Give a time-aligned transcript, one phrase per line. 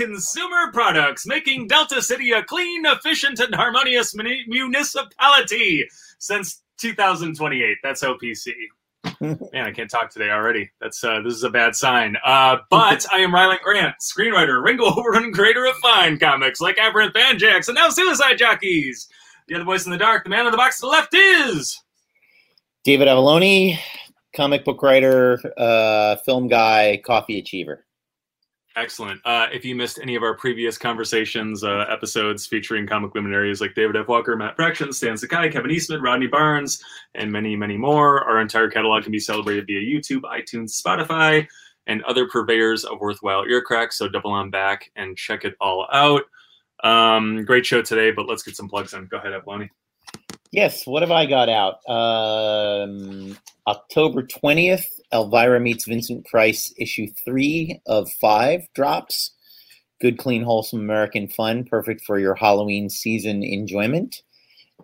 [0.00, 5.86] Consumer Products, making Delta City a clean, efficient, and harmonious muni- municipality
[6.18, 7.76] since 2028.
[7.82, 8.54] That's OPC.
[9.20, 10.70] Man, I can't talk today already.
[10.80, 12.16] That's uh, this is a bad sign.
[12.24, 17.14] Uh, but I am Rylend Grant, screenwriter, Ringo Overrun creator of fine comics like Aberrant
[17.14, 19.06] Banjax and now Suicide Jockeys.
[19.48, 21.78] The other voice in the dark, the man on the box to the left is
[22.84, 23.78] David Avallone,
[24.34, 27.84] comic book writer, uh, film guy, coffee achiever.
[28.76, 29.20] Excellent.
[29.24, 33.74] Uh, if you missed any of our previous conversations, uh, episodes featuring comic luminaries like
[33.74, 34.06] David F.
[34.06, 36.82] Walker, Matt Fraction, Stan Sakai, Kevin Eastman, Rodney Barnes,
[37.16, 41.46] and many, many more, our entire catalog can be celebrated via YouTube, iTunes, Spotify,
[41.88, 43.98] and other purveyors of worthwhile ear cracks.
[43.98, 46.22] So double on back and check it all out.
[46.84, 49.06] Um, great show today, but let's get some plugs in.
[49.06, 49.68] Go ahead, Avallone.
[50.52, 51.88] Yes, what have I got out?
[51.88, 59.32] Um, October 20th, Elvira Meets Vincent Price, issue three of five drops.
[60.00, 64.22] Good, clean, wholesome American fun, perfect for your Halloween season enjoyment.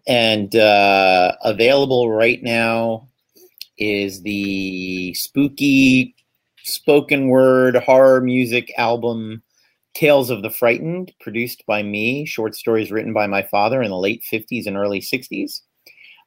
[0.06, 3.08] And uh, available right now
[3.78, 6.14] is the spooky
[6.64, 9.42] spoken word horror music album
[9.94, 13.96] Tales of the Frightened, produced by me, short stories written by my father in the
[13.96, 15.62] late 50s and early 60s.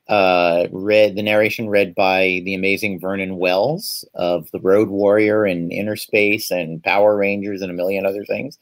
[0.09, 5.71] Uh, read the narration read by the amazing Vernon Wells of The Road Warrior and
[5.71, 8.57] Inner Space and Power Rangers and a million other things.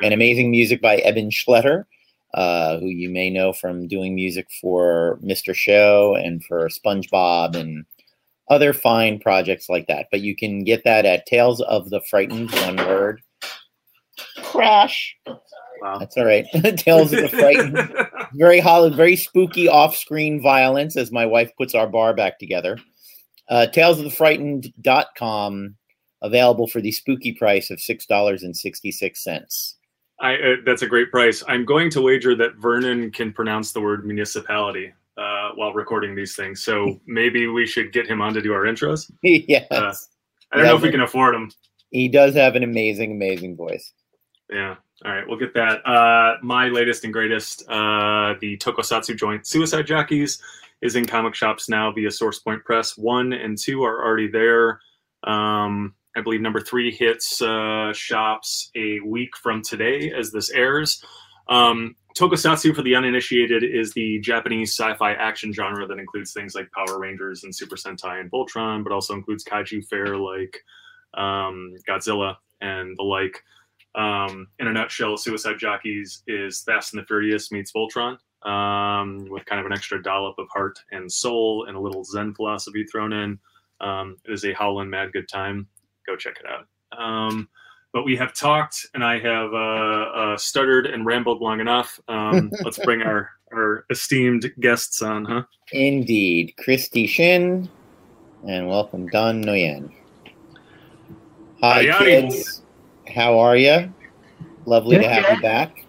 [0.00, 1.86] And amazing music by Eben Schletter,
[2.34, 5.52] uh, who you may know from doing music for Mr.
[5.54, 7.84] Show and for SpongeBob and
[8.48, 10.06] other fine projects like that.
[10.12, 13.22] But you can get that at Tales of the Frightened, one word
[14.52, 15.16] crash.
[15.82, 15.98] Wow.
[15.98, 16.46] That's all right.
[16.76, 17.76] Tales of the Frightened.
[18.34, 22.78] very hollow, very spooky off-screen violence as my wife puts our bar back together.
[23.48, 25.74] Uh, Tales of the Frightened.com
[26.22, 29.76] available for the spooky price of six dollars and sixty-six cents.
[30.20, 31.42] I, uh, that's a great price.
[31.48, 36.36] I'm going to wager that Vernon can pronounce the word municipality uh, while recording these
[36.36, 36.62] things.
[36.62, 39.10] So maybe we should get him on to do our intros.
[39.22, 39.92] yes, Uh,
[40.52, 41.50] I don't know if we can afford him.
[41.90, 43.92] he does have an amazing, amazing voice.
[44.52, 44.76] Yeah.
[45.04, 45.84] All right, we'll get that.
[45.84, 50.40] Uh, my latest and greatest, uh, the Tokusatsu joint Suicide Jockeys,
[50.80, 52.96] is in comic shops now via Source Point Press.
[52.96, 54.80] One and two are already there.
[55.24, 61.02] Um, I believe number three hits uh, shops a week from today as this airs.
[61.48, 66.70] Um, Tokusatsu, for the uninitiated, is the Japanese sci-fi action genre that includes things like
[66.72, 70.62] Power Rangers and Super Sentai and Voltron, but also includes kaiju fare like
[71.14, 73.42] um, Godzilla and the like.
[73.94, 79.44] Um, in a nutshell, Suicide Jockeys is Fast and the Furious meets Voltron, um, with
[79.44, 83.12] kind of an extra dollop of heart and soul and a little Zen philosophy thrown
[83.12, 83.38] in.
[83.80, 85.66] Um, it is a howlin' mad good time.
[86.06, 86.66] Go check it out.
[86.98, 87.48] Um,
[87.92, 89.56] but we have talked, and I have uh,
[90.14, 92.00] uh, stuttered and rambled long enough.
[92.08, 95.42] Um, let's bring our our esteemed guests on, huh?
[95.72, 97.68] Indeed, Christie Shinn,
[98.48, 99.92] and welcome Don Nguyen.
[101.60, 102.61] Hi, Howdy, kids.
[103.14, 103.92] How are you?
[104.64, 105.84] Lovely to have you back.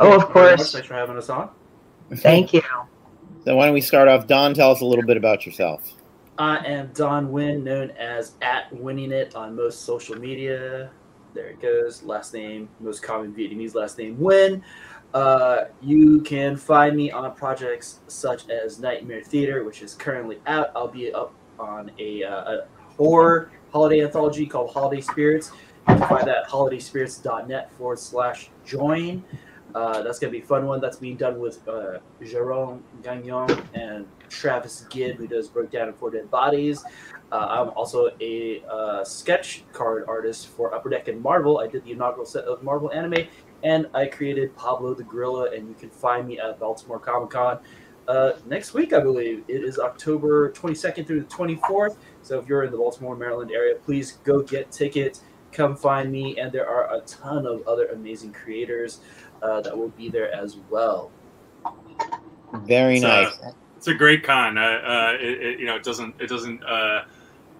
[0.00, 0.72] Oh, of course.
[0.72, 1.50] Thanks for having us on.
[2.16, 2.62] Thank you.
[3.44, 4.26] So why don't we start off?
[4.26, 5.92] Don, tell us a little bit about yourself.
[6.36, 10.90] I am Don Nguyen, known as at Winning It on most social media.
[11.32, 12.02] There it goes.
[12.02, 14.62] Last name, most common Vietnamese last name, Nguyen.
[15.14, 20.72] Uh, you can find me on projects such as Nightmare Theater, which is currently out.
[20.74, 22.66] I'll be up on a, uh, a
[22.96, 25.52] horror holiday anthology called Holiday Spirits.
[25.86, 29.24] Find that at holidayspirits.net forward slash join.
[29.74, 30.80] Uh, that's going to be a fun one.
[30.80, 35.96] That's being done with uh, Jerome Gagnon and Travis Gibb, who does Broke Down and
[35.96, 36.82] Four Dead Bodies.
[37.30, 41.58] Uh, I'm also a uh, sketch card artist for Upper Deck and Marvel.
[41.58, 43.26] I did the inaugural set of Marvel anime,
[43.62, 47.58] and I created Pablo the Gorilla, and you can find me at Baltimore Comic Con
[48.08, 49.44] uh, next week, I believe.
[49.48, 51.96] It is October 22nd through the 24th.
[52.22, 55.22] So if you're in the Baltimore, Maryland area, please go get tickets.
[55.56, 59.00] Come find me, and there are a ton of other amazing creators
[59.40, 61.10] uh, that will be there as well.
[62.66, 63.54] Very It's, uh, nice.
[63.78, 64.58] It's a great con.
[64.58, 66.20] Uh, uh, it, it, you know, it doesn't.
[66.20, 66.62] It doesn't.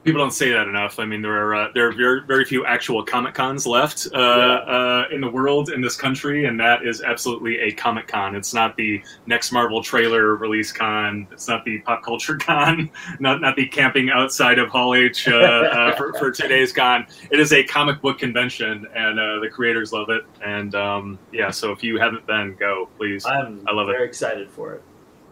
[0.07, 1.01] People don't say that enough.
[1.01, 4.17] I mean, there are uh, there are very, very few actual comic cons left uh,
[4.17, 8.37] uh, in the world in this country, and that is absolutely a comic con.
[8.37, 11.27] It's not the next Marvel trailer release con.
[11.33, 12.89] It's not the pop culture con.
[13.19, 17.09] Not not the camping outside of Hall H uh, uh, for, for today's con.
[17.33, 20.25] It is a comic book convention, and uh, the creators love it.
[20.41, 23.27] And um, yeah, so if you haven't been, go please.
[23.27, 23.95] I'm I love it.
[23.95, 24.85] very excited for it.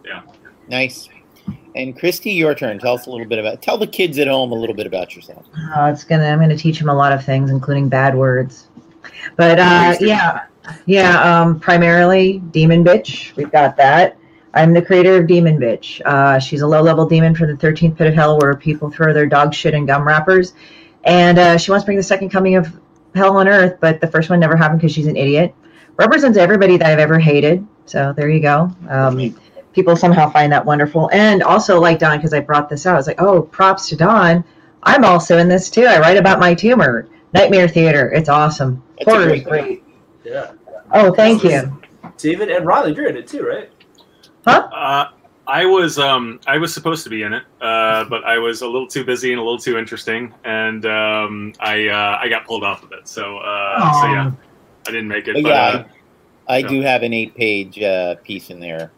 [0.03, 0.23] Yeah.
[0.67, 1.07] Nice.
[1.75, 2.79] And Christie, your turn.
[2.79, 3.61] Tell us a little bit about.
[3.61, 5.45] Tell the kids at home a little bit about yourself.
[5.75, 6.25] Oh, it's gonna.
[6.25, 8.69] I'm gonna teach them a lot of things, including bad words.
[9.35, 10.45] But uh, yeah,
[10.85, 11.41] yeah.
[11.41, 13.35] Um, primarily demon bitch.
[13.35, 14.17] We've got that.
[14.55, 15.99] I'm the creator of Demon Bitch.
[16.05, 19.25] Uh, she's a low-level demon for the 13th pit of hell, where people throw their
[19.25, 20.53] dog shit in gum wrappers,
[21.03, 22.73] and uh, she wants to bring the second coming of
[23.15, 23.77] hell on earth.
[23.81, 25.53] But the first one never happened because she's an idiot.
[25.97, 27.67] Represents everybody that I've ever hated.
[27.85, 28.71] So there you go.
[28.87, 29.35] Um,
[29.75, 31.09] people somehow find that wonderful.
[31.11, 33.95] And also, like Don, because I brought this out, I was like, oh, props to
[33.95, 34.43] Don.
[34.83, 35.85] I'm also in this too.
[35.85, 37.07] I write about my tumor.
[37.33, 38.11] Nightmare Theater.
[38.13, 38.81] It's awesome.
[38.97, 39.83] That's a Horror great is great.
[40.23, 40.51] Yeah.
[40.93, 41.77] Oh, thank you.
[42.17, 43.69] David and Riley, you're in it too, right?
[44.47, 45.09] Uh,
[45.47, 48.67] I was um, I was supposed to be in it, uh, but I was a
[48.67, 52.63] little too busy and a little too interesting, and um, I uh, I got pulled
[52.63, 53.07] off of it.
[53.07, 54.31] So uh, so yeah,
[54.87, 55.33] I didn't make it.
[55.33, 55.83] But But, yeah, uh,
[56.47, 56.67] I Yeah.
[56.67, 58.91] do have an eight-page uh, piece in there, which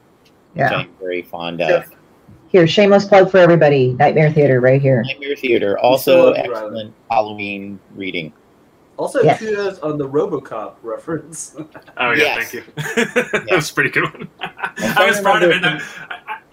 [0.58, 0.70] Yeah.
[0.76, 1.86] I'm very fond of.
[2.50, 3.94] Here, shameless plug for everybody.
[3.94, 5.04] Nightmare Theater right here.
[5.04, 6.66] Nightmare Theater, also love you, Riley.
[6.66, 8.32] excellent Halloween reading.
[8.96, 9.40] Also, Yes.
[9.40, 11.56] kudos on the RoboCop reference.
[11.98, 12.52] oh yeah, Yes.
[12.52, 12.74] thank you.
[13.44, 14.30] that was a pretty good one.
[14.40, 15.64] I I was proud of it.
[15.64, 15.80] I,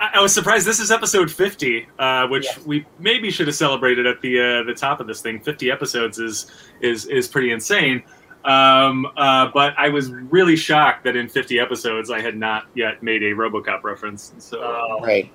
[0.00, 0.66] I, I was surprised.
[0.66, 2.66] This is episode fifty, uh, which Yes.
[2.66, 5.40] we maybe should have celebrated at the uh, the top of this thing.
[5.40, 6.50] Fifty episodes is
[6.82, 8.02] is is pretty insane.
[8.44, 13.02] Um, uh, but I was really shocked that in 50 episodes I had not yet
[13.02, 14.32] made a RoboCop reference.
[14.38, 15.30] So uh, Oh, Right.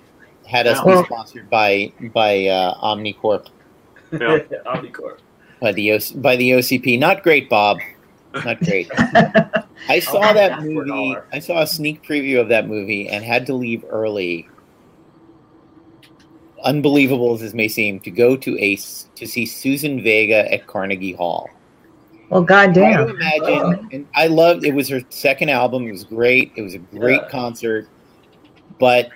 [0.48, 3.48] Had us Well- be sponsored by by uh, Omnicorp,
[4.12, 4.18] Yeah.
[4.66, 5.20] Omnicorp.
[5.60, 6.98] by the OC, by the OCP.
[7.00, 7.78] Not great, Bob.
[8.34, 8.90] Not great.
[9.88, 11.16] I saw I'll that have that for a movie.
[11.34, 14.48] I saw a sneak preview of that movie and had to leave early.
[16.64, 20.68] Unbelievable as this may seem, to go to a s- to see Suzanne Vega at
[20.68, 21.50] Carnegie Hall.
[22.30, 23.10] Well, Try to goddamn.
[23.10, 24.64] imagine, and I loved.
[24.66, 25.88] It was her second album.
[25.88, 26.52] It was great.
[26.56, 27.30] It was a great Yeah.
[27.30, 27.88] concert,
[28.80, 29.10] but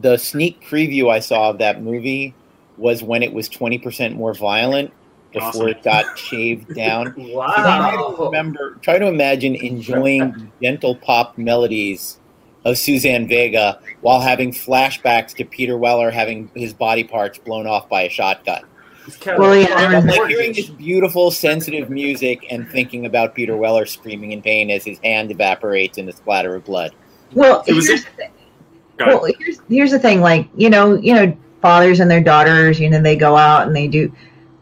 [0.00, 2.34] the sneak preview I saw of that movie
[2.78, 4.92] was when it was twenty percent more violent
[5.32, 5.68] before Awesome.
[5.68, 7.12] it got shaved down.
[7.14, 8.16] Try to Wow.
[8.26, 12.18] remember, try to imagine enjoying the gentle pop melodies
[12.64, 17.88] of Suzanne Vega while having flashbacks to Peter Weller having his body parts blown off
[17.88, 18.62] by a shotgun.
[19.06, 23.56] It's Well, yeah, I I'm like hearing this beautiful, sensitive music and thinking about Peter
[23.56, 26.92] Weller screaming in pain as his hand evaporates in a splatter of blood.
[27.32, 28.30] Well, It was- here's, the thing.
[28.98, 30.20] Well here's, here's the thing.
[30.20, 33.76] Like, you know, you know, fathers and their daughters, you know, they go out and
[33.76, 34.12] they do.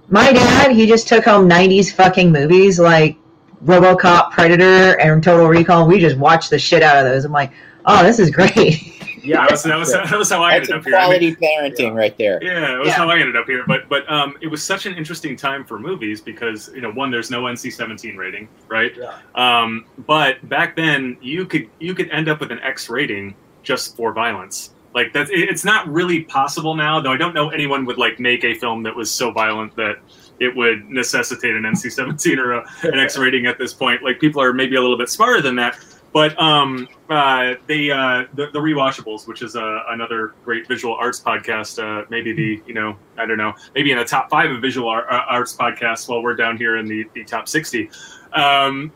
[0.09, 3.17] My dad, he just took home 90s fucking movies like
[3.65, 5.87] Robocop, Predator, and Total Recall.
[5.87, 7.25] We just watched the shit out of those.
[7.25, 7.53] I'm like,
[7.87, 8.91] oh, this is great.
[9.25, 9.41] yeah.
[9.43, 10.97] that, was, that, was, that was how I That's ended up here.
[10.97, 12.43] I mean, quality parenting right there.
[12.43, 12.95] Yeah, it was Yeah.
[12.95, 13.65] how I ended up here.
[13.67, 17.11] But but um, it was such an interesting time for movies because you know one,
[17.11, 18.93] there's no NC-17 rating, right?
[18.97, 19.19] Yeah.
[19.35, 23.97] Um, but back then you could you could end up with an X rating just
[23.97, 24.71] for violence.
[24.95, 27.01] Like that, it- it's not really possible now.
[27.01, 29.97] Though I don't know anyone would like make a film that was so violent that
[30.41, 34.03] it would necessitate an NC-17 or a, an X rating at this point.
[34.03, 35.79] Like people are maybe a little bit smarter than that.
[36.15, 41.21] But um, uh, they uh, the, the rewatchables, which is uh, another great visual arts
[41.21, 44.63] podcast, uh, maybe the you know I don't know maybe in the top five of
[44.63, 47.91] visual uh, arts podcasts, while we're down here in the, the top sixty.
[48.33, 48.91] Um,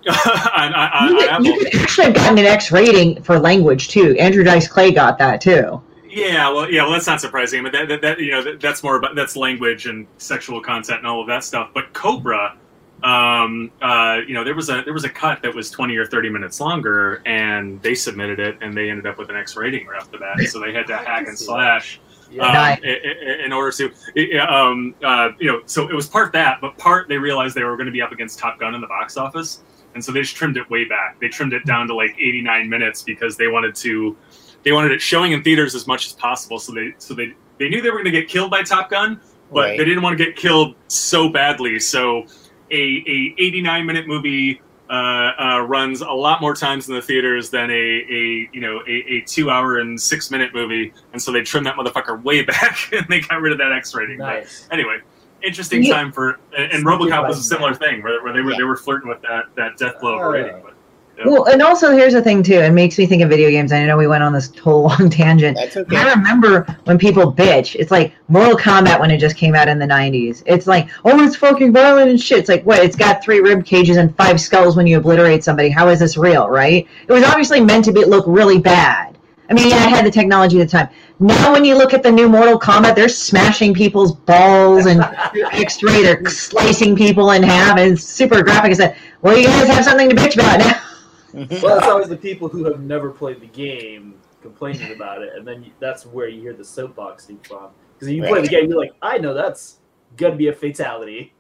[0.54, 1.44] on, on, on you, Apple.
[1.44, 4.16] you could actually have gotten an X rating for language, too.
[4.18, 5.80] Andrew Dice Clay got that, too.
[6.08, 7.62] Yeah, well, yeah, well, that's not surprising.
[7.62, 10.98] But that, that, that you know, that, that's more about that's language and sexual content
[10.98, 11.70] and all of that stuff.
[11.72, 12.56] But Cobra,
[13.02, 16.06] um, uh, you know, there was a there was a cut that was twenty or
[16.06, 19.86] thirty minutes longer, and they submitted it, and they ended up with an X rating
[19.86, 20.38] right off the bat.
[20.48, 22.00] So they had to hack and slash
[22.30, 22.46] Yeah.
[22.46, 22.80] um, Nice.
[22.84, 26.76] i- i- in order to, um, uh, you know, so it was part that, but
[26.76, 29.16] part they realized they were going to be up against Top Gun in the box
[29.16, 29.62] office,
[29.94, 31.18] and so they just trimmed it way back.
[31.20, 34.16] They trimmed it down to like 89 minutes because they wanted to,
[34.64, 36.58] they wanted it showing in theaters as much as possible.
[36.58, 39.20] So they, so they, they knew they were going to get killed by Top Gun,
[39.50, 39.78] but Right.
[39.78, 41.78] they didn't want to get killed so badly.
[41.78, 42.26] So
[42.70, 42.75] a,
[43.06, 44.60] a 89 minute movie
[44.90, 44.92] uh,
[45.38, 48.90] uh, runs a lot more times in the theaters than a, a you know a,
[49.16, 52.90] a two hour and six minute movie, and so they trimmed that motherfucker way back
[52.92, 54.18] and they got rid of that X rating.
[54.18, 54.66] But Nice.
[54.70, 54.98] anyway,
[55.42, 55.94] interesting Yeah.
[55.94, 57.80] time for and, and RoboCop was a similar that.
[57.80, 58.58] thing where, where they were Yeah.
[58.58, 60.56] they were flirting with that that death blow Oh, rating.
[60.56, 60.70] yeah.
[61.18, 62.54] But Well, and also here's the thing, too.
[62.60, 63.72] It makes me think of video games.
[63.72, 65.56] I know we went on this whole long tangent.
[65.56, 65.96] That's okay.
[65.96, 67.75] I remember when people bitch.
[67.75, 70.42] It's like Mortal Kombat when it just came out in the '90s.
[70.46, 72.38] It's like, oh, it's fucking violent and shit.
[72.38, 72.78] It's like, what?
[72.78, 75.68] It's got three rib cages and five skulls when you obliterate somebody.
[75.68, 76.87] How is this real, right?
[77.06, 79.18] It was obviously meant to be look really bad.
[79.50, 80.88] I mean, yeah, I had the technology at the time.
[81.20, 85.00] Now, when you look at the new Mortal Kombat, they're smashing people's balls and
[85.52, 86.02] X-ray.
[86.02, 88.72] They're slicing people in half, and it's super graphic.
[88.72, 90.80] I said, well, you guys have something to bitch about now.
[91.35, 95.47] Well, it's always the people who have never played the game complaining about it, and
[95.47, 97.68] then you, that's where you hear the soapboxing from.
[97.94, 99.80] Because you play the game, you're like, I know that's
[100.16, 101.35] gonna be a fatality.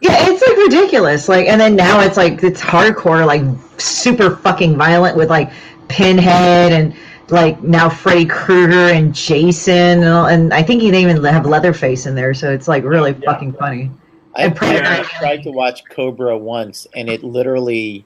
[0.00, 1.28] Yeah, it's like ridiculous.
[1.28, 3.42] Like, and then now it's like it's hardcore, like
[3.78, 5.52] super fucking violent with like
[5.88, 6.94] Pinhead and
[7.30, 11.46] like now Freddy Krueger and Jason, and, all, and I think he didn't even have
[11.46, 13.32] Leatherface in there, so it's like really Yeah.
[13.32, 13.90] fucking funny.
[14.34, 18.04] I, I tried to watch Cobra once, and it literally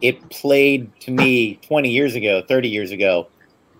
[0.00, 3.28] it played to me 20 years ago, 30 years ago,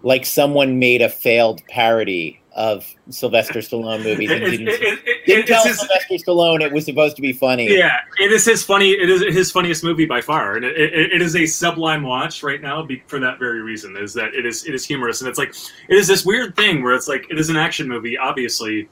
[0.03, 5.27] like someone made a failed parody of Sylvester Stallone movies and It- didn't, it- it-
[5.27, 7.73] didn't tell his- Sylvester Stallone it was supposed to be funny.
[7.73, 8.91] Yeah, it is his funny.
[8.93, 12.83] It is his funniest movie by far, and it, is a sublime watch right now
[12.83, 13.97] be, for that very reason.
[13.97, 15.51] Is that it is it is humorous, and it's like
[15.89, 18.89] it is this weird thing where it's like it is an action movie, obviously,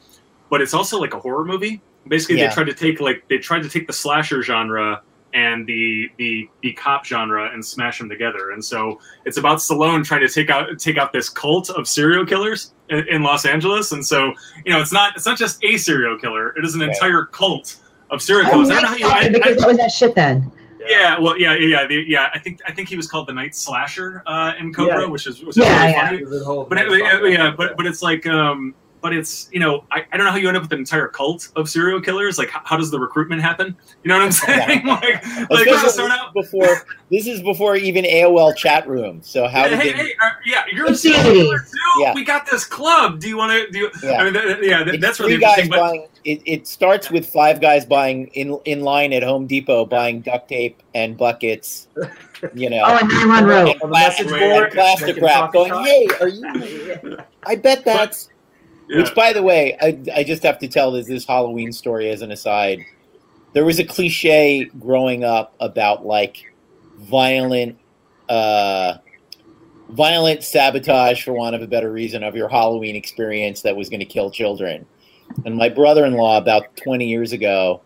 [0.50, 1.80] but it's also like a horror movie.
[2.06, 2.49] Basically, Yeah.
[2.49, 5.00] they tried to take like they tried to take the slasher genre
[5.37, 8.50] and the the the cop genre and smash them together.
[8.52, 12.25] And so it's about Stallone trying to take out take out this cult of serial
[12.26, 13.93] killers in, in Los Angeles.
[13.93, 14.33] And so
[14.64, 16.88] you know, it's not it's not just a serial killer; it is an Right.
[16.90, 17.76] entire cult
[18.11, 18.71] of serial Oh, killers.
[18.71, 19.07] I don't know how you.
[19.07, 20.50] I, I, because that was that shit then.
[20.88, 22.28] yeah, well, yeah, yeah, yeah, the, yeah.
[22.33, 25.07] I think I think he was called the Night Slasher uh, in Cobra, Yeah.
[25.09, 26.28] which is which is Yeah, really yeah.
[26.28, 26.64] funny.
[26.69, 30.17] But it, yeah, yeah, but but it's like, um, but it's you know, I, I
[30.17, 32.38] don't know how you end up with an entire cult of serial killers.
[32.38, 33.76] Like, how, how does the recruitment happen?
[34.03, 34.87] You know what I'm saying?
[34.87, 36.33] like, like this is out.
[36.35, 39.21] before this is before even AOL chat room.
[39.23, 39.99] So how Hey, did hey, they?
[39.99, 42.00] hey, uh, yeah, you're a serial killer too.
[42.03, 42.15] Yeah.
[42.15, 43.21] We got this club.
[43.21, 43.71] Do you want to?
[43.71, 43.91] Do you?
[44.03, 44.12] Yeah.
[44.21, 45.71] I mean, th- yeah, th- It's that's really three guys interesting.
[45.71, 46.07] But buying.
[46.25, 50.49] It, it starts with five guys buying in in line at Home Depot, buying duct
[50.49, 51.87] tape and buckets.
[52.53, 53.69] You know, Oh, and 911 Road.
[53.71, 55.53] and On the plastic, message board, plastic wrap.
[55.53, 57.17] Going, hey, are you?
[57.47, 58.29] I bet that's.
[58.88, 59.02] Yeah.
[59.02, 62.23] Which, by the way, I, I just have to tell this this Halloween story as
[62.23, 62.81] an aside.
[63.52, 66.52] There was a cliche growing up about like
[66.99, 67.78] violent,
[68.28, 68.99] uh,
[69.90, 74.00] violent sabotage, for want of a better reason, of your Halloween experience that was going
[74.00, 74.87] to kill children.
[75.45, 77.81] And my brother-in-law, about twenty years ago,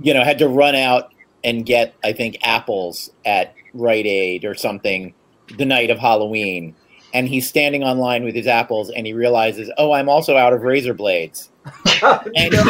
[0.00, 1.12] you know, had to run out
[1.44, 5.14] and get, I think, apples at Rite Aid or something
[5.58, 6.74] the night of Halloween
[7.14, 10.62] and he's standing online with his apples and he realizes, oh, I'm also out of
[10.62, 11.50] razor blades.
[12.02, 12.60] And he,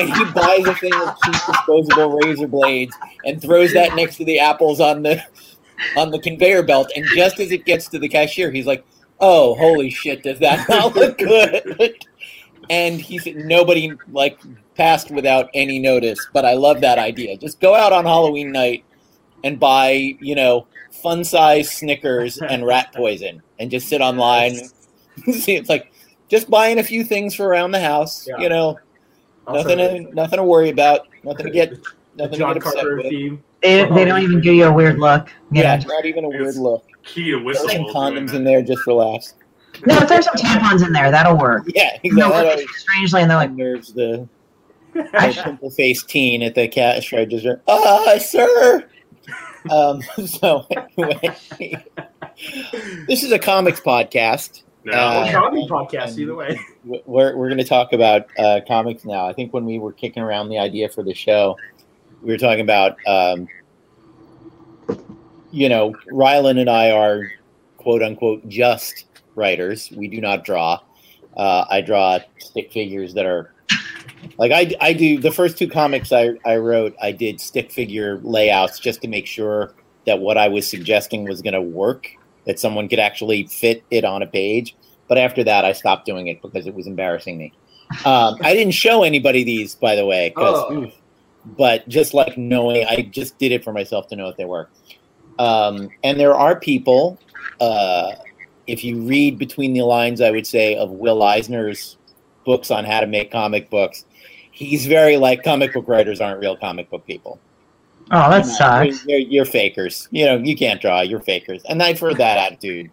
[0.00, 4.24] and he buys a thing of cheap disposable razor blades and throws that next to
[4.24, 5.22] the apples on the
[5.96, 6.90] on the conveyor belt.
[6.96, 8.84] And just as it gets to the cashier, he's like,
[9.20, 11.94] oh, holy shit, does that not look good?
[12.70, 14.40] And he said nobody like
[14.74, 16.18] passed without any notice.
[16.32, 17.36] But I love that idea.
[17.36, 18.84] Just go out on Halloween night
[19.44, 20.66] and buy, you know,
[21.02, 24.54] fun size Snickers and rat poison and just sit online.
[25.32, 25.92] See, it's like
[26.28, 28.26] just buying a few things for around the house.
[28.26, 28.38] Yeah.
[28.38, 28.78] You know,
[29.46, 31.08] Also, nothing to, nothing to worry about.
[31.24, 31.82] Nothing to get the
[32.16, 33.06] nothing to get upset Carter with.
[33.08, 33.42] theme.
[33.62, 35.28] They, they don't even give you a weird look.
[35.50, 35.86] You Yeah, know.
[35.88, 36.84] not even a weird It's- look.
[37.04, 37.68] Key to Throw whistle.
[37.68, 39.34] some condoms in there just for laughs.
[39.86, 41.64] No, if there's some tampons in there, that'll work.
[41.74, 42.36] Yeah, exactly.
[42.36, 44.28] look at you strangely, and they're like, unnerves the,
[44.92, 47.62] the I- simple faced teen at the cash register.
[47.68, 48.88] Ah, sir.
[49.70, 51.36] Um, so anyway,
[53.06, 54.62] this is a comics podcast.
[54.84, 54.92] No.
[54.92, 56.58] Uh, and- podcast, either way.
[56.84, 59.26] We're we're going to talk about uh, comics now.
[59.26, 61.56] I think when we were kicking around the idea for the show,
[62.22, 63.48] we were talking about, um,
[65.50, 67.32] you know, Rylend and I are
[67.78, 69.92] quote unquote just writers.
[69.96, 70.80] We do not draw.
[71.36, 73.52] Uh, I draw stick figures that are
[74.38, 76.94] like I, I do the first two comics I, I wrote.
[77.02, 79.74] I did stick figure layouts just to make sure
[80.06, 82.08] that what I was suggesting was going to work,
[82.44, 84.76] that someone could actually fit it on a page.
[85.08, 87.52] But after that, I stopped doing it because it was embarrassing me.
[88.04, 90.90] Um, I didn't show anybody these, by the way, Oh.
[91.44, 94.68] but just like knowing, I just did it for myself to know what they were.
[95.38, 97.18] Um, and there are people,
[97.60, 98.12] uh,
[98.66, 101.96] if you read between the lines, I would say, of Will Eisner's
[102.46, 104.06] books on how to make comic books,
[104.52, 107.38] he's very like comic book writers aren't real comic book people.
[108.10, 109.06] oh, that You know, sucks.
[109.06, 110.08] You're, you're fakers.
[110.10, 111.02] You know, you can't draw.
[111.02, 111.62] You're fakers.
[111.68, 112.90] And I've heard that attitude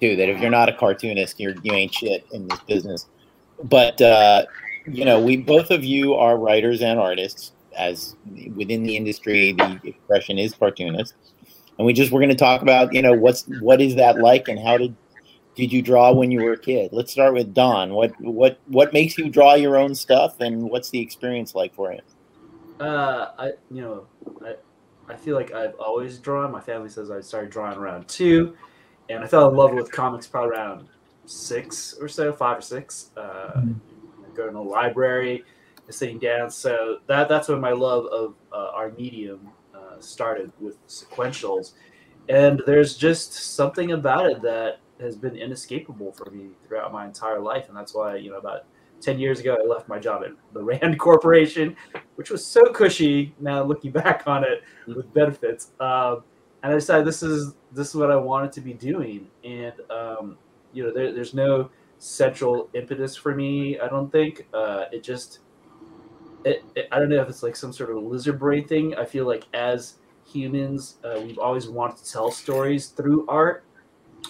[0.00, 0.16] too.
[0.16, 3.06] That if you're not a cartoonist, you're you ain't shit in this business.
[3.64, 4.46] But uh,
[4.86, 7.52] you know, we both of you are writers and artists.
[7.76, 8.14] As
[8.54, 11.14] within the industry, the expression is cartoonist.
[11.76, 14.48] And we just we're going to talk about you know what's what is that like
[14.48, 14.94] and how did
[15.54, 16.92] did you draw when you were a kid?
[16.92, 17.94] Let's start with Don.
[17.94, 21.92] What what what makes you draw your own stuff, and what's the experience like for
[21.92, 22.00] you?
[22.84, 24.06] Uh, I you know,
[24.44, 24.56] I,
[25.12, 26.50] I feel like I've always drawn.
[26.50, 28.56] My family says I started drawing around two,
[29.08, 30.88] and I fell in love with comics probably around
[31.26, 33.10] six or so, five or six.
[33.16, 33.62] Uh,
[34.34, 35.44] going to the library,
[35.86, 36.50] and sitting down.
[36.50, 41.74] So that that's when my love of uh, our medium uh, started with sequentials,
[42.28, 47.40] and there's just something about it that has been inescapable for me throughout my entire
[47.40, 48.64] life, and that's why you know about
[49.00, 51.76] ten years ago I left my job at the Rand Corporation,
[52.16, 53.34] which was so cushy.
[53.40, 56.24] Now looking back on it with benefits, um,
[56.62, 60.38] and I decided this is this is what I wanted to be doing, and um,
[60.72, 63.78] you know there, there's no central impetus for me.
[63.78, 65.40] I don't think uh, it just.
[66.44, 68.94] It, it, I don't know if it's like some sort of lizard brain thing.
[68.96, 69.94] I feel like as
[70.26, 73.63] humans, uh, we've always wanted to tell stories through art.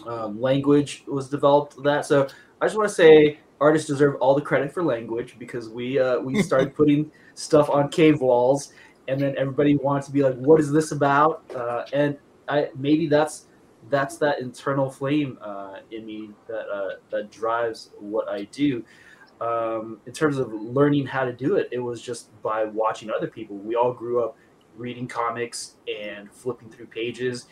[0.06, 2.06] Um, language was developed that.
[2.06, 2.28] So
[2.60, 6.18] I just want to say artists deserve all the credit for language because we uh,
[6.20, 8.72] we started putting stuff on cave walls,
[9.08, 12.16] and then everybody wanted to be like, "What is this about?" Uh, and
[12.48, 13.46] I maybe that's
[13.90, 18.84] that's that internal flame uh, in me that uh, that drives what I do.
[19.40, 23.26] Um, in terms of learning how to do it, it was just by watching other
[23.26, 23.56] people.
[23.56, 24.36] We all grew up
[24.76, 27.46] reading comics and flipping through pages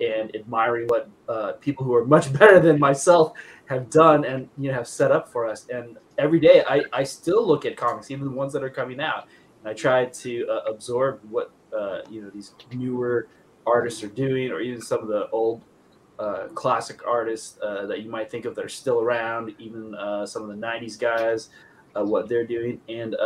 [0.00, 3.32] and admiring what uh, people who are much better than myself
[3.66, 5.66] have done and you know have set up for us.
[5.68, 9.00] And every day, I, I still look at comics, even the ones that are coming
[9.00, 9.28] out,
[9.60, 13.28] and I try to uh, absorb what uh, you know these newer
[13.66, 15.62] artists are doing, or even some of the old
[16.18, 20.26] uh, classic artists uh, that you might think of that are still around, even uh,
[20.26, 21.48] some of the '90s guys,
[21.94, 22.80] what they're doing.
[22.88, 23.16] And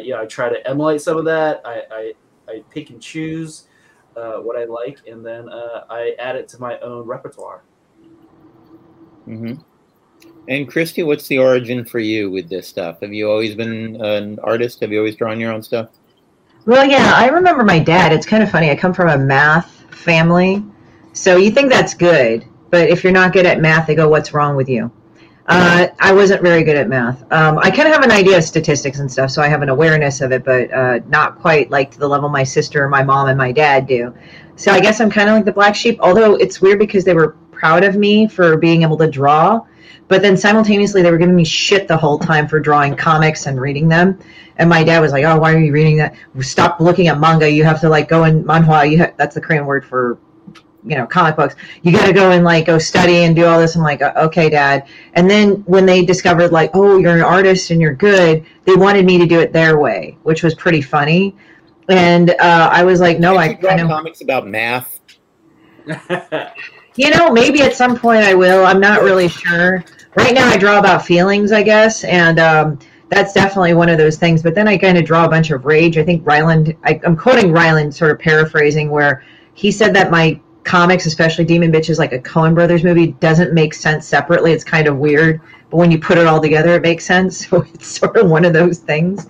[0.00, 1.60] yeah, I try to emulate some of that.
[1.64, 2.12] I, I
[2.48, 3.68] I pick and choose
[4.16, 7.62] uh, what I like, and then uh, I add it to my own repertoire.
[9.26, 9.54] Mm-hmm.
[10.48, 13.00] And Christie, what's the origin for you with this stuff?
[13.00, 14.80] Have you always been an artist?
[14.80, 15.90] Have you always drawn your own stuff?
[16.66, 18.12] Well, yeah, I remember my dad.
[18.12, 18.70] It's kind of funny.
[18.70, 20.64] I come from a math family,
[21.12, 24.32] so you think that's good, but if you're not good at math, they go, "What's
[24.32, 24.90] wrong with you?"
[25.46, 27.20] Uh, I wasn't very good at math.
[27.32, 29.70] Um, I kind of have an idea of statistics and stuff, so I have an
[29.70, 33.28] awareness of it, but uh, not quite like to the level my sister, my mom,
[33.28, 34.14] and my dad do.
[34.54, 35.98] So I guess I'm kind of like the black sheep.
[36.00, 39.60] Although it's weird because they were proud of me for being able to draw,
[40.06, 43.60] but then simultaneously they were giving me shit the whole time for drawing comics and
[43.60, 44.18] reading them.
[44.58, 46.14] And my dad was like, "Oh, why are you reading that?
[46.40, 47.50] Stop looking at manga.
[47.50, 48.88] You have to like go in manhwa.
[48.88, 50.18] You ha- that's the Korean word for
[50.84, 53.58] you know comic books you got to go and like go study and do all
[53.58, 53.76] this.
[53.76, 54.88] I'm like okay dad.
[55.14, 59.04] And then when they discovered like oh you're an artist and you're good they wanted
[59.04, 61.36] me to do it their way which was pretty funny.
[61.88, 65.00] And uh, i was like no i kind of comics about math?
[66.94, 68.66] You know maybe at some point i will.
[68.66, 69.82] I'm not really sure.
[70.14, 74.16] Right now i draw about feelings i guess and um, that's definitely one of those
[74.18, 74.42] things.
[74.42, 75.96] But then i kind of draw a bunch of rage.
[75.96, 80.40] I think Rylend I, i'm quoting Rylend sort of paraphrasing where he said that my
[80.64, 84.52] comics, especially Demon Bitch, is like a Coen Brothers movie, doesn't make sense separately.
[84.52, 87.46] It's kind of weird, but when you put it all together, it makes sense.
[87.52, 89.26] So it's sort of one of those things.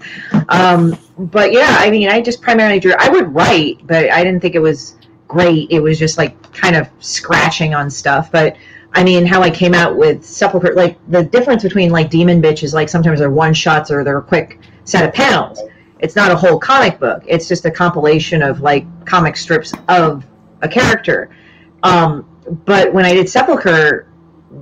[0.49, 2.95] Um, but yeah, I mean, I just primarily drew.
[2.99, 4.97] I would write, but I didn't think it was
[5.29, 5.71] great.
[5.71, 8.31] It was just like kind of scratching on stuff.
[8.31, 8.57] But
[8.95, 12.62] I mean, how I came out with Sepulcher, like the difference between like Demon Bitch
[12.62, 15.61] is like sometimes they're one shots or they're a quick set of panels.
[16.01, 17.23] It's not a whole comic book.
[17.27, 20.25] It's just a compilation of like comic strips of
[20.62, 21.31] a character.
[21.83, 22.27] Um,
[22.64, 24.09] but when I did Sepulcher,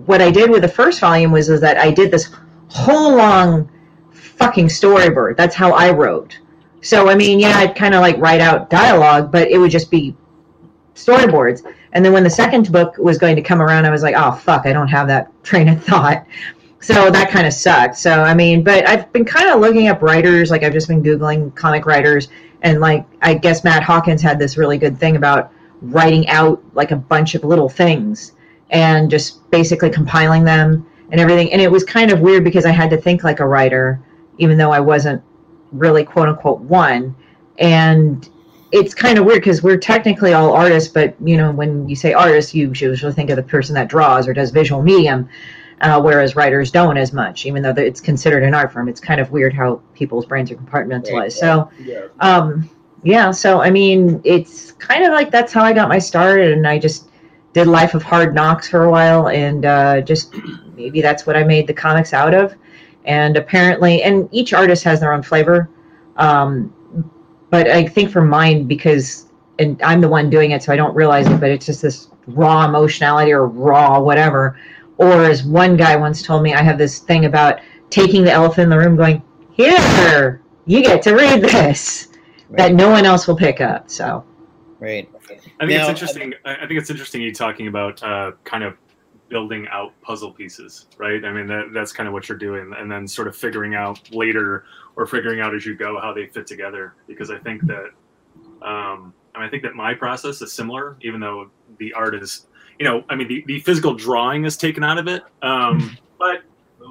[0.07, 2.35] what I did with the first volume was is that I did this
[2.69, 3.71] whole long
[4.13, 5.37] fucking storyboard.
[5.37, 6.39] That's how I wrote.
[6.83, 9.91] So I mean, yeah, I'd kind of like write out dialogue, but it would just
[9.91, 10.17] be
[10.95, 11.63] storyboards.
[11.93, 14.33] And then when the second book was going to come around, I was like, oh
[14.33, 16.27] fuck, I don't have that train of thought.
[16.83, 17.97] So that kind of sucked.
[17.97, 20.51] So I mean, but I've been kind of looking up writers.
[20.51, 22.29] Like I've just been googling comic writers,
[22.63, 26.91] and like I guess Matt Hawkins had this really good thing about writing out like
[26.91, 28.33] a bunch of little things
[28.71, 31.53] and just basically compiling them and everything.
[31.53, 34.01] And it was kind of weird because I had to think like a writer,
[34.39, 35.23] even though I wasn't
[35.73, 37.15] really quote unquote one.
[37.59, 38.29] And
[38.73, 42.13] it's kind of weird because we're technically all artists, but you know, when you say
[42.13, 45.29] artist, you usually think of the person that draws or does visual medium,
[45.81, 48.89] uh, whereas writers don't as much, even though it's considered an art form.
[48.89, 51.33] It's kind of weird how people's brains are compartmentalized.
[51.33, 51.69] So,
[52.21, 52.71] um,
[53.03, 56.67] yeah, so I mean, it's kind of like that's how I got my start, and
[56.67, 57.09] I just
[57.53, 60.35] did Life of Hard Knocks for a while, and uh, just
[60.75, 62.55] maybe that's what I made the comics out of.
[63.05, 65.71] And apparently, and each artist has their own flavor.
[66.17, 66.75] Um,
[67.49, 70.95] but I think for mine, because and I'm the one doing it, so I don't
[70.95, 74.59] realize it, but it's just this raw emotionality or raw whatever.
[74.99, 78.65] Or as one guy once told me, I have this thing about taking the elephant
[78.65, 82.10] in the room, going, "Here, you get to read this."
[82.51, 83.91] That no one else will pick up.
[83.91, 84.25] So,
[84.79, 85.09] right.
[85.15, 86.35] I think now, it's interesting.
[86.45, 88.77] I, I think it's interesting you talking about uh, kind of
[89.29, 91.25] building out puzzle pieces, right?
[91.25, 94.13] I mean, that, that's kind of what you're doing, and then sort of figuring out
[94.13, 94.65] later
[94.97, 96.95] or figuring out as you go how they fit together.
[97.07, 97.91] Because I think that,
[98.63, 102.47] um, I, mean, I think that my process is similar, even though the art is
[102.81, 105.23] you know, I mean, the, the physical drawing is taken out of it.
[105.43, 106.43] Um, but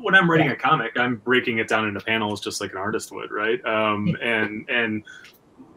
[0.03, 3.11] when I'm writing a comic, I'm breaking it down into panels just like an artist
[3.11, 3.63] would, right?
[3.65, 5.03] Um, and and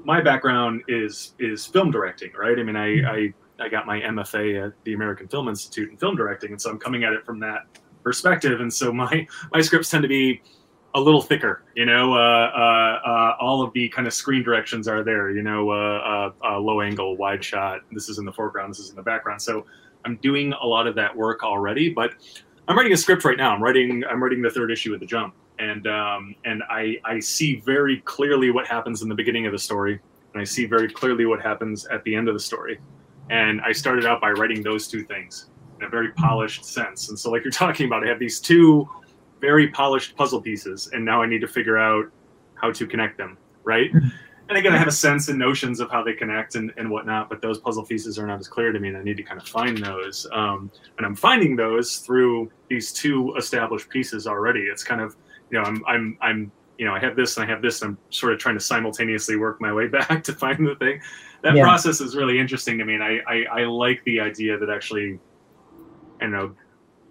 [0.04, 2.58] my background is is film directing, right?
[2.58, 6.16] I mean, I, I I got my MFA at the American Film Institute in film
[6.16, 7.66] directing, and so I'm coming at it from that
[8.02, 8.60] perspective.
[8.60, 10.42] And so my my scripts tend to be
[10.94, 12.14] a little thicker, you know.
[12.14, 15.74] Uh, uh, uh, all of the kind of screen directions are there, you know, uh,
[16.44, 17.80] uh, uh, low angle, wide shot.
[17.92, 18.72] This is in the foreground.
[18.72, 19.40] This is in the background.
[19.40, 19.64] So
[20.04, 22.12] I'm doing a lot of that work already, but
[22.68, 23.54] I'm writing a script right now.
[23.54, 27.20] I'm writing I'm writing the third issue of the Jump, and um, and I I
[27.20, 30.00] see very clearly what happens in the beginning of the story,
[30.32, 32.80] and I see very clearly what happens at the end of the story.
[33.30, 37.08] And I started out by writing those two things in a very polished sense.
[37.08, 38.88] And so, like you're talking about, I have these two
[39.40, 42.06] very polished puzzle pieces, and now I need to figure out
[42.54, 43.90] how to connect them, right?
[44.48, 47.28] and again, I have a sense and notions of how they connect and, and whatnot,
[47.28, 49.40] but those puzzle pieces are not as clear to me, and I need to kind
[49.40, 50.26] of find those.
[50.32, 54.60] Um, and I'm finding those through these two established pieces already.
[54.60, 55.16] It's kind of,
[55.52, 57.90] you know, I'm, I'm, I'm, you know, I have this and I have this, and
[57.90, 61.00] I'm sort of trying to simultaneously work my way back to find the thing.
[61.42, 61.62] That yeah.
[61.62, 65.20] process is really interesting to me, and I, I, I like the idea that actually,
[66.20, 66.54] you know,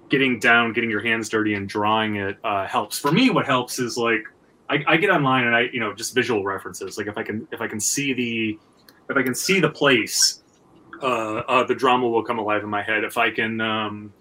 [0.10, 2.98] getting down, getting your hands dirty, and drawing it uh, helps.
[2.98, 4.24] For me, what helps is like
[4.70, 6.98] I, I, get online and I, you know, just visual references.
[6.98, 8.60] Like if I can, if I can see the,
[9.10, 10.42] if I can see the place,
[11.02, 13.04] uh, uh, the drama will come alive in my head.
[13.04, 14.14] If I can, um,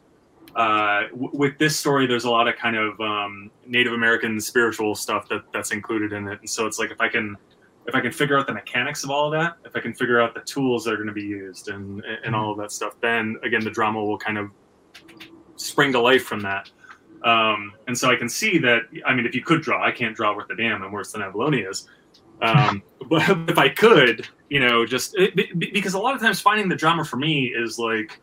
[0.56, 4.94] uh, w- with this story, there's a lot of kind of um, Native American spiritual
[4.94, 7.36] stuff that that's included in it, and so it's like if I can,
[7.86, 10.20] if I can figure out the mechanics of all of that, if I can figure
[10.20, 12.94] out the tools that are going to be used and and all of that stuff,
[13.00, 14.50] then again the drama will kind of
[15.56, 16.70] spring to life from that.
[17.22, 18.82] Um, and so I can see that.
[19.06, 20.82] I mean, if you could draw, I can't draw worth a damn.
[20.82, 21.88] I'm worse than Avallone is.
[22.42, 26.68] Um, but if I could, you know, just it, because a lot of times finding
[26.68, 28.20] the drama for me is like,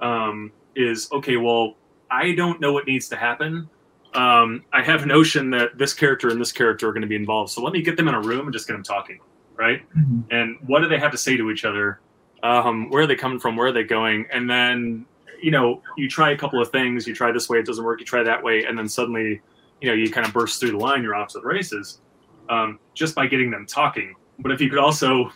[0.00, 1.36] um, is okay.
[1.36, 1.74] Well,
[2.10, 3.68] I don't know what needs to happen.
[4.14, 7.16] Um, I have a notion that this character and this character are going to be
[7.16, 7.52] involved.
[7.52, 9.20] So let me get them in a room and just get them talking,
[9.54, 9.82] right?
[9.96, 10.20] Mm-hmm.
[10.32, 12.00] And what do they have to say to each other?
[12.42, 13.56] Um, where are they coming from?
[13.56, 14.26] Where are they going?
[14.32, 15.06] And then
[15.42, 18.00] you know, you try a couple of things, you try this way, it doesn't work,
[18.00, 19.40] you try that way, and then suddenly,
[19.80, 22.00] you know, you kind of burst through the line, you're off to the races,
[22.48, 24.14] um, just by getting them talking.
[24.38, 25.32] But if you could also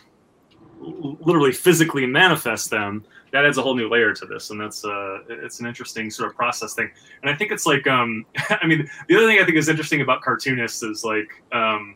[0.79, 5.19] literally physically manifest them, that adds a whole new layer to this, and that's uh,
[5.27, 6.89] it's an interesting sort of process thing.
[7.21, 9.99] And I think it's like, um, I mean, the other thing I think is interesting
[9.99, 11.95] about cartoonists is like, um,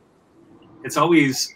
[0.84, 1.54] it's always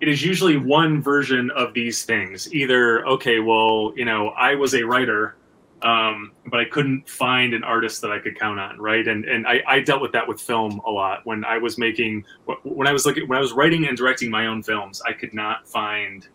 [0.00, 2.52] it is usually one version of these things.
[2.54, 5.36] Either, okay, well, you know, I was a writer,
[5.82, 9.06] um, but I couldn't find an artist that I could count on, right?
[9.06, 12.24] And and I, I dealt with that with film a lot when I was making
[12.62, 15.02] when I was looking when I was writing and directing my own films.
[15.06, 16.26] I could not find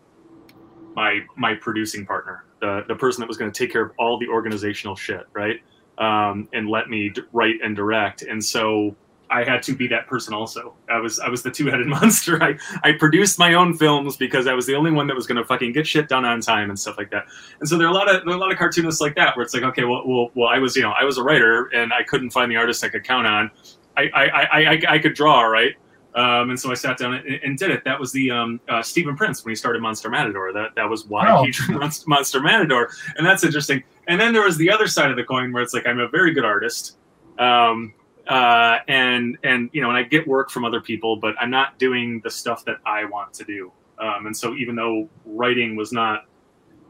[0.94, 4.18] my my producing partner, the the person that was going to take care of all
[4.18, 5.60] the organizational shit, right?
[5.98, 8.22] Um, and let me write and direct.
[8.22, 8.96] And so
[9.32, 10.74] I had to be that person also.
[10.90, 12.42] I was I was the two headed monster.
[12.42, 15.38] I, I produced my own films because I was the only one that was going
[15.38, 17.26] to fucking get shit done on time and stuff like that.
[17.58, 19.36] And so there are a lot of there are a lot of cartoonists like that
[19.36, 21.66] where it's like, okay, well, well, well I was you know I was a writer
[21.74, 23.50] and I couldn't find the artist I could count on.
[23.96, 25.74] I I I, I, I could draw right.
[26.14, 27.84] Um, and so I sat down and, and did it.
[27.84, 30.52] That was the um, uh, Steven Prince when he started Monster Matador.
[30.52, 31.44] That that was why oh.
[31.44, 33.82] he drew Monster, Monster Matador, and that's interesting.
[34.08, 36.08] And then there was the other side of the coin where it's like I'm a
[36.08, 36.98] very good artist,
[37.38, 37.94] um,
[38.28, 41.78] uh, and and you know, and I get work from other people, but I'm not
[41.78, 43.72] doing the stuff that I want to do.
[43.98, 46.26] Um, and so, even though writing was not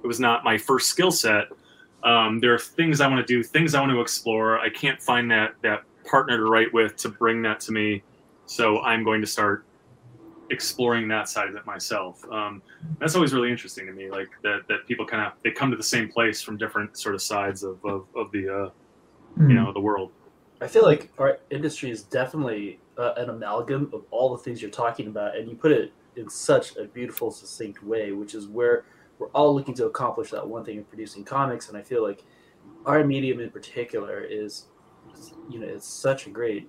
[0.03, 1.49] it was not my first skill set,
[2.03, 4.59] um, there are things I want to do, things I want to explore.
[4.59, 8.03] I can't find that that partner to write with to bring that to me,
[8.53, 9.65] so I'm going to start
[10.51, 12.23] exploring that side of it myself.
[12.31, 12.61] Um,
[12.99, 15.77] that's always really interesting to me, like that that people kind of they come to
[15.77, 19.49] the same place from different sort of sides of of, of the uh, mm-hmm.
[19.49, 20.13] you know the world.
[20.61, 24.71] I feel like our industry is definitely uh, an amalgam of all the things you're
[24.71, 28.85] talking about, and you put it in such a beautiful, succinct way, which is where
[29.19, 31.69] we're all looking to accomplish that one thing in producing comics.
[31.69, 32.23] And I feel like
[32.85, 34.67] our medium in particular is,
[35.49, 36.69] you know, it's such a great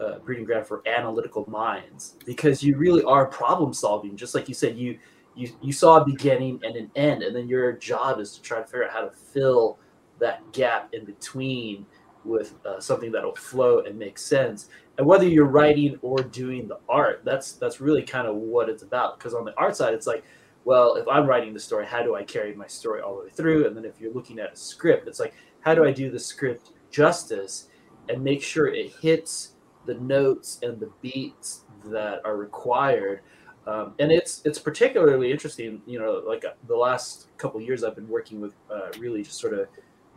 [0.00, 4.16] uh, breeding ground for analytical minds because you really are problem solving.
[4.16, 4.98] Just like you said, you
[5.34, 8.58] you you saw a beginning and an end, and then your job is to try
[8.58, 9.78] to figure out how to fill
[10.18, 11.86] that gap in between
[12.24, 14.68] with uh, something that'll flow and make sense.
[14.98, 18.82] And whether you're writing or doing the art, that's that's really kind of what it's
[18.82, 19.18] about.
[19.18, 20.24] Because on the art side, it's like,
[20.64, 23.30] well, if I'm writing the story, how do I carry my story all the way
[23.30, 23.66] through?
[23.66, 26.18] And then if you're looking at a script, it's like, how do I do the
[26.18, 27.68] script justice
[28.08, 29.54] and make sure it hits
[29.88, 33.20] the notes and the beats that are required
[33.66, 35.82] Um, and it's it's particularly interesting.
[35.86, 39.38] You know, like uh, the last couple years, I've been working with uh, really just
[39.38, 39.68] sort of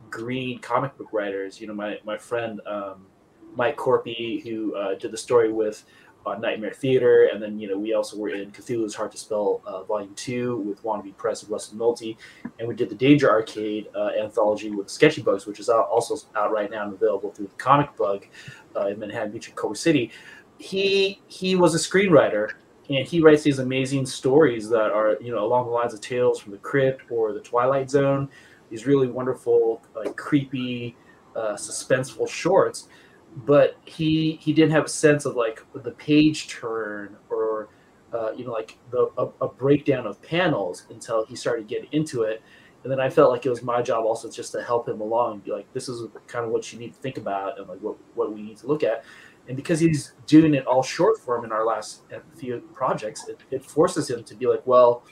[0.09, 1.59] green comic book writers.
[1.59, 3.07] You know, my my friend um,
[3.55, 5.83] Mike Corpy, who uh, did the story with
[6.25, 9.61] uh, Nightmare Theater, and then you know we also were in Cthulhu's Hard to Spell
[9.65, 12.15] uh, Volume Two with Wannabe Press and Russell Nohelty,
[12.59, 16.51] and we did the Danger Arcade uh, anthology with Sketchy Bugs, which is also out
[16.53, 18.27] right now and available through the Comic Bug
[18.75, 20.11] uh, in Manhattan Beach and Culver City.
[20.57, 22.51] He he was a screenwriter,
[22.89, 26.39] and he writes these amazing stories that are you know along the lines of Tales
[26.39, 28.29] from the Crypt or the Twilight Zone.
[28.69, 30.95] These really wonderful, like creepy,
[31.35, 32.87] uh, suspenseful shorts
[33.35, 37.69] but he he didn't have a sense of like the page turn or
[38.13, 42.23] uh, you know like the a, a, breakdown of panels until he started getting into
[42.23, 42.41] it
[42.83, 45.39] and then i felt like it was my job also just to help him along
[45.39, 47.95] be like this is kind of what you need to think about and like what,
[48.15, 49.03] what we need to look at.
[49.47, 53.39] And because he's doing it all short form in our last uh, few projects it,
[53.49, 55.03] it forces him to be like well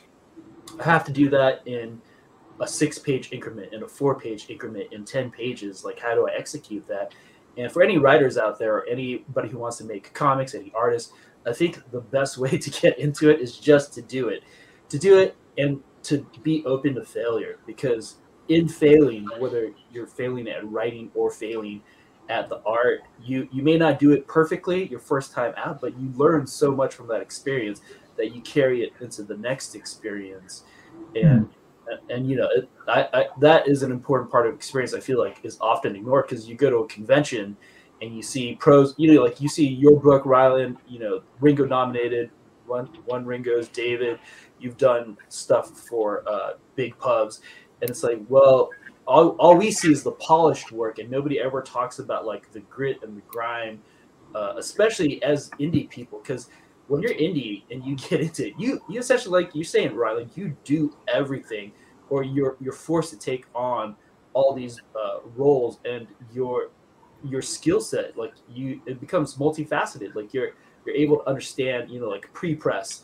[0.80, 2.00] i have to do that in
[2.62, 5.84] a six page increment in a four page increment in 10 pages.
[5.84, 7.14] Like how do i execute that?
[7.58, 11.12] And for any writers out there, or anybody who wants to make comics, any artist,
[11.46, 14.44] I think the best way to get into it is just to do it,
[14.90, 17.58] to do it, and to be open to failure.
[17.66, 21.82] Because in failing, whether you're failing at writing or failing
[22.30, 25.98] at the art, you you may not do it perfectly your first time out, but
[26.00, 27.82] you learn so much from that experience
[28.18, 30.64] that you carry it into the next experience.
[31.16, 31.50] And mm
[32.10, 35.20] and you know it, I, I, that is an important part of experience i feel
[35.20, 37.58] like is often ignored because you go to a convention
[38.02, 41.66] and you see pros you know like you see your book Rylend you know ringo
[41.66, 42.30] nominated
[42.66, 44.20] one one ringo's david
[44.60, 47.42] you've done stuff for uh, big pubs
[47.82, 48.70] and it's like well
[49.08, 52.60] all, all we see is the polished work and nobody ever talks about like the
[52.62, 53.82] grit and the grime
[54.36, 56.50] uh, especially as indie people because
[56.90, 60.28] when you're indie and you get into it, you you essentially like you're saying right,
[60.36, 61.72] you do everything,
[62.10, 63.96] or you're you're forced to take on
[64.34, 66.72] all these uh, roles, and your
[67.24, 70.16] your skill set like you it becomes multifaceted.
[70.16, 70.52] Like you're
[70.86, 73.04] you're able to understand, you know, like pre press.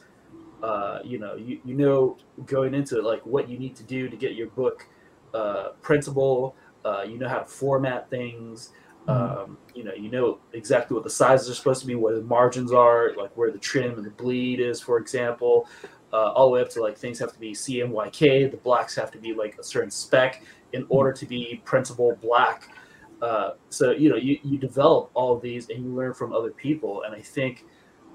[0.63, 4.10] Uh, you know, you, you know going into it, like what you need to do
[4.10, 4.88] to get your book
[5.34, 6.56] uh, printable.
[6.84, 8.72] Uh, you know how to format things.
[9.08, 9.39] Mm-hmm.
[9.39, 12.24] Um, you know, you know exactly what the sizes are supposed to be, where the
[12.24, 15.68] margins are, like where the trim and the bleed is, for example,
[16.12, 19.12] uh, all the way up to like things have to be CMYK, the blacks have
[19.12, 20.94] to be like a certain spec in mm-hmm.
[20.94, 22.70] order to be printable black.
[23.22, 26.52] Uh, so you know, you, you develop all of these and you learn from other
[26.52, 27.65] people, and I think,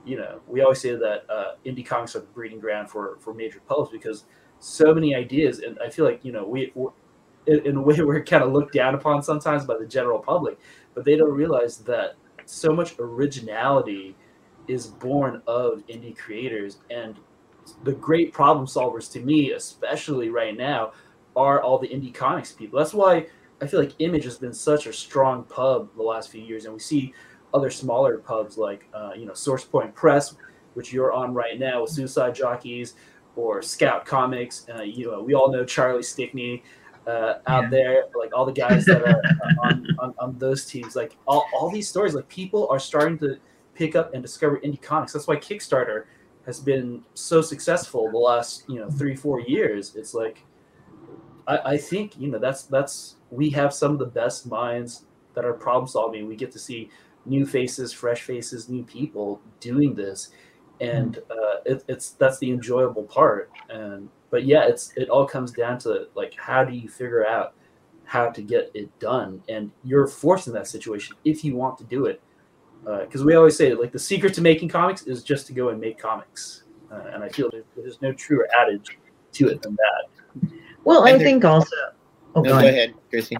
[0.04, 3.34] you know, we always say that uh, indie comics are the breeding ground for for
[3.34, 4.24] major pubs because
[4.58, 6.72] so many ideas, and I feel like you know we
[7.46, 10.58] in a way we're kind of looked down upon sometimes by the general public
[10.94, 12.14] but they don't realize that
[12.46, 14.16] so much originality
[14.68, 17.16] is born of indie creators and
[17.84, 20.92] the great problem solvers to me especially right now
[21.36, 22.78] are all the indie comics people.
[22.78, 23.26] That's why
[23.62, 26.72] i feel like image has been such a strong pub the last few years and
[26.72, 27.12] we see
[27.52, 30.34] other smaller pubs like uh, you know source point press
[30.74, 32.94] which you're on right now with suicide jockeys
[33.36, 36.62] or scout comics uh, you know we all know charlie stickney
[37.06, 37.70] uh, out yeah.
[37.70, 39.22] there, like all the guys that are
[39.62, 43.38] on, on, on, those teams, like all, all these stories, like people are starting to
[43.74, 45.12] pick up and discover indie comics.
[45.12, 46.04] That's why Kickstarter
[46.46, 49.94] has been so successful the last you know three four years.
[49.96, 50.44] It's like
[51.46, 55.44] I, I think you know that's that's we have some of the best minds that
[55.44, 56.26] are problem solving.
[56.26, 56.90] We get to see
[57.26, 60.30] new faces, fresh faces, new people doing this,
[60.80, 63.50] and uh, it, it's that's the enjoyable part.
[63.68, 67.54] And but yeah, it's it all comes down to like how do you figure out
[68.04, 71.84] how to get it done, and you're forced in that situation if you want to
[71.84, 72.20] do it.
[72.84, 75.68] Because uh, we always say like the secret to making comics is just to go
[75.68, 78.98] and make comics, uh, and I feel there's no truer adage
[79.32, 80.50] to it than that.
[80.84, 81.76] Well, I think also.
[82.34, 83.36] Oh, no, go, go ahead, Gracie.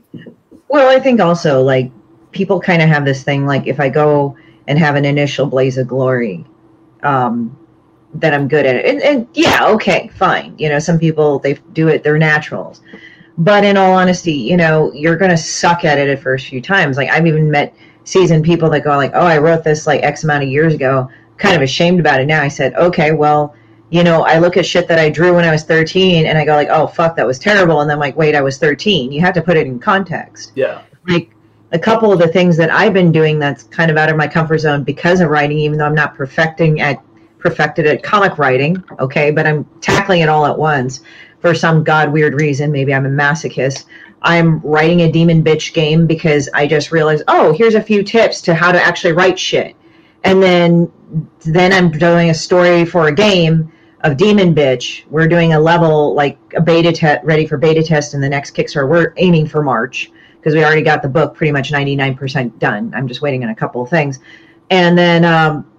[0.69, 1.91] Well, I think also like
[2.33, 5.79] people kind of have this thing like if I go and have an initial blaze
[5.79, 6.45] of glory,
[7.03, 7.57] um,
[8.15, 8.87] that I'm good at it.
[8.87, 10.55] And, and yeah, okay, fine.
[10.59, 12.81] You know, some people they do it; they're naturals.
[13.39, 16.97] But in all honesty, you know, you're to suck at it at first few times.
[16.97, 20.25] Like I've even met seasoned people that go like, "Oh, I wrote this like X
[20.25, 22.43] amount of years ago." Kind of ashamed about it now.
[22.43, 23.55] I said, "Okay, well."
[23.93, 26.45] You know, I look at shit that I drew when I was 13 and I
[26.45, 29.21] go like, "Oh fuck, that was terrible." And then like, "Wait, I was 13." You
[29.21, 30.53] have to put it in context.
[30.55, 30.83] Yeah.
[31.09, 31.33] Like
[31.73, 34.27] a couple of the things that I've been doing that's kind of out of my
[34.27, 37.03] comfort zone because of writing, even though I'm not perfecting at
[37.39, 41.01] perfected at comic writing, okay, but I'm tackling it all at once
[41.41, 42.71] for some god weird reason.
[42.71, 43.87] Maybe I'm a masochist.
[44.23, 48.43] I'm writing a demon bitch game because I just realized, oh, here's a few tips
[48.43, 49.75] to how to actually write shit.
[50.25, 50.93] And then
[51.47, 55.05] then I'm doing a story for a game of Demon Bitch.
[55.09, 58.55] We're doing a level like a beta test, ready for beta test in the next
[58.55, 58.89] Kickstarter.
[58.89, 62.93] We're aiming for March because we already got the book pretty much 99% done.
[62.95, 64.21] I'm just waiting on a couple of things,
[64.71, 65.71] and then um,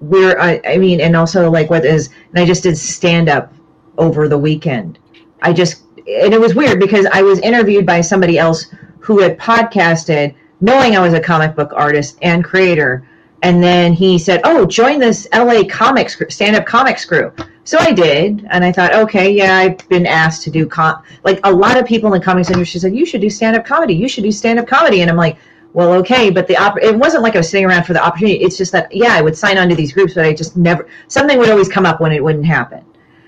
[0.00, 3.52] we're I, I mean, and also like what is, and I just did stand up
[3.96, 4.98] over the weekend.
[5.42, 8.66] I just and it was weird because I was interviewed by somebody else
[9.00, 13.06] who had podcasted, knowing I was a comic book artist and creator
[13.42, 18.46] and then he said, "Oh, join this LA comics stand-up comics group." So I did,
[18.48, 21.84] and I thought, okay, yeah, I've been asked to do com- like a lot of
[21.84, 23.92] people in the comics industry She said you should do stand-up comedy.
[23.92, 25.36] You should do stand-up comedy, and I'm like,
[25.74, 28.40] well, okay, but the op- it wasn't like I was sitting around for the opportunity.
[28.42, 30.88] It's just that yeah, I would sign on to these groups, but I just never
[31.08, 32.82] something would always come up when it wouldn't happen.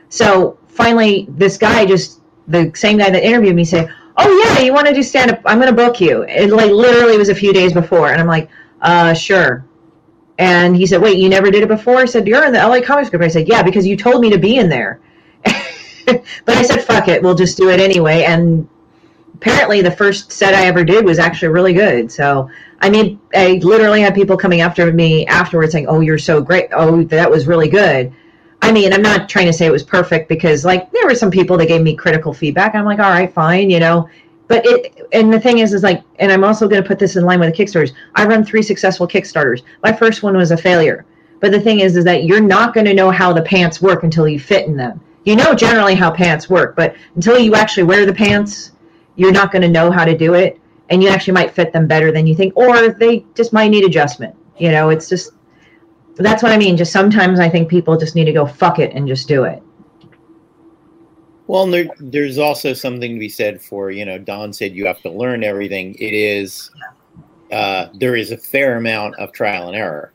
[0.08, 4.72] So finally, this guy just the same guy that interviewed me said, "Oh yeah, you
[4.72, 5.42] want to do stand-up?
[5.44, 8.26] I'm going to book you." It like literally was a few days before, and I'm
[8.26, 8.48] like,
[8.80, 9.66] uh, sure.
[10.40, 11.98] And he said, Wait, you never did it before?
[11.98, 13.22] I said, You're in the LA Comics Group.
[13.22, 14.98] I said, Yeah, because you told me to be in there.
[15.44, 18.24] but I said, Fuck it, we'll just do it anyway.
[18.24, 18.66] And
[19.34, 22.10] apparently, the first set I ever did was actually really good.
[22.10, 22.48] So,
[22.80, 26.70] I mean, I literally had people coming after me afterwards saying, Oh, you're so great.
[26.72, 28.10] Oh, that was really good.
[28.62, 31.30] I mean, I'm not trying to say it was perfect because, like, there were some
[31.30, 32.74] people that gave me critical feedback.
[32.74, 34.08] I'm like, all right, fine, you know
[34.50, 37.14] but it and the thing is is like and i'm also going to put this
[37.14, 37.92] in line with the kickstarters.
[38.16, 39.62] I run three successful kickstarters.
[39.84, 41.06] My first one was a failure.
[41.38, 44.02] But the thing is is that you're not going to know how the pants work
[44.02, 45.00] until you fit in them.
[45.24, 48.72] You know generally how pants work but until you actually wear the pants
[49.14, 51.86] you're not going to know how to do it and you actually might fit them
[51.86, 54.90] better than you think or they just might need adjustment you know?
[54.90, 55.30] It's just
[56.16, 56.76] that's what i mean.
[56.76, 59.62] Just sometimes i think people just need to go fuck it and just do it
[61.50, 64.18] well, there, there's also something to be said for you know.
[64.18, 65.96] Don said you have to learn everything.
[65.96, 66.70] It is
[67.50, 70.12] uh, there is a fair amount of trial and error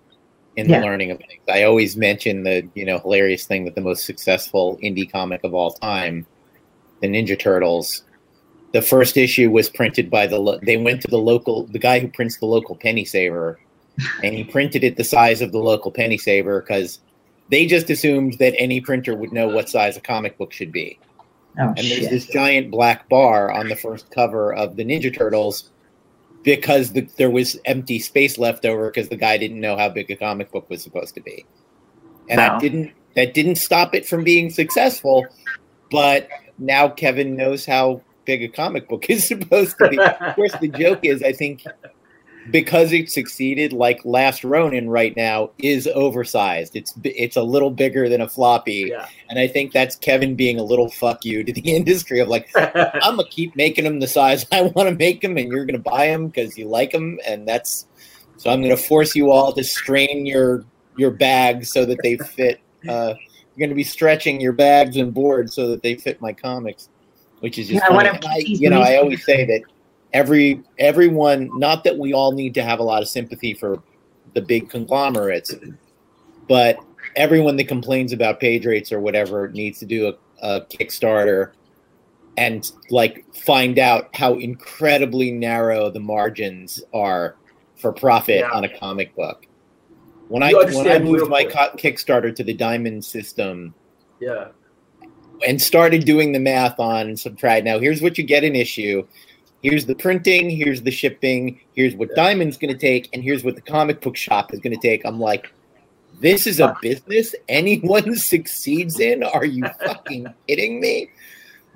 [0.56, 0.82] in the yeah.
[0.82, 1.44] learning of things.
[1.50, 5.54] I always mention the you know hilarious thing that the most successful indie comic of
[5.54, 6.26] all time,
[7.02, 8.06] the Ninja Turtles,
[8.72, 12.08] the first issue was printed by the they went to the local the guy who
[12.08, 13.60] prints the local penny saver,
[14.24, 17.02] and he printed it the size of the local penny saver because
[17.50, 20.98] they just assumed that any printer would know what size a comic book should be.
[21.58, 25.72] Oh, and there's this giant black bar on the first cover of the Ninja Turtles
[26.44, 30.12] because the, there was empty space left over because the guy didn't know how big
[30.12, 31.46] a comic book was supposed to be.
[32.30, 32.50] And wow.
[32.50, 35.26] that didn't that didn't stop it from being successful,
[35.90, 40.00] but now Kevin knows how big a comic book is supposed to be.
[40.00, 41.64] of course, the joke is I think
[42.52, 46.76] because it succeeded, like Last Ronin right now is oversized.
[46.76, 49.08] It's it's a little bigger than a floppy, yeah.
[49.30, 52.50] and I think that's Kevin being a little fuck you to the industry of like
[52.56, 55.80] I'm gonna keep making them the size I want to make them, and you're gonna
[55.80, 57.88] buy them because you like them, and that's
[58.38, 60.66] so I'm gonna force you all to strain your
[60.98, 62.60] your bags so that they fit.
[62.86, 63.16] Uh,
[63.56, 66.90] you're gonna be stretching your bags and boards so that they fit my comics,
[67.40, 69.62] which is just yeah, I, you know I always say that
[70.16, 73.84] every everyone not that we all need to have a lot of sympathy for
[74.34, 75.54] the big conglomerates
[76.48, 76.78] but
[77.18, 81.52] everyone that complains about page rates or whatever needs to do a, a kickstarter
[82.38, 87.36] and like find out how incredibly narrow the margins are
[87.76, 88.50] for profit yeah.
[88.52, 89.46] on a comic book.
[90.28, 93.74] When you i when i moved my kickstarter to the diamond system
[94.20, 94.48] yeah.
[95.48, 97.64] and started doing the math on subtract.
[97.64, 99.06] Now here's what you get an issue
[99.66, 103.56] here's the printing, here's the shipping, here's what Diamond's going to take, and here's what
[103.56, 105.04] the comic book shop is going to take.
[105.06, 105.52] I'm like,
[106.22, 109.24] this is a business anyone succeeds in?
[109.24, 111.10] Are you fucking kidding me?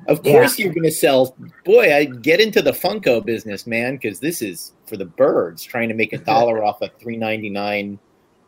[0.07, 0.65] Of course yeah.
[0.65, 1.35] you're going to sell.
[1.65, 5.63] Boy, I get into the Funko business, man, because this is for the birds.
[5.63, 7.97] Trying to make a dollar off a three ninety nine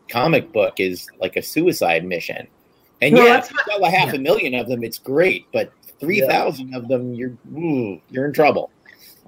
[0.08, 2.48] comic book is like a suicide mission.
[3.02, 4.16] And well, yeah, if you sell a half yeah.
[4.16, 5.46] a million of them, it's great.
[5.52, 6.78] But three thousand yeah.
[6.78, 8.72] of them, you're ooh, you're in trouble.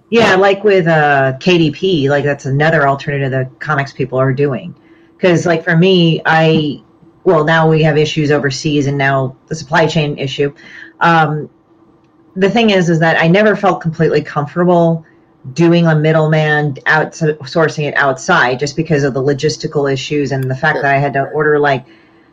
[0.09, 4.75] Yeah, like with uh, KDP, like that's another alternative that comics people are doing.
[5.15, 6.83] Because, like for me, I
[7.23, 10.53] well now we have issues overseas, and now the supply chain issue.
[10.99, 11.49] Um,
[12.35, 15.05] the thing is, is that I never felt completely comfortable
[15.53, 20.75] doing a middleman outsourcing it outside, just because of the logistical issues and the fact
[20.81, 21.85] that I had to order like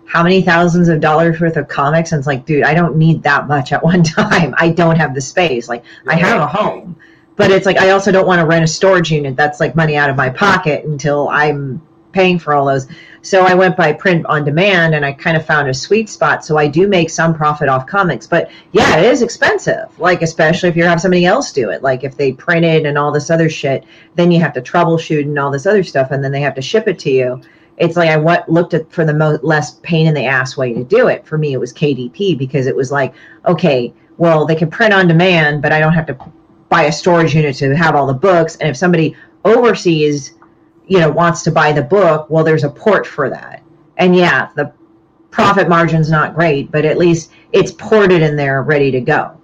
[0.04, 2.12] how many thousands of dollars worth of comics.
[2.12, 4.54] And it's like dude i don't need that much at one time.
[4.58, 5.68] I don't have the space.
[5.68, 6.96] Like i have a home
[7.40, 9.34] but it's like I also don't want to rent a storage unit.
[9.34, 11.80] That's like money out of my pocket until I'm
[12.12, 12.86] paying for all those.
[13.22, 16.44] So I went by print on demand and I kind of found a sweet spot.
[16.44, 18.26] So I do make some profit off comics.
[18.26, 19.88] But yeah, it is expensive.
[19.98, 21.82] Like, especially if you have somebody else do it.
[21.82, 23.84] Like, if they print it and all this other shit,
[24.16, 26.10] then you have to troubleshoot and all this other stuff.
[26.10, 27.40] And then they have to ship it to you.
[27.78, 30.74] it's like I went, looked at for the mo- less pain in the ass way
[30.74, 31.26] to do it.
[31.26, 33.14] For me, it was KDP because it was like,
[33.46, 36.18] okay, well, they can print on demand, but I don't have to
[36.70, 38.56] buy a storage unit to have all the books.
[38.56, 39.14] And if somebody
[39.44, 40.34] overseas,
[40.86, 43.62] you know, wants to buy the book, well, there's a port for that.
[43.98, 44.72] And yeah, the
[45.30, 49.36] profit margin's not great, but at least it's ported in there ready to go.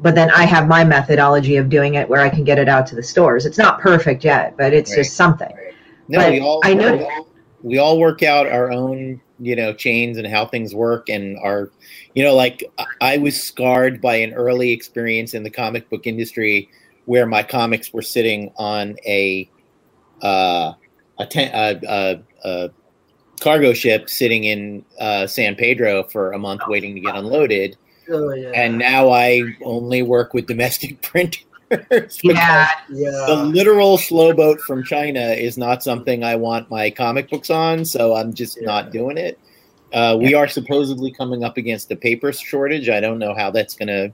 [0.00, 2.86] But then I have my methodology of doing it where I can get it out
[2.88, 3.46] to the stores.
[3.46, 4.98] It's not perfect yet, but it's Right.
[4.98, 5.52] just something.
[6.08, 7.26] No, But we all I know- we all-
[7.62, 11.70] we all work out our own, you know, chains and how things work, and our,
[12.14, 12.64] you know, like
[13.00, 16.68] I- was scarred by an early experience in the comic book industry
[17.06, 19.48] where my comics were sitting on a,
[20.22, 20.72] uh,
[21.18, 22.70] a, ten, a, a, a
[23.40, 27.76] cargo ship sitting in uh, San Pedro for a month waiting to get unloaded,
[28.08, 28.50] Oh, yeah.
[28.54, 31.44] and now I only work with domestic printers.
[32.22, 37.50] Yeah, the literal slow boat from China is not something I want my comic books
[37.50, 38.66] on, so I'm just Yeah.
[38.66, 39.38] not doing it.
[39.94, 42.88] Uh, we are supposedly coming up against a paper shortage.
[42.88, 44.12] I don't know how that's going to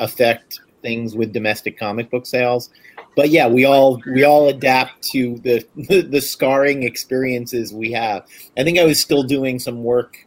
[0.00, 2.70] affect things with domestic comic book sales,
[3.14, 5.64] but yeah, we all we all adapt to the
[6.10, 8.26] the scarring experiences we have.
[8.58, 10.26] I think I was still doing some work,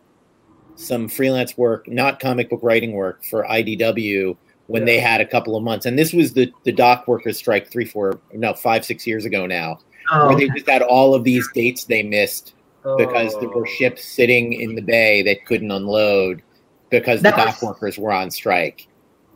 [0.75, 5.57] some freelance work, not comic book writing work for IDW when they had a couple
[5.57, 5.85] of months.
[5.85, 9.45] And this was the the dock workers strike three, four, no, five, six years ago
[9.45, 9.79] now,
[10.09, 12.53] Oh, where they just had all of these dates they missed
[12.97, 13.59] because there Oh.
[13.59, 16.41] were ships sitting in the bay that couldn't unload
[16.89, 18.87] because the That dock was- workers were on strike.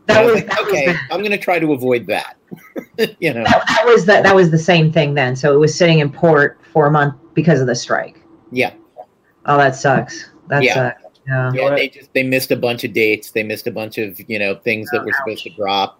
[0.07, 2.35] that And I was, like, that okay, the- I'm going to try to avoid that.
[3.19, 5.35] you know, that, that was the, that was the same thing then.
[5.35, 8.21] So it was sitting in port for a month because of the strike.
[8.51, 8.71] yeah,
[9.45, 10.29] Oh, that sucks.
[10.49, 10.73] That Yeah.
[10.73, 11.19] sucks.
[11.27, 11.51] Yeah.
[11.53, 11.69] yeah.
[11.75, 13.31] They just they missed a bunch of dates.
[13.31, 15.99] They missed a bunch of you know things that were supposed to drop.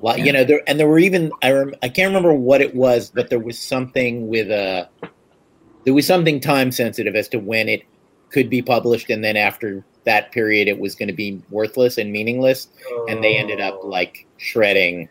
[0.00, 2.74] Like you know, there and there were even I rem, I can't remember what it
[2.74, 4.88] was, but there was something with a
[5.86, 7.82] there was something time sensitive as to when it
[8.30, 12.12] could be published, and then after that period, it was going to be worthless and
[12.12, 12.68] meaningless,
[13.08, 13.86] and they ended up Oh.
[13.86, 15.08] like shredding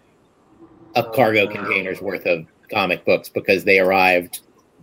[0.95, 1.47] a cargo Oh.
[1.47, 4.41] container's worth of comic books because they arrived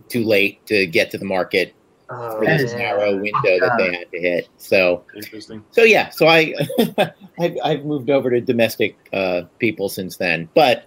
[0.09, 1.73] too late to get to the market
[2.09, 2.79] Oh, for this man.
[2.79, 4.47] narrow window that they had to hit.
[4.57, 5.63] So Interesting.
[5.71, 6.53] so yeah, so I
[7.39, 10.49] I've, I've moved over to domestic uh, people since then.
[10.53, 10.85] But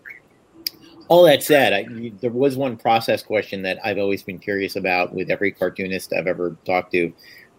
[1.08, 5.14] all that said, I, there was one process question that I've always been curious about
[5.14, 7.12] with every cartoonist I've ever talked to,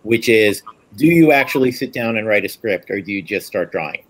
[0.03, 0.63] which is,
[0.95, 4.03] do you actually sit down and write a script, or do you just start drawing?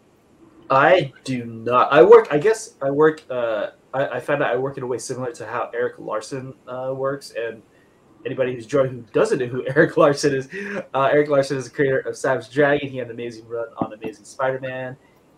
[0.70, 1.92] I do not.
[1.92, 2.28] I work.
[2.30, 3.24] I guess I work.
[3.30, 6.54] Uh, I, I found out I work in a way similar to how Erik Larsen
[6.68, 7.34] uh, works.
[7.38, 7.62] And
[8.26, 10.50] anybody who's joined who doesn't know who Erik Larsen is,
[10.94, 12.90] uh, Erik Larsen is the creator of Savage Dragon.
[12.90, 14.88] He had an amazing run on Amazing Spider-Man.
[14.90, 14.98] And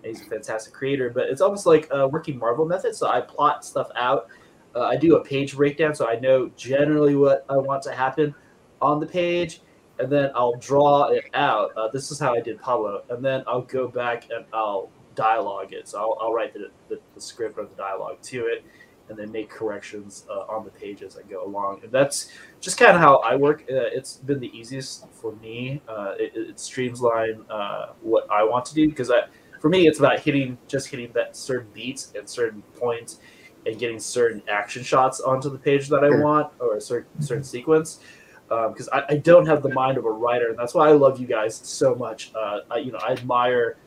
[0.09, 1.09] he's a fantastic creator.
[1.09, 2.95] But it's almost like a working Marvel method.
[2.95, 4.27] So I plot stuff out.
[4.75, 8.35] Uh, I do a page breakdown, so I know generally what I want to happen
[8.81, 9.61] on the page,
[9.97, 11.71] and then I'll draw it out.
[11.75, 15.73] Uh, this is how I did Pablo, and then I'll go back and I'll dialogue
[15.73, 15.87] it.
[15.87, 18.63] So I'll, I'll write the, the, the script or the dialogue to it,
[19.09, 21.81] and then make corrections uh, on the page as I go along.
[21.83, 22.31] And that's
[22.61, 23.63] just kind of how I work.
[23.63, 25.81] Uh, it's been the easiest for me.
[25.87, 29.23] Uh, it, it streamlines uh, what I want to do because I,
[29.59, 33.19] for me, it's about hitting just hitting that certain beats and certain points,
[33.65, 37.43] and getting certain action shots onto the page that I want or a certain certain
[37.43, 37.99] sequence.
[38.47, 41.19] Because I, I don't have the mind of a writer, and that's why I love
[41.19, 42.31] you guys so much.
[42.33, 43.77] Uh, I, you know, I admire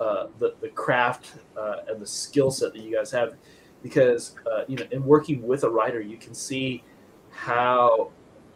[0.00, 3.34] uh, the the craft uh, and the skill set that you guys have,
[3.82, 6.82] because uh, you know, in working with a writer, you can see
[7.30, 8.10] how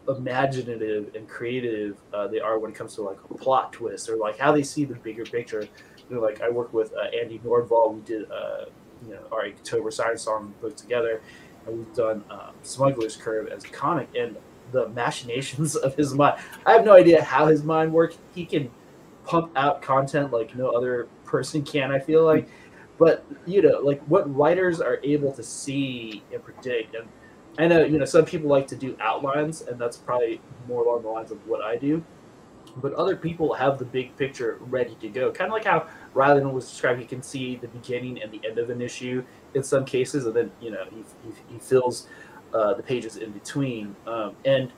[0.09, 4.17] imaginative and creative uh, they are when it comes to like a plot twist or
[4.17, 5.69] like how they see the bigger picture.
[6.21, 7.95] Like I work with uh, Andy Nordval.
[7.95, 8.67] We did uh,
[9.07, 11.23] you know our October Science Song put together,
[11.67, 14.09] and we've done um, Smuggler's Curve as a comic.
[14.17, 14.37] And
[14.73, 18.19] the machinations of his mind, I have no idea how his mind works.
[18.35, 18.71] He can
[19.25, 21.93] pump out content like no other person can.
[21.93, 22.49] I feel like,
[22.99, 27.09] but you know, like what writers are able to see and predict and
[27.59, 31.03] I know, you know, some people like to do outlines, and that's probably more along
[31.03, 32.03] the lines of what I do.
[32.77, 35.31] But other people have the big picture ready to go.
[35.31, 38.59] Kind of like how Rylend was described, he can see the beginning and the end
[38.59, 39.23] of an issue
[39.55, 42.09] in some cases, and then, you know, he, he, he fills
[42.55, 43.95] uh, the pages in between.
[44.07, 44.73] Um, and,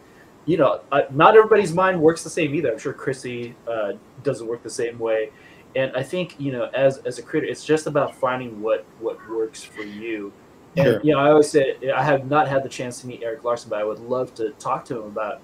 [0.47, 2.73] you know, uh, not everybody's mind works the same either.
[2.73, 3.93] I'm sure Chrissy uh,
[4.23, 5.31] doesn't work the same way.
[5.77, 9.19] And I think, you know, as, as a creator, it's just about finding what, what
[9.29, 10.33] works for you.
[10.77, 13.45] And you know, I always say I have not had the chance to meet Erik
[13.45, 15.41] Larsen, but I would love to talk to him about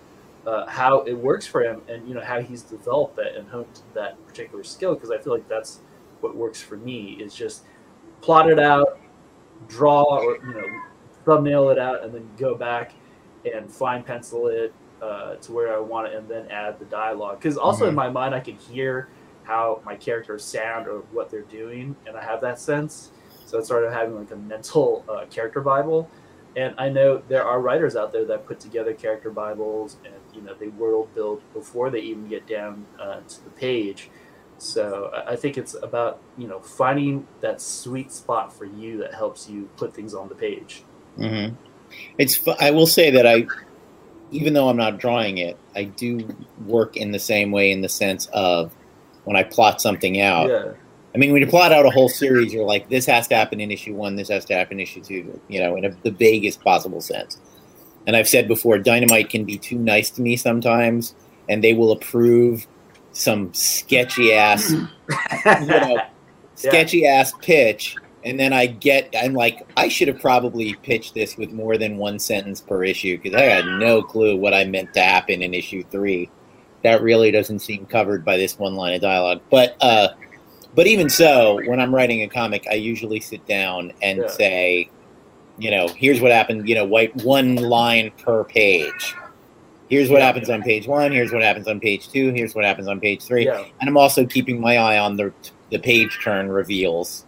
[0.47, 3.83] uh, how it works for him, and you know how he's developed that and honed
[3.95, 4.95] that particular skill.
[4.95, 5.81] Because I feel like that's
[6.21, 7.65] what works for me is just
[8.21, 8.99] plot it out,
[9.69, 10.67] draw or you know
[11.25, 12.93] thumbnail it out, and then go back
[13.53, 17.39] and fine pencil it, uh, to where I want it, and then add the dialogue.
[17.39, 17.97] Because also in Mhm.
[17.97, 19.09] my mind, I can hear
[19.45, 23.11] how my characters sound or what they're doing, and I have that sense.
[23.47, 26.09] So it's sort of having like a mental uh, character bible.
[26.57, 30.43] And I know there are writers out there that put together character bibles, and you
[30.43, 34.11] know they world build before they even get down uh, to the page.
[34.59, 39.49] So I- think it's about you know finding that sweet spot for you that helps
[39.49, 40.83] you put things on the page.
[41.17, 41.49] hmm
[42.19, 42.41] It's.
[42.61, 43.47] I will say that I,
[44.31, 46.29] even though I'm not drawing it, I do
[46.67, 48.73] work in the same way in the sense of
[49.25, 50.49] when I plot something out.
[50.51, 50.73] Yeah,
[51.15, 53.61] I mean, when you plot out a whole series, you're like, this has to happen
[53.61, 56.11] in issue one, this has to happen in issue two, you know, in a, the
[56.11, 57.39] vaguest possible sense.
[58.11, 61.15] And I've said before, Dynamite can be too nice to me sometimes,
[61.49, 62.67] and they will approve
[63.13, 66.01] some sketchy ass, you know,
[66.57, 67.97] sketchy ass pitch.
[68.25, 71.99] And then I get, I'm like, I should have probably pitched this with more than
[71.99, 75.55] one sentence per issue because I had no clue what I meant to happen in
[75.55, 76.29] issue three.
[76.83, 79.43] That really doesn't seem covered by this one line of dialogue.
[79.53, 80.09] But, uh,
[80.75, 84.27] but even so, when I'm writing a comic, I usually sit down and Yeah.
[84.31, 84.91] say,
[85.61, 86.69] you know, here's what happened.
[86.69, 89.15] You know, white one line per page.
[89.89, 90.27] Here's what Yeah.
[90.27, 91.13] happens on page one.
[91.13, 92.33] Here's what happens on page two.
[92.33, 93.45] Here's what happens on page three.
[93.45, 95.33] yeah, And I'm also keeping my eye on the
[95.71, 97.27] the page turn reveals.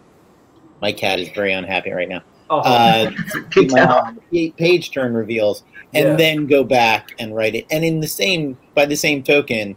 [0.80, 2.22] My cat is very unhappy right now.
[2.50, 3.10] oh, Uh,
[3.56, 3.98] my eye tell.
[3.98, 5.62] on the page turn reveals,
[5.94, 6.16] and Yeah.
[6.16, 7.66] then go back and write it.
[7.70, 9.76] And in the same, by the same token,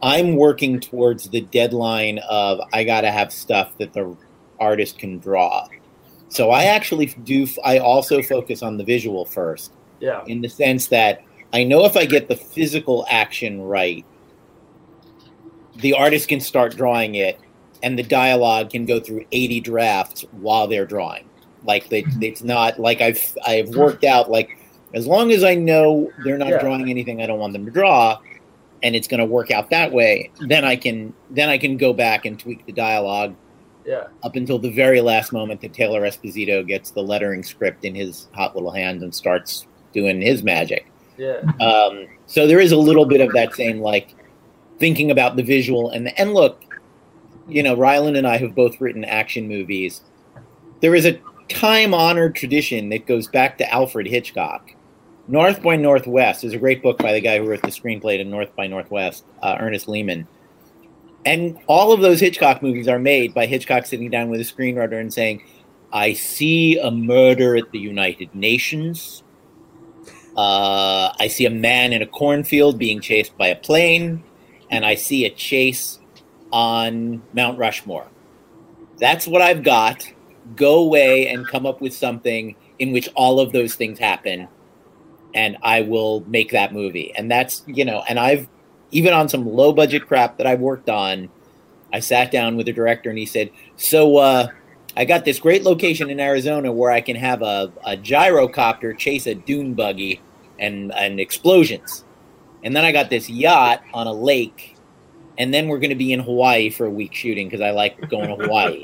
[0.00, 4.16] I'm working towards the deadline of I got to have stuff that the
[4.60, 5.66] artist can draw.
[6.28, 7.46] So I actually do.
[7.64, 11.22] I also focus on the visual first yeah, in the sense that
[11.52, 14.04] I know if I get the physical action right,
[15.76, 17.40] the artist can start drawing it,
[17.82, 21.28] and the dialogue can go through 80 drafts while they're drawing.
[21.64, 22.22] Like they, mm-hmm.
[22.22, 24.56] it's not like I've I've worked out like
[24.94, 26.60] as long as I know they're not Yeah.
[26.60, 28.18] drawing anything I don't want them to draw,
[28.82, 30.30] and it's going to work out that way.
[30.40, 33.34] Then I can then I can go back and tweak the dialogue
[33.88, 37.94] yeah, up until the very last moment that Taylor Esposito gets the lettering script in
[37.94, 40.92] his hot little hands and starts doing his magic.
[41.16, 44.14] yeah, Um, so there is a little bit of that same like
[44.78, 46.62] thinking about the visual and and look,
[47.48, 50.02] you know, Rylend and I have both written action movies.
[50.82, 51.18] There is a
[51.48, 54.74] time honored tradition that goes back to Alfred Hitchcock.
[55.28, 58.24] North by Northwest is a great book by the guy who wrote the screenplay to
[58.24, 60.28] North by Northwest, uh, Ernest Lehman.
[61.24, 65.00] And all of those Hitchcock movies are made by Hitchcock sitting down with a screenwriter
[65.00, 65.42] and saying,
[65.92, 69.22] I see a murder at the United Nations.
[70.36, 74.22] Uh, I see a man in a cornfield being chased by a plane,
[74.70, 75.98] and I see a chase
[76.52, 78.06] on Mount Rushmore.
[78.98, 80.10] That's what I've got.
[80.54, 84.48] Go away and come up with something in which all of those things happen,
[85.34, 87.12] and I will make that movie.
[87.16, 88.48] And that's, you know, and I've,
[88.90, 91.28] even on some low budget crap that I've worked on,
[91.92, 94.48] I sat down with the director and he said, So, uh,
[94.96, 99.26] I got this great location in Arizona where I can have a, a gyrocopter chase
[99.26, 100.20] a dune buggy
[100.58, 102.04] and, and explosions.
[102.64, 104.74] And then I got this yacht on a lake.
[105.38, 108.10] And then we're going to be in Hawaii for a week shooting because I like
[108.10, 108.82] going to Hawaii.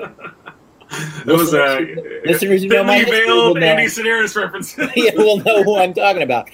[1.24, 1.80] That was a
[2.24, 3.58] Listeners who know my thinly history veiled.
[3.58, 4.78] Andy Sidaris reference.
[4.96, 6.48] yeah, we'll know who I'm talking about.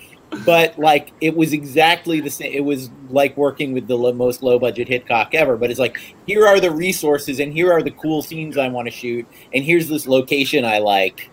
[0.44, 2.52] But like, it was exactly the same.
[2.52, 5.56] It was like working with the lo- most low budget Hitchcock ever.
[5.56, 8.86] But it's like, here are the resources, and here are the cool scenes I want
[8.86, 11.30] to shoot, and here's this location I like.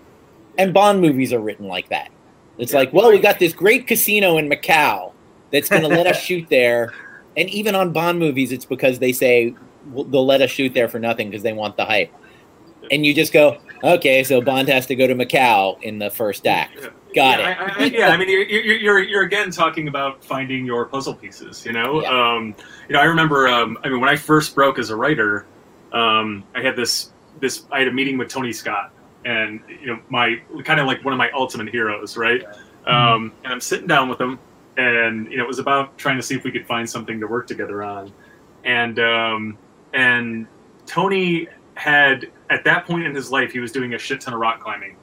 [0.58, 2.10] And Bond movies are written like that.
[2.58, 5.14] It's like, well, we got this great casino in Macau
[5.52, 6.92] that's going to let us shoot there.
[7.36, 9.54] And even on Bond movies, it's because they say
[9.94, 12.12] they'll let us shoot there for nothing because they want the hype.
[12.90, 16.48] And you just go, okay, so Bond has to go to Macau in the first
[16.48, 16.90] act.
[17.18, 17.58] Got yeah, it.
[17.58, 21.16] I, I, yeah, I mean, you're, you're, you're, you're again talking about finding your puzzle
[21.16, 21.66] pieces.
[21.66, 22.10] You know, Yeah.
[22.36, 22.56] um,
[22.88, 23.48] you know, I remember.
[23.48, 25.48] Um, I mean, when I first broke as a writer,
[25.94, 27.66] um, I had this this.
[27.72, 28.92] I had a meeting with Tony Scott,
[29.26, 32.44] and you know, my kind of like one of my ultimate heroes, right?
[32.86, 34.38] Um, and I'm sitting down with him,
[34.78, 37.26] and you know, it was about trying to see if we could find something to
[37.28, 38.14] work together on,
[38.64, 39.58] and um,
[39.94, 40.46] and
[40.86, 44.40] Tony had at that point in his life he was doing a shit ton of
[44.40, 44.96] rock climbing.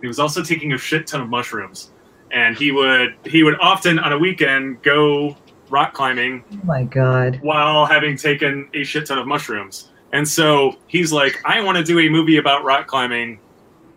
[0.00, 1.90] He was also taking a shit ton of mushrooms,
[2.30, 5.36] and he would he would often on a weekend go
[5.68, 7.38] rock climbing Oh my god.
[7.42, 9.90] while having taken a shit ton of mushrooms.
[10.12, 13.38] And so he's like, I want to do a movie about rock climbing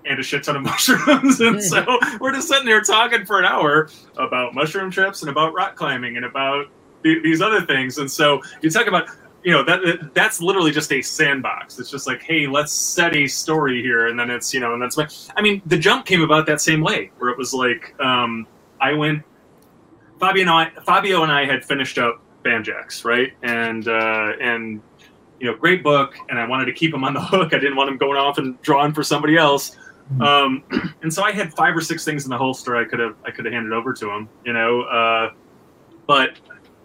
[0.05, 1.39] and a shit ton of mushrooms.
[1.41, 1.83] and so
[2.19, 6.15] we're just sitting there talking for an hour about mushroom trips and about rock climbing
[6.17, 6.67] and about
[7.01, 7.97] th- these other things.
[7.97, 9.07] And so you talk about,
[9.43, 11.79] you know, that, that that's literally just a sandbox.
[11.79, 14.81] It's just like, hey, let's set a story here, and then it's you know, and
[14.81, 14.97] that's.
[14.97, 15.07] My.
[15.35, 18.47] I mean, the jump came about that same way, where it was like, um,
[18.79, 19.23] I went
[20.23, 23.33] Fabio and I, Fabio and I had finished up Banjax, right?
[23.43, 24.81] And uh, and
[25.39, 27.53] you know, great book, and I wanted to keep him on the hook.
[27.53, 29.75] I didn't want him going off and drawing for somebody else.
[30.21, 30.63] Um,
[31.01, 33.31] and so I had five or six things in the holster I could have I
[33.31, 34.83] could have handed over to him, you know.
[34.83, 35.33] Uh,
[36.07, 36.39] but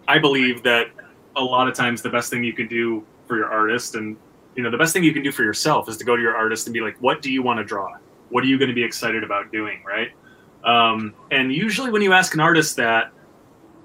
[0.07, 0.87] I believe that
[1.35, 4.17] a lot of times the best thing you can do for your artist, and
[4.55, 6.35] you know, the best thing you can do for yourself is to go to your
[6.35, 7.97] artist and be like, "What do you want to draw?
[8.29, 10.09] What are you going to be excited about doing?" Right?
[10.63, 13.11] Um, and usually, when you ask an artist that,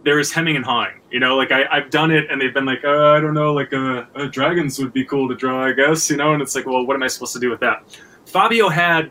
[0.04, 1.00] there is hemming and hawing.
[1.10, 3.52] You know, like I, I've done it, and they've been like, uh, I don't know,
[3.52, 6.10] like uh, uh, dragons would be cool to draw, I guess.
[6.10, 7.98] You know, and it's like, well, what am I supposed to do with that?
[8.26, 9.10] Fabio had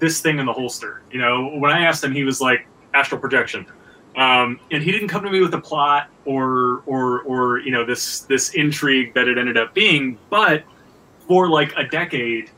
[0.00, 1.02] this thing in the holster.
[1.10, 3.66] You know, when I asked him, he was like astral projection,
[4.16, 7.84] um, and he didn't come to me with a plot or or or you know
[7.84, 10.18] this this intrigue that it ended up being.
[10.30, 10.64] But
[11.26, 12.50] for like a decade,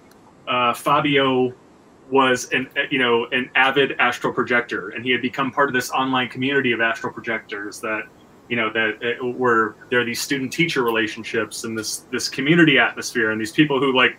[0.47, 1.55] uh, Fabio
[2.11, 5.91] was an you know an avid astral projector, and he had become part of this
[5.91, 8.03] online community of astral projectors that
[8.49, 12.79] you know that uh, were there are these student teacher relationships and this this community
[12.79, 14.19] atmosphere and these people who like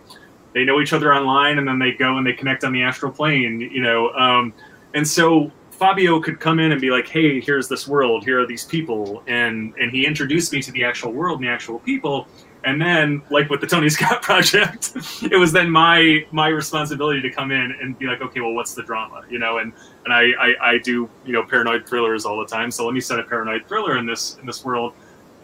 [0.54, 3.12] they know each other online and then they go and they connect on the astral
[3.12, 4.52] plane you know um,
[4.94, 8.24] and so fabio could come in and be like hey here's this world.
[8.24, 9.22] Here are these people.
[9.26, 12.26] And and he introduced me to the actual world and the actual people.
[12.64, 17.30] And then like with the tony scott project it was then my my responsibility to
[17.30, 19.22] come in and be like okay well what's the drama?
[19.30, 19.72] You know and
[20.04, 22.70] and I, I i do you know paranoid thrillers all the time.
[22.70, 24.94] So let me set a paranoid thriller in this in this world.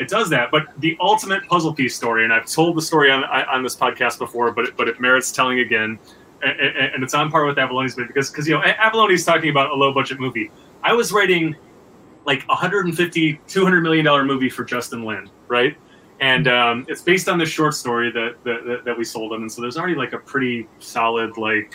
[0.00, 0.50] It does that.
[0.50, 4.18] But the ultimate puzzle piece story, and I've told the story on on this podcast
[4.18, 6.00] before, but but it merits telling again,
[6.44, 9.70] and, and it's on par with Avallone's movie because because you know Avallone's talking about
[9.70, 10.50] a low budget movie.
[10.82, 11.54] I was writing
[12.26, 15.76] like 150 200 million dollar movie for Justin Lin, right?
[16.20, 19.52] And um, it's based on this short story that, that that we sold him, and
[19.52, 21.74] so there's already like a pretty solid like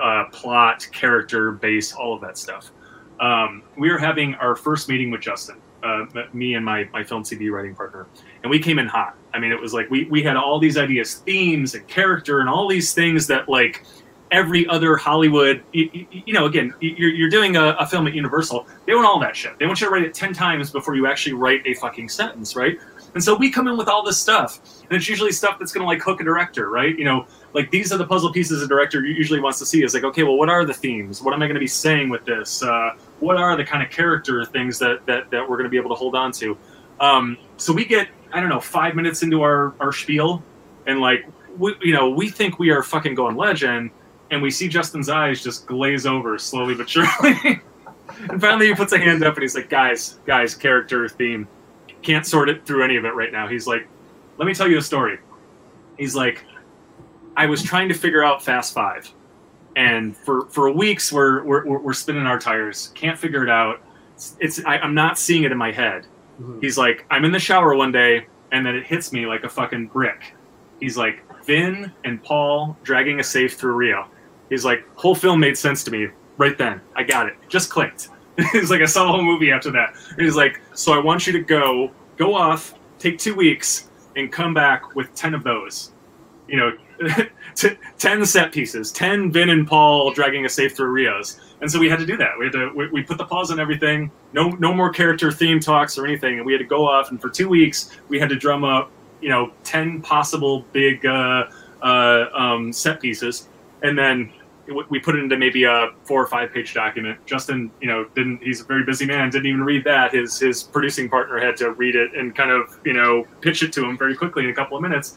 [0.00, 2.70] uh, plot, character base, all of that stuff.
[3.20, 7.24] Um, we are having our first meeting with Justin uh, me and my, my film
[7.24, 8.06] CD writing partner,
[8.42, 9.16] and we came in hot.
[9.34, 12.48] I mean, it was like we, we had all these ideas, themes and character, and
[12.48, 13.84] all these things that like
[14.30, 18.66] every other Hollywood, you, you know, again, you're, you're doing a, a, film at Universal.
[18.86, 19.58] They want all that shit.
[19.58, 22.56] They want you to write it ten times before you actually write a fucking sentence,
[22.56, 22.78] right?
[23.14, 25.82] And so we come in with all this stuff, and it's usually stuff that's going
[25.84, 26.98] to like hook a director, right?
[26.98, 29.84] You know, like these are the puzzle pieces a director usually wants to see.
[29.84, 31.20] Is like, okay, well, what are the themes?
[31.20, 32.62] What am I going to be saying with this?
[32.62, 35.76] Uh, what are the kind of character things that that, that we're going to be
[35.76, 36.56] able to hold on to?
[37.00, 40.42] Um, so we get, I don't know, five minutes into our our spiel,
[40.86, 41.26] and like,
[41.58, 43.90] we, you know, we think we are fucking going legend,
[44.30, 47.36] and we see Justin's eyes just glaze over slowly but surely.
[48.30, 51.46] and finally, he puts a hand up and he's like, guys, guys, character theme
[52.02, 53.48] can't sort it through any of it right now.
[53.48, 53.88] He's like,
[54.36, 55.18] let me tell you a story.
[55.96, 56.44] He's like,
[57.36, 59.10] I was trying to figure out Fast Five,
[59.76, 62.92] and for for weeks we're we're, we're spinning our tires.
[62.94, 63.80] Can't figure it out.
[64.14, 66.06] It's, it's I, am not seeing it in my head.
[66.42, 66.60] Mm-hmm.
[66.60, 69.48] He's like, I'm in the shower one day, and then it hits me like a
[69.48, 70.34] fucking brick.
[70.80, 74.08] He's like, Vin and Paul dragging a safe through Rio.
[74.48, 76.80] He's like, whole film made sense to me right then.
[76.96, 77.36] I got it.
[77.48, 78.08] Just clicked.
[78.52, 79.94] He's like, I saw the whole movie after that.
[80.10, 84.32] And he's like, so I want you to go, go off, take two weeks, and
[84.32, 85.92] come back with ten of those.
[86.48, 86.72] You know,
[87.54, 91.40] t- ten set pieces, ten Vin and Paul dragging a safe through Rios.
[91.62, 92.32] And so we had to do that.
[92.38, 94.10] We had to we, we put the pause on everything.
[94.34, 96.36] No no more character theme talks or anything.
[96.36, 97.10] And we had to go off.
[97.10, 98.90] And for two weeks, we had to drum up
[99.22, 101.44] you know ten possible big uh,
[101.80, 103.48] uh, um, set pieces,
[103.82, 104.30] and then
[104.88, 107.24] we put it into maybe a four or five page document.
[107.26, 108.42] Justin, you know, didn't.
[108.42, 109.30] He's a very busy man.
[109.30, 110.12] Didn't even read that.
[110.12, 113.72] His his producing partner had to read it and kind of you know pitch it
[113.74, 115.16] to him very quickly in a couple of minutes.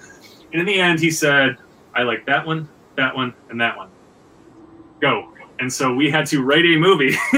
[0.53, 1.57] And in the end, he said,
[1.93, 3.89] "I like that one, that one, and that one.
[5.01, 7.11] Go." And so we had to write a movie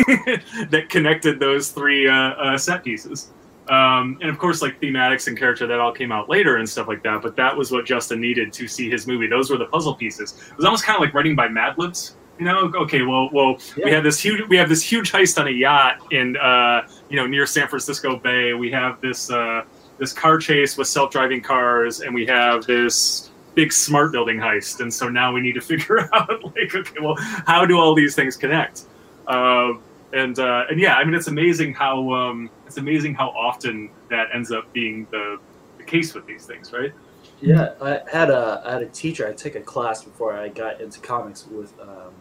[0.69, 3.31] that connected those three uh, uh, set pieces.
[3.69, 6.87] Um, and of course, like thematics and character that all came out later and stuff
[6.87, 7.21] like that.
[7.21, 9.27] But that was what Justin needed to see his movie.
[9.27, 10.49] Those were the puzzle pieces.
[10.49, 12.15] It was almost kind of like writing by Mad Libs.
[12.39, 13.85] You know, okay, well, well, yeah.
[13.85, 17.15] we have this huge, we have this huge heist on a yacht in, uh, you
[17.15, 18.53] know, near San Francisco Bay.
[18.53, 19.63] We have this, uh,
[19.97, 23.26] this car chase with self-driving cars, and we have this
[23.57, 24.81] big smart building heist.
[24.81, 28.15] And so now we need to figure out, like, okay, well, how do all these
[28.15, 28.83] things connect?
[29.25, 29.73] Uh,
[30.13, 34.29] and uh, and yeah, I mean, it's amazing how um, it's amazing how often that
[34.33, 35.37] ends up being the,
[35.77, 36.93] the case with these things, right?
[37.41, 39.27] Yeah, I had a I had a teacher.
[39.27, 42.13] I took a class before I got into comics with um,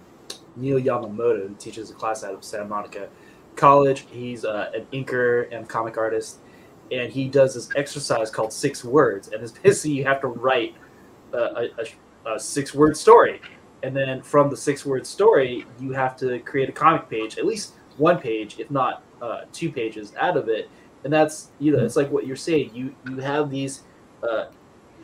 [0.57, 3.09] Neil Yamamoto, who teaches a class out of Santa Monica
[3.55, 4.07] College.
[4.11, 6.39] He's uh, an inker and comic artist,
[6.91, 10.75] and he does this exercise called six words, and it's basically you have to write
[11.37, 11.69] a,
[12.27, 13.41] a, a six word story,
[13.83, 17.47] and then from the six word story, you have to create a comic page, at
[17.47, 20.69] least one page, if not uh, two pages out of it.
[21.05, 22.75] And that's you know, it's like what you're saying.
[22.75, 23.83] You you have these
[24.23, 24.47] uh,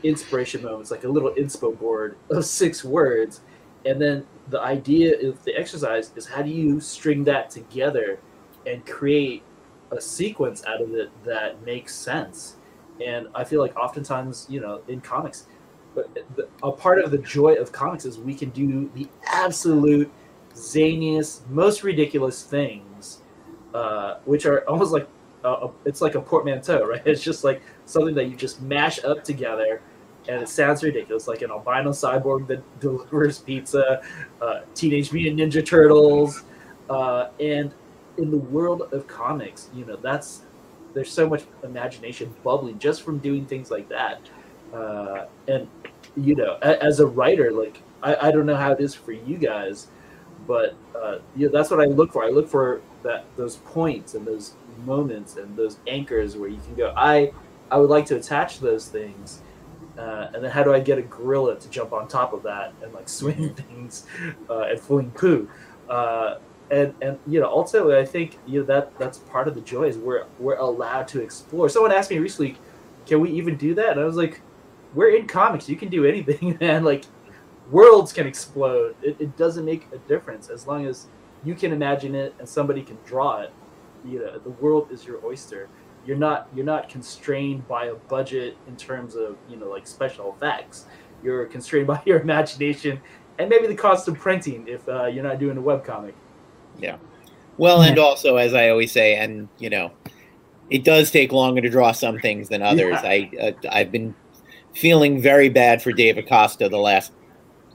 [0.03, 3.41] inspiration moments, like a little inspo board of six words,
[3.85, 8.19] and then the idea of the exercise is how do you string that together
[8.67, 9.43] and create
[9.93, 12.57] a sequence out of it that makes sense.
[13.05, 15.47] And I feel like oftentimes, you know, in comics,
[15.95, 16.11] but
[16.63, 20.11] a part of the joy of comics is we can do the absolute
[20.55, 23.23] zaniest, most ridiculous things,
[23.75, 25.09] uh, which are almost like
[25.85, 27.03] it's like a portmanteau, right?
[27.05, 29.83] It's just like something that you just mash up together,
[30.29, 34.03] and it sounds ridiculous, like an albino cyborg that delivers pizza,
[34.41, 36.45] uh, Teenage Mutant Ninja Turtles,
[36.91, 37.75] uh, and
[38.19, 40.43] in the world of comics, you know, that's
[40.95, 44.21] there's so much imagination bubbling just from doing things like that.
[44.73, 45.69] Uh, and
[46.17, 49.37] you know, as a writer, like I, I don't know how it is for you
[49.37, 49.89] guys,
[50.47, 52.25] but uh, you know, that's what I look for.
[52.25, 54.55] I look for that those points and those
[54.85, 56.93] moments and those anchors where you can go.
[56.97, 57.33] I
[57.71, 59.41] I would like to attach those things.
[59.99, 62.73] Uh, and then how do I get a gorilla to jump on top of that
[62.83, 64.07] and like swing things
[64.49, 65.49] uh, and fling poo?
[65.89, 66.39] Uh,
[66.71, 69.85] and and you know ultimately I think you know that that's part of the joy
[69.85, 71.69] is we're we're allowed to explore.
[71.69, 72.57] Someone asked me recently,
[73.07, 73.91] can we even do that?
[73.91, 74.41] And I was like,
[74.95, 75.69] we're in comics.
[75.69, 76.85] You can do anything, man.
[76.85, 77.05] Like
[77.71, 78.97] worlds can explode.
[79.03, 81.07] It, it doesn't make a difference as long as
[81.45, 83.53] you can imagine it and somebody can draw it.
[84.05, 85.69] You know, the world is your oyster.
[86.05, 90.35] You're not you're not constrained by a budget in terms of you know like special
[90.37, 90.87] effects.
[91.23, 93.01] You're constrained by your imagination
[93.39, 96.15] and maybe the cost of printing if uh, you're not doing a web comic.
[96.79, 96.97] Yeah.
[97.59, 99.93] Well, and also, as I always say, and you know,
[100.71, 102.99] it does take longer to draw some things than others.
[103.03, 103.09] Yeah.
[103.09, 104.15] I uh, I've been
[104.75, 107.13] feeling very bad for Dave Acosta the last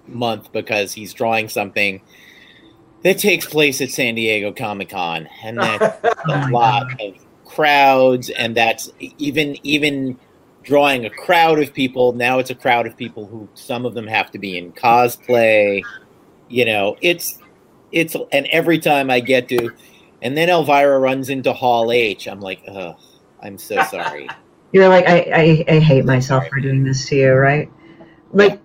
[0.07, 2.01] month because he's drawing something
[3.03, 8.29] that takes place at San Diego Comic Con, and that's oh a lot of crowds,
[8.29, 10.17] and that's even even
[10.63, 12.13] drawing a crowd of people.
[12.13, 15.83] Now it's a crowd of people who some of them have to be in cosplay.
[16.49, 17.39] You know, it's
[17.91, 19.71] it's and every time I get to,
[20.21, 22.27] and then Elvira runs into Hall H.
[22.27, 22.97] I'm like, ugh,
[23.41, 24.29] I'm so sorry.
[24.71, 27.71] You're like, I, I, I hate myself for doing this to you, right?
[28.31, 28.59] Like,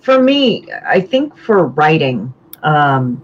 [0.00, 2.32] for me, I think for writing,
[2.62, 3.22] um,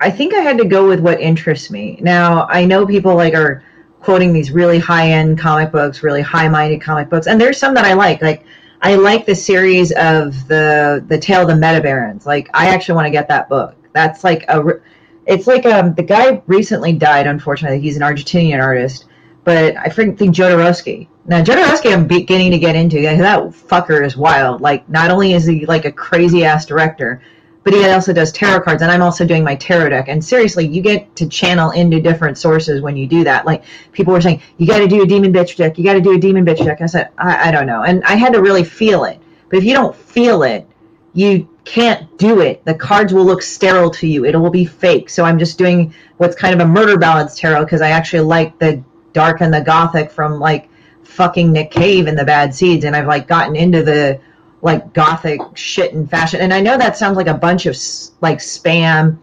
[0.00, 1.98] I think I had to go with what interests me.
[2.00, 3.62] Now, I know people like are
[4.00, 7.74] quoting these really high end comic books, really high minded comic books, and there's some
[7.74, 8.22] that I like.
[8.22, 8.44] Like,
[8.82, 12.24] I like the series of the the Tale of the Metabarons.
[12.24, 13.76] Like, I actually want to get that book.
[13.92, 14.80] That's like a,
[15.26, 17.26] it's like um the guy recently died.
[17.26, 19.06] Unfortunately, he's an Argentinian artist,
[19.44, 21.08] but I think Jodorowsky.
[21.30, 23.02] Now Jodorowsky, I'm beginning to get into.
[23.02, 24.60] That fucker is wild.
[24.60, 27.22] Like, not only is he like a crazy ass director,
[27.62, 30.08] but he also does tarot cards, and I'm also doing my tarot deck.
[30.08, 33.46] And seriously, you get to channel into different sources when you do that.
[33.46, 33.62] Like
[33.92, 35.78] people were saying, you got to do a demon bitch deck.
[35.78, 36.80] You got to do a demon bitch deck.
[36.80, 39.20] I said, I, I don't know, and I had to really feel it.
[39.50, 40.66] But if you don't feel it,
[41.12, 42.64] you can't do it.
[42.64, 44.24] The cards will look sterile to you.
[44.24, 45.08] It will be fake.
[45.08, 48.58] So I'm just doing what's kind of a murder ballads tarot because I actually like
[48.58, 50.69] the dark and the gothic from like
[51.10, 54.20] fucking Nick Cave and the Bad Seeds, and I've like gotten into the
[54.62, 56.40] like gothic shit and fashion.
[56.40, 57.76] And I know that sounds like a bunch of
[58.20, 59.18] like spam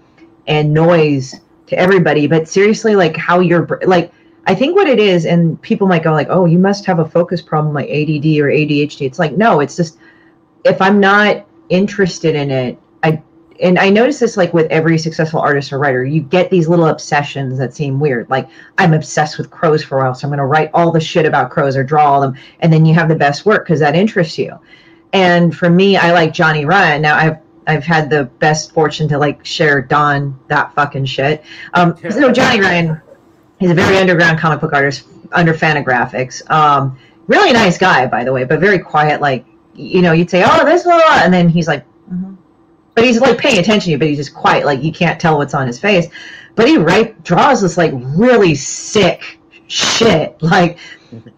[0.48, 1.36] and noise
[1.68, 4.12] to everybody, but seriously, like how you're like.
[4.50, 7.06] I think what it is, and people might go like, "Oh, you must have a
[7.06, 9.98] focus problem like ADD or ADHD." It's like, no, it's just
[10.64, 13.22] if I'm not interested in it, I
[13.62, 16.88] and I notice this like with every successful artist or writer, you get these little
[16.88, 18.30] obsessions that seem weird.
[18.30, 18.48] Like
[18.78, 21.26] I'm obsessed with crows for a while, so I'm going to write all the shit
[21.26, 23.96] about crows or draw all them, and then you have the best work because that
[23.96, 24.58] interests you.
[25.14, 27.02] And for me, I like Johnny Ryan.
[27.02, 27.38] Now I've
[27.68, 31.44] I've had the best fortune to like share Don that fucking shit.
[31.74, 33.02] Um, so Johnny Ryan,
[33.60, 36.50] he's a very underground comic book artist under Fantagraphics.
[36.50, 36.98] Um,
[37.28, 40.66] really nice guy, by the way, but very quiet, like you know, you'd say, "Oh,
[40.66, 41.86] this one," and then he's like.
[42.98, 45.38] But he's like paying attention to you, but he's just quiet, like you can't tell
[45.38, 46.08] what's on his face.
[46.56, 49.38] But he right draws this like really sick
[49.68, 50.36] shit.
[50.42, 50.80] Like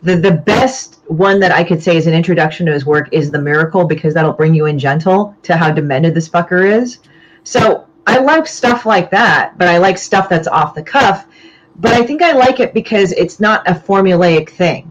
[0.02, 3.30] the the best one that I could say is an introduction to his work is
[3.30, 7.00] the Miracle because that'll bring you in gentle to how demented this fucker is.
[7.44, 11.28] So I like stuff like that, but I like stuff that's off the cuff.
[11.76, 14.90] But I think I like it because it's not a formulaic thing.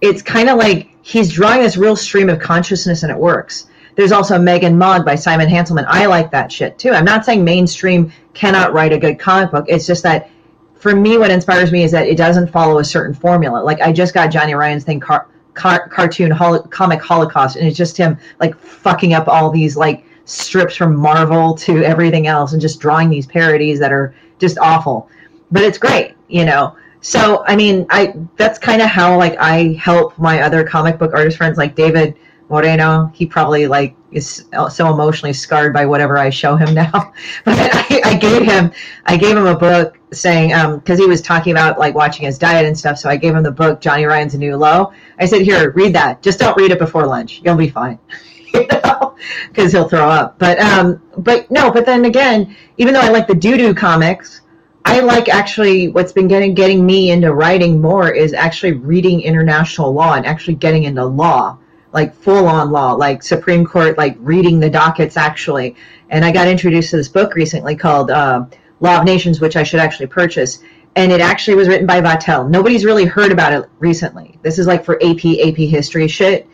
[0.00, 3.66] It's kind of like he's drawing this real stream of consciousness and it works.
[3.98, 5.84] There's also Megg and Mogg by Simon Hanselmann.
[5.88, 6.92] I like that shit too.
[6.92, 9.64] I'm not saying mainstream cannot write a good comic book.
[9.66, 10.30] It's just that
[10.76, 13.58] for me, what inspires me is that it doesn't follow a certain formula.
[13.60, 16.32] Like I just got Johnny Ryan's thing, car- car- cartoon
[16.70, 21.54] comic Holocaust, and it's just him like fucking up all these like strips from Marvel
[21.56, 25.10] to everything else, and just drawing these parodies that are just awful.
[25.50, 26.76] but it's great, you know.
[27.00, 31.14] So I mean, I that's kind of how like I help my other comic book
[31.14, 32.16] artist friends, like David
[32.48, 33.10] Moreno.
[33.14, 36.90] He probably like is so emotionally scarred by whatever I show him now.
[37.44, 38.72] but I, I gave him
[39.06, 42.38] I gave him a book saying because um, he was talking about like watching his
[42.38, 42.98] diet and stuff.
[42.98, 44.92] So I gave him the book Johnny Ryan's a New Low.
[45.18, 46.22] I said, here, read that.
[46.22, 47.42] Just don't read it before lunch.
[47.44, 47.98] You'll be fine.
[48.54, 49.14] you know,
[49.48, 50.38] because he'll throw up.
[50.38, 51.70] But um, but no.
[51.70, 54.42] But then again, even though I like the doo doo comics.
[54.84, 59.92] I like actually what's been getting getting me into writing more is actually reading international
[59.92, 61.58] law and actually getting into law
[61.92, 65.74] like full on law, like Supreme Court, like reading the dockets actually.
[66.10, 68.46] And I got introduced to this book recently called uh,
[68.80, 70.60] Law of Nations, which I should actually purchase.
[70.96, 72.48] And it actually was written by Vattel.
[72.48, 74.38] Nobody's really heard about it recently.
[74.42, 76.48] This is like for AP, AP history shit.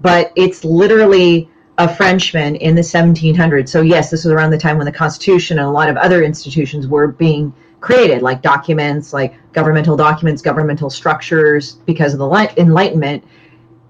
[0.00, 3.68] But it's literally a Frenchman in the 1700s.
[3.68, 6.22] So, yes, this was around the time when the Constitution and a lot of other
[6.22, 13.24] institutions were being created, like documents, like governmental documents, governmental structures, because of the Enlightenment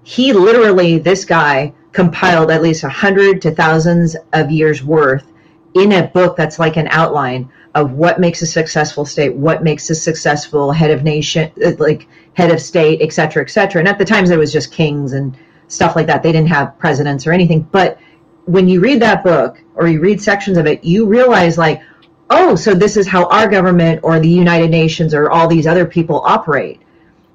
[0.09, 5.31] he literally, this guy, compiled at least a hundred to thousands of years worth
[5.75, 9.87] in a book that's like an outline of what makes a successful state, what makes
[9.91, 13.77] a successful head of nation, uh, like head of state, et cetera, et cetera.
[13.81, 15.37] And at the times, it was just kings and
[15.67, 16.23] stuff like that.
[16.23, 17.61] They didn't have presidents or anything.
[17.71, 17.99] But
[18.45, 21.83] when you read that book or you read sections of it, you realize, like,
[22.31, 25.85] oh, so this is how our government or the United Nations or all these other
[25.85, 26.81] people operate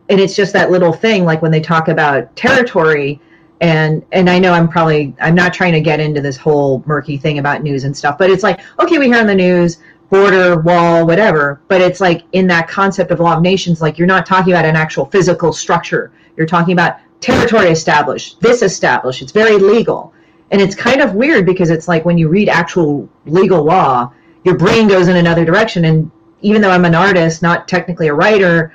[0.09, 3.21] and it's just that little thing like when they talk about territory
[3.61, 7.17] and and I know I'm probably I'm not trying to get into this whole murky
[7.17, 9.79] thing about news and stuff, but it's like okay, we hear on the news
[10.11, 14.07] border, wall, whatever, but it's like in that concept of law of nations, like you're
[14.07, 16.13] not talking about an actual physical structure.
[16.37, 19.23] You're talking about territory established, this established.
[19.23, 20.13] It's very legal,
[20.51, 24.13] and it's kind of weird because it's like when you read actual legal law,
[24.45, 26.11] your brain goes in another direction, and
[26.43, 28.73] even though I'm an artist, not technically a writer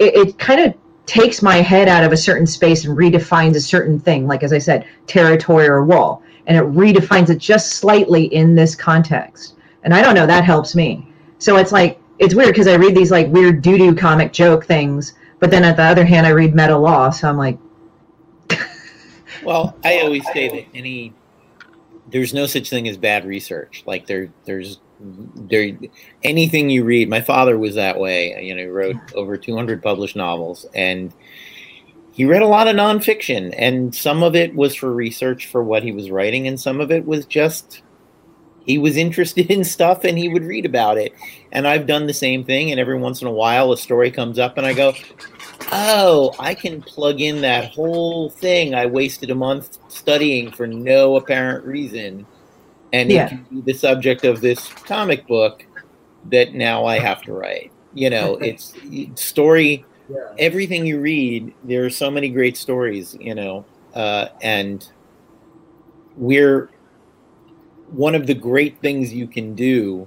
[0.00, 0.74] it, it kind of
[1.06, 4.52] takes my head out of a certain space and redefines a certain thing, like as
[4.52, 9.56] I said, territory or wall, and it redefines it just slightly in this context.
[9.84, 11.06] And I don't know, that helps me.
[11.38, 14.64] So it's like it's weird because I read these like weird doo doo comic joke
[14.64, 17.58] things, but then at the other hand, I read meta law, so I'm like.
[19.44, 21.14] well, I always say that any
[22.10, 23.84] there's no such thing as bad research.
[23.86, 25.76] Like there, there's there
[26.22, 29.18] anything you read my father was that way you know he wrote hmm.
[29.18, 31.14] over 200 published novels and
[32.12, 35.82] he read a lot of nonfiction and some of it was for research for what
[35.82, 37.82] he was writing and some of it was just
[38.66, 41.14] he was interested in stuff and he would read about it.
[41.52, 44.38] And i've done the same thing and every once in a while a story comes
[44.38, 44.92] up and i go
[45.72, 48.74] oh i can plug in that whole thing.
[48.74, 52.26] I wasted a month studying for no apparent reason
[52.92, 53.26] and yeah.
[53.26, 55.64] it can be the subject of this comic book
[56.30, 57.72] that now I have to write.
[57.94, 58.74] You know, it's
[59.14, 59.84] story.
[60.08, 60.16] Yeah.
[60.38, 63.16] Everything you read, there are so many great stories.
[63.20, 63.64] You know,
[63.94, 64.86] uh, and
[66.16, 66.70] we're
[67.88, 70.06] one of the great things you can do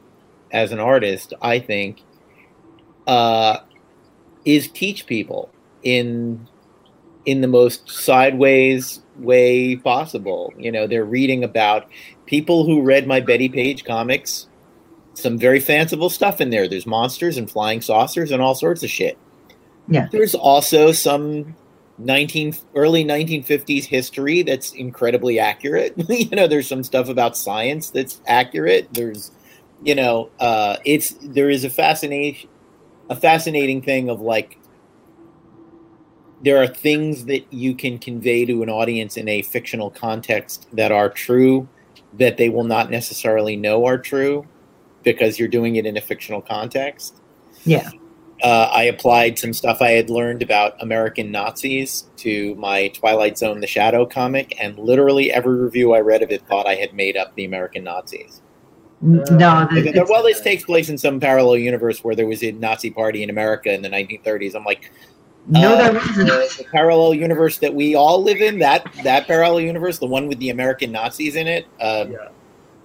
[0.52, 1.34] as an artist.
[1.42, 2.02] I think
[3.08, 3.60] uh,
[4.46, 5.50] is teach people
[5.84, 6.48] in
[7.26, 10.54] in the most sideways way possible.
[10.58, 11.88] You know, they're reading about
[12.26, 14.48] people who read my Bettie Page comics,
[15.14, 16.68] some very fanciful stuff in there.
[16.68, 19.18] There's monsters and flying saucers and all sorts of shit.
[19.88, 20.08] Yeah.
[20.12, 21.56] There's also some
[21.98, 25.94] 19 early 1950s history that's incredibly accurate.
[26.10, 28.94] you know, there's some stuff about science that's accurate.
[28.94, 29.32] There's
[29.84, 32.50] you know, uh it's there is a fascination
[33.10, 34.58] a fascinating thing of like
[36.42, 40.92] there are things that you can convey to an audience in a fictional context that
[40.92, 41.68] are true
[42.18, 44.46] that they will not necessarily know are true
[45.04, 47.22] because you're doing it in a fictional context.
[47.66, 47.90] Yeah.
[48.42, 53.62] Uh, I applied some stuff I had learned about American Nazis to my Twilight Zone
[53.62, 57.16] The Shadow comic, and literally every review I read of it thought I had made
[57.16, 58.42] up the American Nazis.
[59.02, 59.68] No,
[60.10, 63.30] well, this takes place in some parallel universe where there was a Nazi party in
[63.30, 64.56] America in the 1930s.
[64.56, 64.92] I'm like,
[65.48, 66.28] no, uh, there wasn't.
[66.58, 70.40] The parallel universe that we all live in that that parallel universe, the one with
[70.40, 71.66] the American Nazis in it.
[71.82, 72.30] Um, yeah.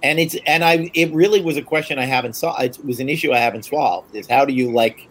[0.03, 2.59] And it's and I it really was a question I haven't saw.
[2.59, 4.15] It was an issue I haven't solved.
[4.15, 5.07] Is how do you like?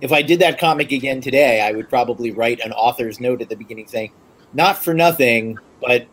[0.00, 3.48] If I did that comic again today, I would probably write an author's note at
[3.48, 4.12] the beginning saying,
[4.52, 6.06] "Not for nothing, but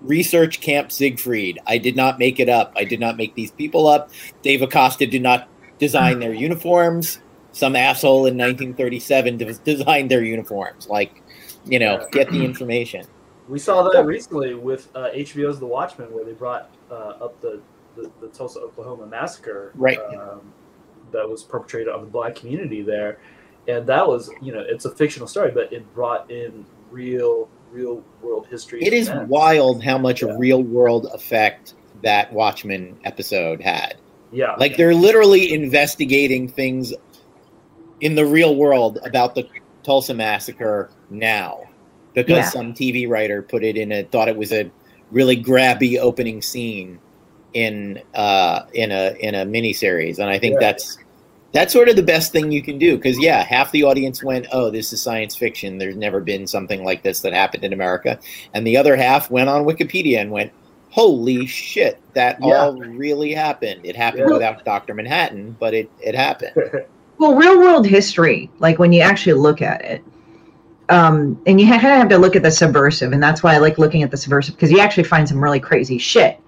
[0.00, 1.58] research Camp Siegfried.
[1.66, 2.72] I did not make it up.
[2.76, 4.10] I did not make these people up.
[4.42, 5.48] Dave Acosta did not
[5.78, 7.18] design their uniforms
[7.56, 10.88] some asshole in 1937 designed their uniforms.
[10.88, 11.22] Like,
[11.64, 13.06] you know, get the information.
[13.48, 17.62] We saw that recently with uh, HBO's The Watchmen, where they brought uh, up the,
[17.96, 19.72] the, the, Tulsa, Oklahoma massacre.
[19.74, 19.98] Right.
[19.98, 20.52] Um,
[21.12, 23.18] that was perpetrated on the black community there,
[23.68, 28.02] and that was you know it's a fictional story, but it brought in real real
[28.20, 28.82] world history.
[28.82, 29.30] It is events.
[29.30, 30.30] wild how much Yeah.
[30.30, 33.94] a real world effect that Watchmen episode had.
[34.32, 36.92] Yeah, Like they're literally investigating things
[38.00, 39.46] in the real world about the
[39.84, 41.60] Tulsa massacre now
[42.14, 42.48] because Yeah.
[42.50, 44.70] some TV writer put it in a thought it was a
[45.10, 46.98] really grabby opening scene
[47.54, 50.66] in uh in a in a miniseries and I think Yeah.
[50.72, 50.98] that's
[51.52, 54.46] that's sort of the best thing you can do because yeah half the audience went
[54.52, 58.18] oh this is science fiction there's never been something like this that happened in America
[58.52, 60.52] and the other half went on Wikipedia and went
[60.90, 62.56] holy shit that Yeah.
[62.64, 64.92] all really happened it happened without Dr.
[64.94, 66.52] Manhattan but it it happened
[67.18, 70.04] Well, real world history, like when you actually look at it,
[70.88, 73.58] um, and you kind of have to look at the subversive, and that's why I
[73.58, 76.40] like looking at the subversive because you actually find some really crazy shit.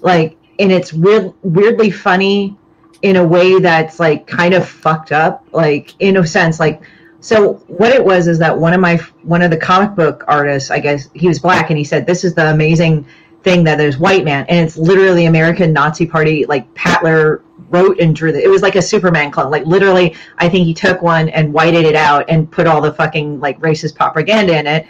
[0.00, 2.56] Like, and it's weird, weirdly funny
[3.02, 6.82] in a way that's like kind of fucked up, like in a sense, like.
[7.20, 10.70] So what it was is that one of my one of the comic book artists,
[10.70, 13.06] I guess he was black, and he said, "This is the amazing
[13.42, 17.40] thing that there's white man," and it's literally American Nazi Party, like Patler
[17.70, 18.32] wrote and drew.
[18.32, 21.52] The, it was like a Superman clone, like literally I think he took one and
[21.52, 24.86] whited it out and put all the fucking like racist propaganda in it.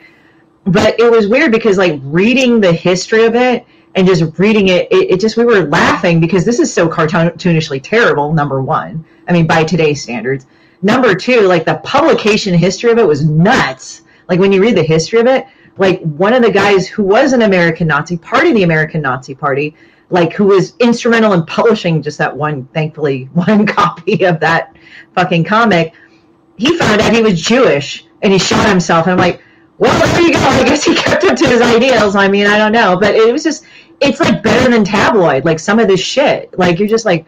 [0.64, 3.64] But it was weird because like reading the history of it
[3.94, 7.80] and just reading it, it, it just we were laughing because this is so cartoonishly
[7.82, 8.32] terrible.
[8.32, 10.46] Number one, I mean by today's standards.
[10.82, 14.02] Number two, like the publication history of it was nuts.
[14.28, 15.46] Like when you read the history of it,
[15.78, 19.34] like one of the guys who was an American Nazi, part of the American Nazi
[19.34, 19.74] Party,
[20.10, 24.76] like who was instrumental in publishing just that one, thankfully, one copy of that
[25.14, 25.94] fucking comic.
[26.56, 29.06] He found out he was Jewish and he shot himself.
[29.06, 29.42] And I'm like,
[29.78, 30.38] well, there you go.
[30.40, 32.16] I guess he kept up to his ideals.
[32.16, 33.64] I mean, I don't know, but it was just,
[34.00, 35.44] it's like better than tabloid.
[35.44, 37.26] Like some of this shit, like you're just like,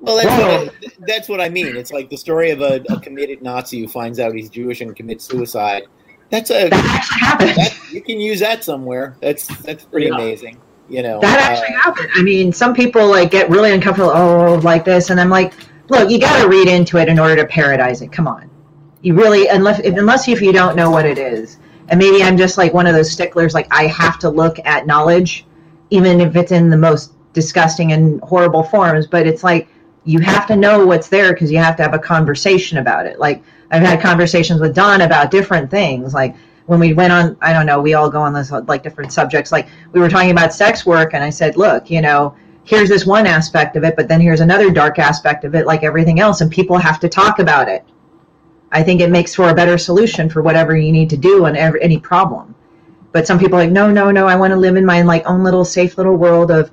[0.00, 0.28] Well, that's
[0.74, 1.74] what I, that's what I mean.
[1.76, 4.94] It's like the story of a, a committed Nazi who finds out he's Jewish and
[4.94, 5.84] commits suicide.
[6.28, 7.50] That's a that actually happened.
[7.56, 9.16] that, you can use that somewhere.
[9.22, 10.16] That's that's pretty Yeah.
[10.16, 10.60] amazing.
[10.88, 12.08] You know, That uh, actually happened.
[12.14, 14.10] I mean, some people like get really uncomfortable.
[14.10, 15.52] Oh, like this, and I'm like,
[15.88, 18.12] look, you got to read into it in order to parodize it.
[18.12, 18.48] Come on,
[19.02, 21.58] you really unless if, unless if you don't know what it is,
[21.88, 23.52] and maybe I'm just like one of those sticklers.
[23.52, 25.44] Like I have to look at knowledge,
[25.90, 29.08] even if it's in the most disgusting and horrible forms.
[29.08, 29.68] But it's like
[30.04, 33.18] you have to know what's there because you have to have a conversation about it.
[33.18, 37.52] Like I've had conversations with Don about different things, like when we went on i
[37.52, 39.52] don't know we all go on this like different subjects.
[39.52, 43.06] Like we were talking about sex work and i said look you know here's this
[43.06, 46.40] one aspect of it but then here's another dark aspect of it like everything else
[46.40, 47.84] and people have to talk about it.
[48.72, 51.56] I think it makes for a better solution for whatever you need to do on
[51.56, 52.54] every, any problem.
[53.12, 55.26] But some people are like no no no i want to live in my like
[55.26, 56.70] own little safe little world of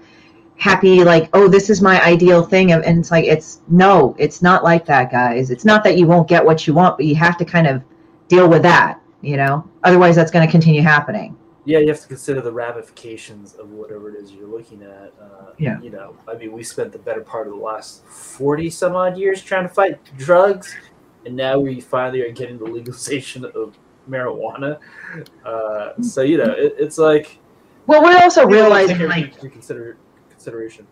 [0.55, 4.63] happy like oh this is my ideal thing and it's like it's no it's not
[4.63, 5.51] like that guys.
[5.51, 7.83] It's not that you won't get what you want but you have to kind of
[8.27, 12.07] deal with that you know otherwise that's going to continue happening yeah, you have to
[12.07, 15.13] consider the ramifications of whatever it is you're looking at.
[15.19, 15.79] Uh, Yeah.
[15.81, 19.17] You know, I mean, we spent the better part of the last 40 some odd
[19.17, 20.75] years trying to fight drugs,
[21.25, 23.77] and now we finally are getting the legalization of
[24.09, 24.77] marijuana.
[25.45, 27.37] Uh, so, you know, it, it's like.
[27.87, 29.97] well we're also realizing like consider,
[30.29, 30.85] consideration.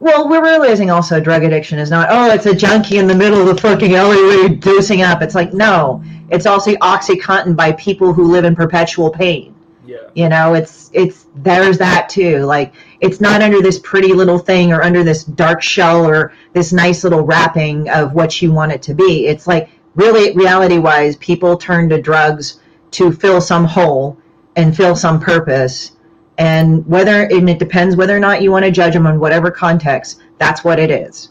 [0.00, 3.40] Well we're realizing also drug addiction is not oh it's a junkie in the middle
[3.40, 5.22] of the fucking alleyway dosing up.
[5.22, 9.54] It's like no it's also oxycontin by people who live in perpetual pain.
[9.84, 9.98] Yeah.
[10.14, 12.38] you know it's it's there's that too.
[12.40, 16.72] Like it's not under this pretty little thing or under this dark shell or this
[16.72, 19.26] nice little wrapping of what you want it to be.
[19.26, 22.60] It's like really reality wise people turn to drugs
[22.92, 24.18] to fill some hole
[24.56, 25.92] and fill some purpose
[26.38, 29.50] and whether and it depends whether or not you want to judge them in whatever
[29.50, 31.30] context that's what it is.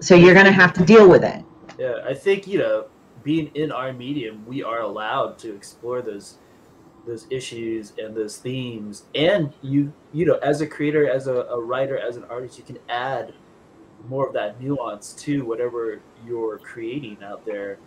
[0.00, 1.44] So you're going to have to deal with it.
[1.78, 2.86] Yeah, I think you know,
[3.22, 6.38] being in our medium, we are allowed to explore those
[7.06, 11.60] those issues and those themes, and you you know, as a creator, as a, a
[11.60, 13.32] writer, as an artist, you can add
[14.08, 17.78] more of that nuance to whatever you're creating out there,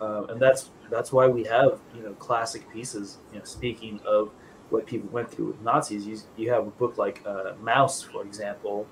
[0.00, 3.18] um, and that's that's why we have you know classic pieces.
[3.32, 4.30] You know, speaking of
[4.70, 8.22] what people went through with Nazis, you you have a book like uh, Maus, for
[8.22, 8.86] example,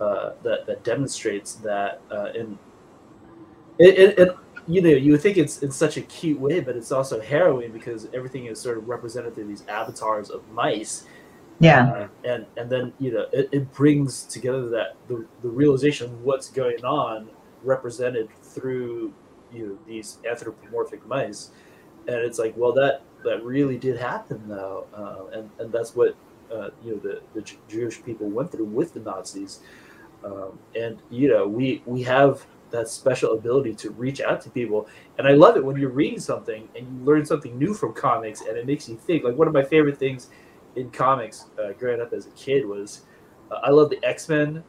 [0.00, 2.58] uh, that that demonstrates that uh, in
[3.78, 6.76] it, it, it you know you would think it's in such a cute way but
[6.76, 11.04] it's also harrowing because everything is sort of represented through these avatars of mice.
[11.60, 11.88] Yeah.
[11.88, 16.22] Uh, and and then you know it, it brings together that the, the realization of
[16.22, 17.28] what's going on
[17.64, 19.12] represented through
[19.52, 21.50] you know these anthropomorphic mice.
[22.06, 26.16] And it's like well that that really did happen though uh, and and that's what
[26.52, 29.60] uh, you know the, the Jewish people went through with the Nazis
[30.24, 34.88] um, and you know we we have that special ability to reach out to people.
[35.18, 38.42] And I love it when you're reading something and you learn something new from comics,
[38.42, 39.24] and it makes you think.
[39.24, 40.28] Like one of my favorite things
[40.76, 43.02] in comics uh, growing up as a kid was
[43.50, 44.62] uh, I love the X Men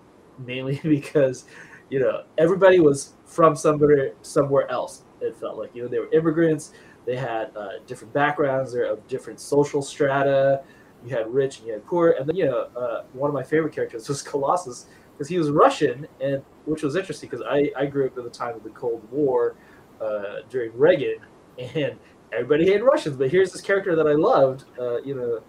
[0.45, 1.45] mainly because
[1.89, 5.03] you know everybody was from somewhere somewhere else.
[5.21, 6.73] It felt like you know they were immigrants.
[7.09, 8.71] They had uh, different backgrounds.
[8.71, 10.61] They're of different social strata.
[11.03, 12.11] You had rich and you had poor.
[12.11, 15.49] And then you know uh, one of my favorite characters was Colossus because he was
[15.49, 18.69] Russian, and which was interesting because I I grew up at the time of the
[18.69, 19.55] Cold War
[19.99, 21.15] uh, during Reagan,
[21.57, 21.97] and
[22.31, 23.17] everybody hated Russians.
[23.17, 24.65] But here's this character that I loved.
[24.79, 25.41] Uh, you know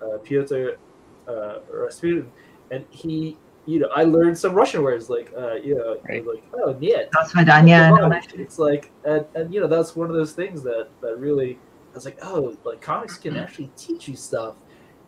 [0.00, 0.78] uh, Pyotr
[1.26, 2.30] uh, Rasputin,
[2.70, 3.36] and he,
[3.68, 6.26] you know, I learned some Russian words like, uh, you know, Right.
[6.26, 7.10] like oh niet.
[7.12, 8.40] That's Vidania and all that shit.
[8.40, 11.58] It's like, and, and you know, that's one of those things that that really,
[11.92, 14.54] I was like, oh, like comics can actually teach you stuff,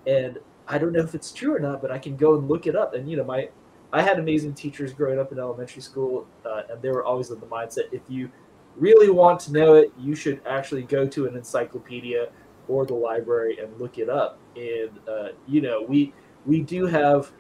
[0.07, 0.39] and
[0.69, 2.77] I don't know if it's true or not, but I can go and look it
[2.77, 2.93] up.
[2.93, 3.49] And you know, my,
[3.95, 7.41] I had amazing teachers growing up in elementary school, uh, and they were always in
[7.41, 8.31] the mindset if you
[8.77, 12.29] really want to know it, you should actually go to an encyclopedia
[12.69, 14.39] or the library and look it up.
[14.55, 16.13] And uh, you know, we
[16.45, 17.33] we do have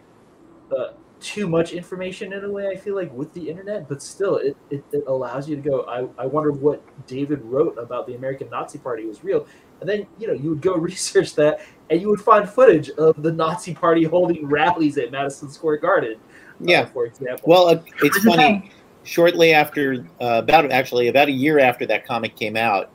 [0.76, 2.68] uh, too much information in a way.
[2.68, 5.82] I feel like with the internet, but still, it, it, it allows you to go.
[5.82, 9.46] I I wonder what David wrote about the American Nazi Party was real,
[9.80, 11.60] and then you know you would go research that,
[11.90, 16.14] and you would find footage of the Nazi Party holding rallies at Madison Square Garden.
[16.14, 16.84] uh, Yeah.
[16.86, 17.44] for example.
[17.46, 18.70] Well, uh, it's funny.
[19.02, 22.90] Shortly after, uh, about actually about a year after that comic came out,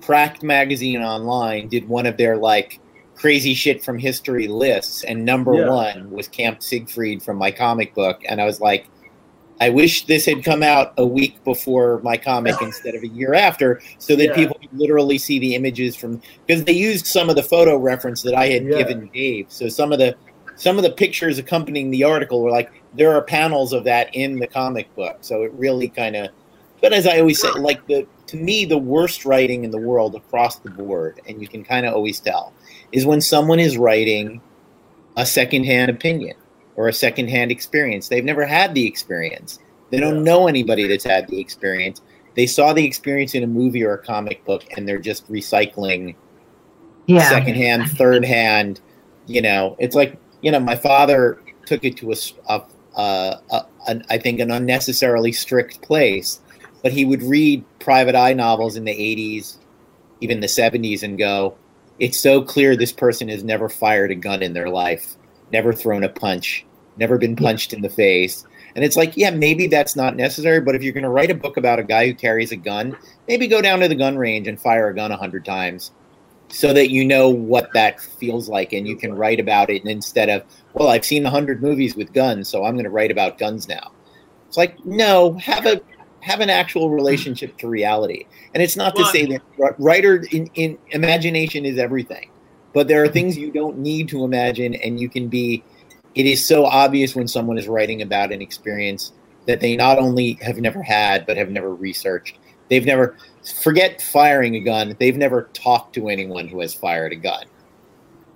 [0.00, 2.80] Cracked Magazine Online did one of their like
[3.16, 5.68] crazy shit from history lists, and number Yeah.
[5.68, 8.86] one was Camp Siegfried from my comic book, and I was like.
[9.58, 13.32] I wish this had come out a week before my comic instead of a year
[13.32, 14.34] after, so that Yeah.
[14.34, 18.20] people could literally see the images from because they used some of the photo reference
[18.24, 18.76] that I had Yeah.
[18.76, 19.46] given Dave.
[19.48, 20.14] So some of the
[20.56, 24.40] some of the pictures accompanying the article were like there are panels of that in
[24.40, 25.16] the comic book.
[25.22, 26.28] So it really kind of
[26.82, 30.14] but as I always say like the to me the worst writing in the world
[30.14, 32.52] across the board and you can kind of always tell
[32.92, 34.40] is when someone is writing
[35.16, 36.36] a secondhand opinion
[36.74, 38.08] or a secondhand experience.
[38.08, 39.58] They've never had the experience.
[39.90, 42.02] They don't know anybody that's had the experience.
[42.34, 46.14] They saw the experience in a movie or a comic book and they're just recycling
[47.06, 47.28] Yeah.
[47.28, 48.80] secondhand, third hand.
[49.26, 52.62] You know, it's like you know, my father took it to a, s- a-
[52.96, 56.40] a- a- an, I think, an unnecessarily strict place.
[56.86, 59.56] But he would read private eye novels in the '80s,
[60.20, 61.56] even the '70s, and go,
[61.98, 65.16] "It's so clear this person has never fired a gun in their life,
[65.52, 66.64] never thrown a punch,
[66.96, 70.60] never been punched in the face." And it's like, yeah, maybe that's not necessary.
[70.60, 72.96] But if you're going to write a book about a guy who carries a gun,
[73.26, 75.90] maybe go down to the gun range and fire a gun a hundred times
[76.50, 79.90] so that you know what that feels like and you can write about it and
[79.90, 83.10] instead of well i've seen a hundred movies with guns so i'm going to write
[83.10, 83.90] about guns now
[84.46, 85.80] it's like no have a
[86.26, 88.26] have an actual relationship to reality.
[88.52, 89.42] And it's not to say that
[89.78, 92.30] writer in, in imagination is everything
[92.76, 93.14] but there are mm-hmm.
[93.14, 95.64] things you don't need to imagine and you can be
[96.14, 99.14] it is so obvious when someone is writing about an experience
[99.46, 102.38] that they not only have never had but have never researched.
[102.68, 103.16] They've never
[103.62, 107.44] forget firing a gun they've never talked to anyone who has fired a gun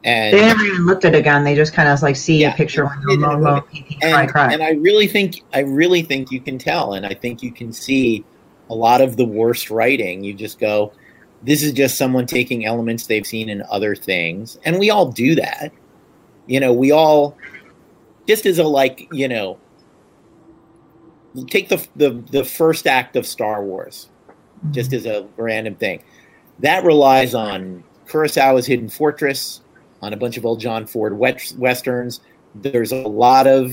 [0.04, 1.44] and They never even looked at a gun.
[1.44, 3.82] They just kind of like see Yeah, a picture they when low, low, look pee,
[3.82, 4.52] pee, cry, and, cry.
[4.52, 7.72] and I really think I really think you can tell, and I think you can
[7.72, 8.24] see
[8.70, 10.24] a lot of the worst writing.
[10.24, 10.92] You just go,
[11.42, 15.34] this is just someone taking elements they've seen in other things, and we all do
[15.34, 15.72] that.
[16.46, 17.36] You know, we all
[18.26, 19.58] just as a like, you know,
[21.48, 24.08] take the the the first act of Star Wars
[24.70, 24.96] just mm-hmm.
[24.98, 26.02] as a random thing.
[26.60, 29.62] That relies on Kurosawa's Hidden Fortress,
[30.02, 32.20] on a bunch of old John Ford westerns.
[32.54, 33.72] There's a lot of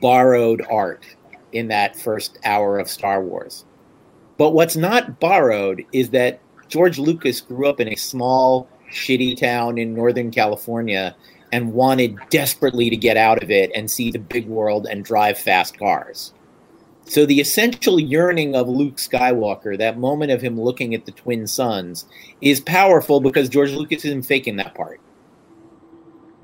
[0.00, 1.04] borrowed art
[1.52, 3.64] in that first hour of Star Wars.
[4.36, 9.78] But what's not borrowed is that George Lucas grew up in a small, shitty town
[9.78, 11.16] in Northern California
[11.52, 15.38] and wanted desperately to get out of it and see the big world and drive
[15.38, 16.32] fast cars.
[17.04, 21.46] So the essential yearning of Luke Skywalker, that moment of him looking at the twin
[21.46, 22.04] suns,
[22.40, 25.00] is powerful because George Lucas isn't faking that part.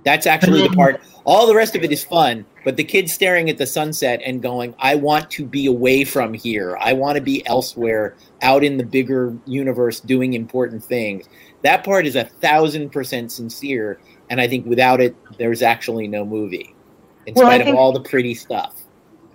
[0.04, 1.00] That's actually the part.
[1.24, 4.42] All the rest of it is fun, but the kid staring at the sunset and
[4.42, 6.76] going, "I want to be away from here.
[6.80, 11.26] I want to be elsewhere, out in the bigger universe, doing important things."
[11.62, 13.98] That part is a thousand percent sincere,
[14.30, 16.74] and I think without it, there's actually no movie,
[17.26, 18.74] in Well, spite of think- all the pretty stuff.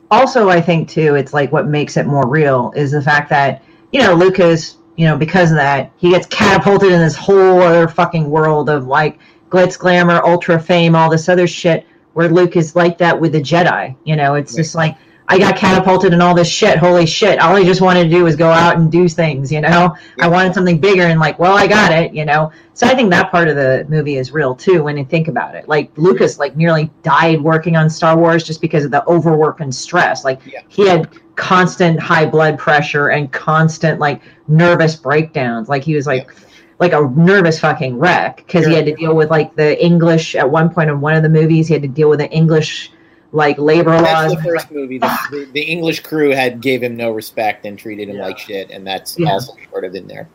[0.09, 3.61] also i think too it's like what makes it more real is the fact that
[3.91, 7.89] you know lucas you know because of that he gets catapulted in this whole other
[7.89, 9.19] fucking world of like
[9.49, 13.41] glitz glamour ultra fame all this other shit where luke is like that with the
[13.41, 14.57] jedi you know it's Right.
[14.57, 14.95] just like
[15.29, 16.77] I got catapulted and all this shit.
[16.77, 17.37] Holy shit!
[17.41, 19.51] All I just wanted to do was go out and do things.
[19.51, 22.13] You know, I wanted something bigger, and like, well, I got it.
[22.13, 25.03] You know, so I think that part of the movie is real too when you
[25.03, 25.67] think about it.
[25.67, 29.75] Like Lucas, like nearly died working on Star Wars just because of the overwork and
[29.75, 30.23] stress.
[30.23, 30.61] Like Yeah.
[30.69, 35.67] he had constant high blood pressure and constant like nervous breakdowns.
[35.67, 36.29] Like he was like
[36.79, 40.49] like a nervous fucking wreck because he had to deal with like the English at
[40.49, 41.67] one point in one of the movies.
[41.67, 42.91] He had to deal with the English
[43.31, 44.35] like labor That's laws.
[44.35, 44.99] the first movie.
[44.99, 48.25] The, the, the English crew had gave him no respect and treated him Yeah.
[48.25, 49.31] like shit, and that's Yeah.
[49.31, 50.29] also sort of in there.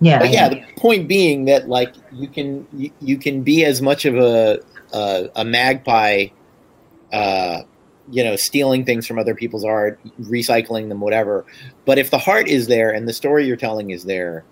[0.00, 3.80] Yeah, But yeah, the point being that like you can you, you can be as
[3.80, 4.60] much of a
[4.92, 6.26] a, a magpie,
[7.12, 7.62] uh,
[8.10, 11.44] you know, stealing things from other people's art, recycling them, whatever.
[11.86, 14.44] But if the heart is there and the story you're telling is there,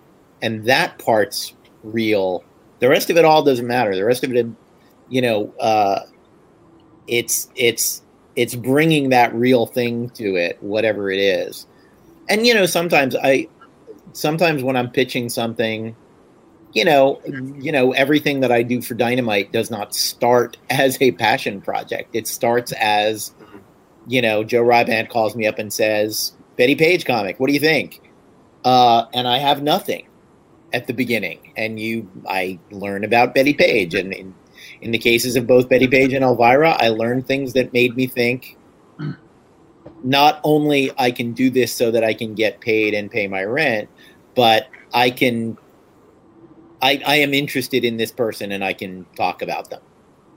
[0.45, 1.53] and that part's
[1.83, 2.43] real,
[2.77, 3.95] the rest of it all doesn't matter.
[3.95, 4.45] The rest of it,
[5.09, 6.01] you know, uh,
[7.07, 8.03] it's it's
[8.35, 11.65] it's bringing that real thing to it, whatever it is.
[12.29, 13.47] And you know, sometimes I
[14.13, 15.95] sometimes when I'm pitching something,
[16.73, 17.19] you know,
[17.57, 22.15] you know, everything that I do for Dynamite does not start as a passion project.
[22.15, 23.33] It starts as,
[24.05, 27.59] you know, Joe Rybandt calls me up and says, "Bettie Page comic, what do you
[27.59, 27.99] think?"
[28.63, 30.05] Uh, and I have nothing
[30.75, 34.35] at the beginning, and you, I learn about Bettie Page, and in,
[34.81, 38.07] in the cases of both Bettie Page and Elvira, I learned things that made me
[38.07, 38.57] think.
[40.03, 43.43] Not only I can do this so that I can get paid and pay my
[43.43, 43.89] rent,
[44.35, 45.57] but I can
[46.81, 49.81] I, I am interested in this person and I can talk about them.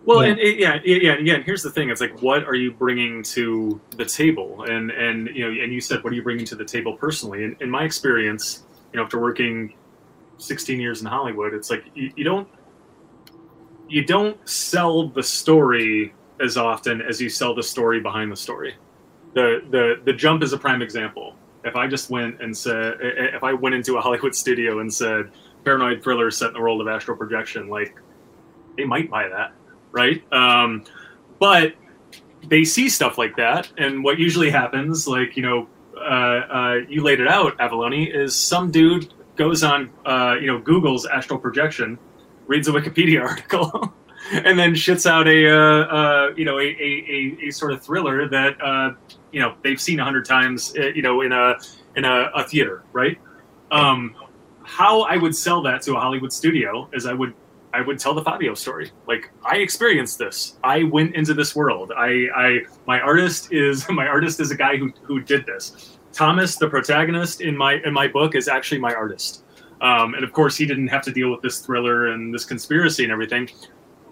[0.06, 0.30] Well, Yeah.
[0.30, 1.12] and it, yeah, yeah, yeah.
[1.14, 4.62] Again, here's the thing: it's like, what are you bringing to the table?
[4.62, 7.44] And and you know, and you said, what are you bringing to the table personally?
[7.44, 8.62] In, in my experience,
[8.92, 9.74] you know, after working
[10.38, 12.48] 16 years in Hollywood, it's like you, you don't
[13.88, 18.74] you don't sell the story as often as you sell the story behind the story.
[19.34, 21.34] The the the jump is a prime example.
[21.64, 25.32] If I just went and said, if I went into a Hollywood studio and said,
[25.64, 27.94] "Paranoid thriller set in the world of astral projection," like
[28.76, 29.52] they might buy that
[29.92, 30.32] right?
[30.32, 30.84] Um,
[31.38, 31.74] but
[32.46, 37.02] they see stuff like that, and what usually happens, like you know, uh, uh, you
[37.02, 41.98] laid it out, Avallone, is some dude goes on, uh, you know, Google's astral projection,
[42.46, 43.94] reads a Wikipedia article,
[44.32, 47.82] and then shits out a, uh, uh, you know, a, a, a, a sort of
[47.82, 48.92] thriller that uh,
[49.32, 51.54] you know they've seen a hundred times, uh, you know, in a
[51.96, 53.18] in a, a theater, right?
[53.70, 54.14] Um,
[54.62, 57.32] how I would sell that to a Hollywood studio is I would
[57.72, 58.90] I would tell the Fabio story.
[59.06, 60.56] Like I experienced this.
[60.64, 61.92] I went into this world.
[61.96, 65.97] I, I my artist is my artist is a guy who who did this.
[66.18, 69.44] Thomas, the protagonist in my in my book, is actually my artist.
[69.80, 73.04] Um, and of course, he didn't have to deal with this thriller and this conspiracy
[73.04, 73.48] and everything.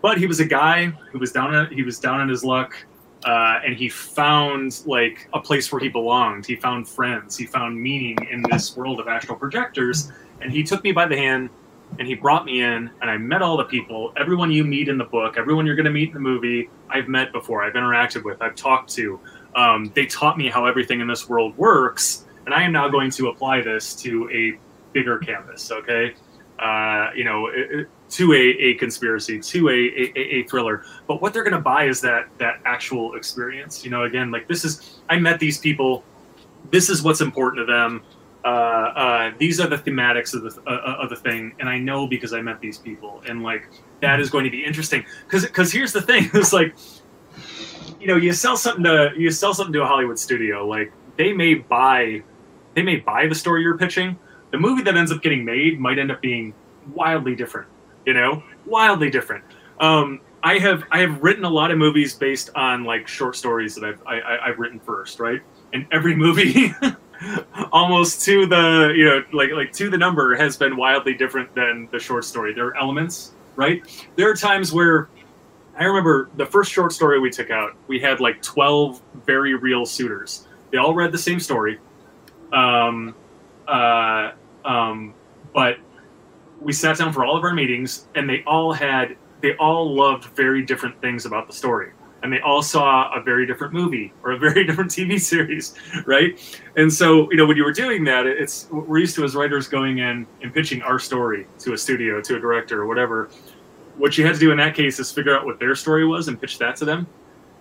[0.03, 1.53] But he was a guy who was down.
[1.53, 2.77] On, he was down on his luck,
[3.25, 6.47] uh, and he found like a place where he belonged.
[6.47, 7.37] He found friends.
[7.37, 10.13] He found meaning in this world of astral projectors.
[10.41, 11.51] And he took me by the hand
[11.99, 14.13] and he brought me in and I met all the people.
[14.17, 17.09] Everyone you meet in the book, everyone you're going to meet in the movie, I've
[17.09, 19.19] met before, I've interacted with, I've talked to.
[19.57, 23.11] Um, they taught me how everything in this world works, and I am now going
[23.13, 24.59] to apply this to a
[24.93, 25.71] bigger canvas.
[25.73, 26.15] Okay,
[26.59, 27.51] uh, you know,
[28.11, 30.85] to a, a conspiracy, to a, a, a thriller.
[31.07, 33.85] But what they're going to buy is that that actual experience.
[33.85, 36.05] You know, again, like this is I met these people.
[36.71, 38.03] This is what's important to them
[38.47, 42.07] uh, uh, these are the thematics of the uh, of the thing, and I know
[42.07, 43.69] because I met these people, and like
[44.01, 45.05] that is going to be interesting.
[45.25, 46.77] Because because here's the thing: it's like
[48.07, 51.33] you know you sell something to you sell something to a Hollywood studio, like they
[51.33, 52.23] may buy
[52.75, 54.17] they may buy the story you're pitching.
[54.53, 56.55] The movie that ends up getting made might end up being
[56.95, 57.69] wildly different.
[58.05, 59.43] You know, wildly different.
[59.81, 63.75] Um, I have I have written a lot of movies based on like short stories
[63.75, 65.43] that I've I, I, I've written first, right?
[65.73, 66.73] And every movie
[67.73, 71.89] almost to the you know like like to the number has been wildly different than
[71.91, 73.83] the short story there are elements right
[74.17, 75.09] there are times where
[75.77, 79.85] i remember the first short story we took out we had like 12 very real
[79.85, 80.47] suitors.
[80.71, 81.79] They all read the same story.
[82.53, 83.15] Um
[83.69, 84.33] uh
[84.65, 85.15] um
[85.53, 85.79] but
[86.61, 90.25] we sat down for all of our meetings and they all had they all loved
[90.37, 91.93] very different things about the story.
[92.23, 95.75] And they all saw a very different movie or a very different tv series
[96.07, 96.41] right?
[96.77, 99.69] And so, you know, when you were doing that, it's we're used to as writers
[99.69, 103.29] going in and pitching our story to a studio, to a director, or whatever.
[103.99, 106.29] What you had to do in that case is figure out what their story was
[106.29, 107.07] and pitch that to them.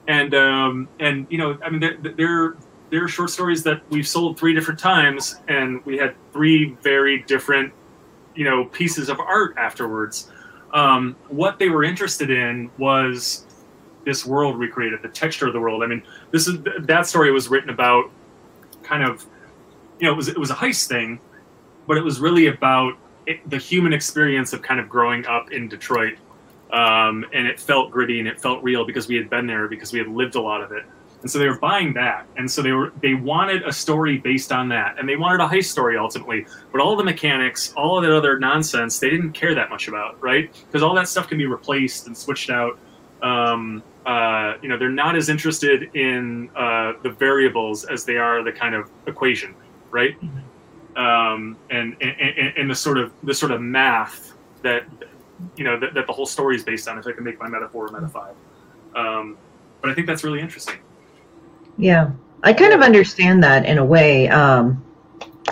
[0.07, 2.55] And um, and you know, I mean, they're, they're
[2.89, 7.73] they're short stories that we've sold three different times, and we had three very different,
[8.35, 10.31] you know, pieces of art afterwards.
[10.73, 13.45] Um, what they were interested in was
[14.05, 15.83] this world we created, the texture of the world.
[15.83, 18.11] I mean, this is that story was written about
[18.83, 19.25] kind of,
[19.99, 21.19] you know, it was it was a heist thing,
[21.87, 22.93] but it was really about
[23.25, 26.17] it, the human experience of kind of growing up in Detroit,
[26.71, 29.93] um, and it felt gritty and it felt real because we had been there because
[29.93, 30.83] we had lived a lot of it.
[31.21, 32.27] And so they were buying that.
[32.37, 34.99] And so they were they wanted a story based on that.
[34.99, 36.45] And they wanted a heist story ultimately.
[36.71, 40.21] But all the mechanics all of that other nonsense they didn't care that much about
[40.21, 40.53] right?
[40.67, 42.77] Because all that stuff can be replaced and switched out.
[43.21, 48.43] Um, uh, you know they're not as interested in uh, the variables as they are
[48.43, 49.55] the kind of equation
[49.95, 50.17] right?
[50.97, 54.85] Um, and, and and the sort of the sort of math that
[55.55, 57.47] you know that, that the whole story is based on if i can make my
[57.47, 58.35] metaphor meta five
[58.95, 59.37] um,
[59.81, 60.75] but i think that's really interesting
[61.77, 62.11] Yeah,
[62.43, 64.29] I kind of understand that in a way.
[64.29, 64.83] Um,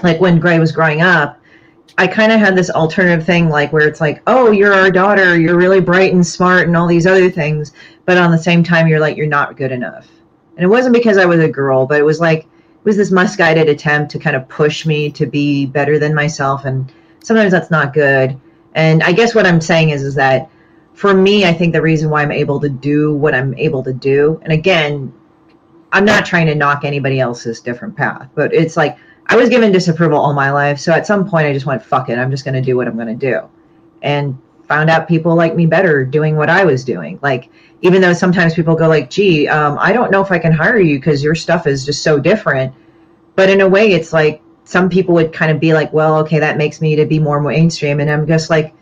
[0.04, 1.40] like when Gray was growing up,
[1.98, 5.40] I kind of had this alternative thing, like where it's like, oh, you're our daughter,
[5.40, 7.72] you're really bright and smart, and all these other things,
[8.06, 10.08] but on the same time, you're like, you're not good enough.
[10.56, 13.12] And it wasn't because I was a girl, but it was like, it was this
[13.12, 16.92] misguided attempt to kind of push me to be better than myself, and
[17.24, 18.40] sometimes that's not good.
[18.76, 20.50] And I guess what I'm saying is, is that
[20.94, 23.94] for me, I think the reason why I'm able to do what I'm able to
[23.94, 25.14] do, and again,
[25.92, 28.98] I'm not trying to knock anybody else's different path, but it's like
[29.28, 30.80] I was given disapproval all my life.
[30.80, 32.18] So at some point, I just went, fuck it.
[32.18, 33.48] I'm just going to do what I'm going to do.
[34.02, 34.38] And
[34.68, 37.20] found out people like me better doing what I was doing.
[37.22, 37.50] Like,
[37.82, 40.80] even though sometimes people go like, gee, um, I don't know if I can hire
[40.80, 42.74] you because your stuff is just so different.
[43.36, 44.42] But in a way, it's like
[44.74, 47.40] some people would kind of be like, well, okay, that makes me to be more
[47.40, 48.00] mainstream.
[48.00, 48.74] And I'm just like,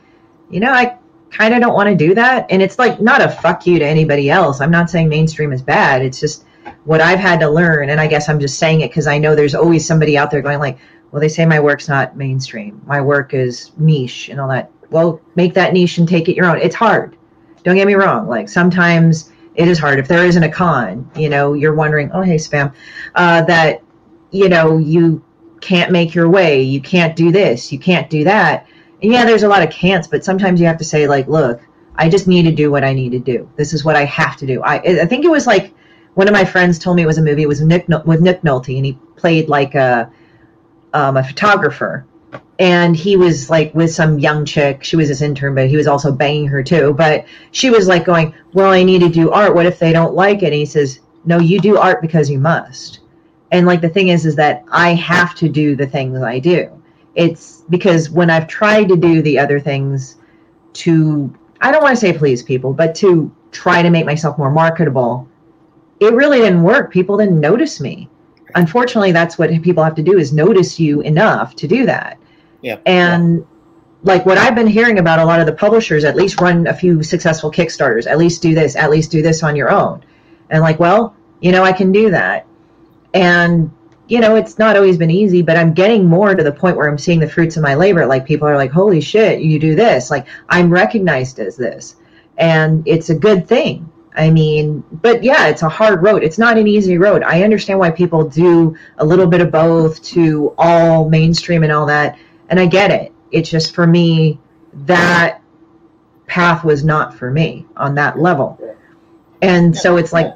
[0.49, 0.97] you know, I
[1.31, 2.45] kind of don't want to do that.
[2.49, 4.61] And it's like not a fuck you to anybody else.
[4.61, 6.01] I'm not saying mainstream is bad.
[6.01, 6.45] It's just
[6.85, 9.35] what I've had to learn, and I guess I'm just saying it because I know
[9.35, 10.77] there's always somebody out there going like,
[11.11, 12.81] well, they say my work's not mainstream.
[12.85, 14.71] My work is niche and all that.
[14.91, 16.57] Well, make that niche and take it your own.
[16.61, 17.17] It's hard.
[17.63, 18.29] Don't get me wrong.
[18.29, 19.99] Like sometimes it is hard.
[19.99, 22.73] If there isn't a con, you know, you're wondering, oh, hey, spam,
[23.15, 23.83] uh, that,
[24.31, 25.21] you know, you
[25.61, 26.61] can't make your way.
[26.61, 27.71] You can't do this.
[27.71, 28.67] You can't do that.
[29.01, 31.61] And yeah, there's a lot of can'ts, but sometimes you have to say like, look,
[31.95, 33.49] I just need to do what I need to do.
[33.55, 34.61] This is what I have to do.
[34.61, 35.73] I, I think it was like,
[36.13, 37.43] one of my friends told me it was a movie.
[37.43, 40.11] It was Nick with Nick Nolte, and he played like a
[40.93, 42.05] um, a photographer.
[42.59, 44.83] And he was like with some young chick.
[44.83, 46.93] She was his intern, but he was also banging her too.
[46.93, 49.55] But she was like going, "Well, I need to do art.
[49.55, 52.39] What if they don't like it?" And he says, "No, you do art because you
[52.39, 53.00] must."
[53.51, 56.81] And like the thing is, is that I have to do the things I do.
[57.15, 60.17] It's because when I've tried to do the other things
[60.73, 64.51] to, I don't want to say please people, but to try to make myself more
[64.51, 65.27] marketable,
[65.99, 66.91] it really didn't work.
[66.91, 68.09] People didn't notice me.
[68.55, 72.17] Unfortunately, that's what people have to do is notice you enough to do that.
[72.61, 72.77] Yeah.
[72.85, 73.43] And yeah.
[74.03, 76.73] like what I've been hearing about a lot of the publishers, at least run a
[76.73, 80.03] few successful Kickstarters, at least do this, at least do this on your own.
[80.49, 82.45] And like, well, you know, I can do that.
[83.13, 83.71] And
[84.07, 86.89] you know, it's not always been easy, but I'm getting more to the point where
[86.89, 88.05] I'm seeing the fruits of my labor.
[88.05, 90.11] Like people are like, holy shit, you do this.
[90.11, 91.95] Like I'm recognized as this.
[92.37, 96.23] And it's a good thing I mean, but yeah, it's a hard road.
[96.23, 97.23] It's not an easy road.
[97.23, 101.85] I understand why people do a little bit of both to all mainstream and all
[101.85, 102.17] that.
[102.49, 103.13] And I get it.
[103.31, 104.39] It's just for me,
[104.73, 105.41] that
[106.27, 108.59] path was not for me on that level.
[109.41, 110.35] And so it's like,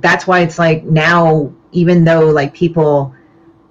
[0.00, 3.14] that's why it's like now, even though like people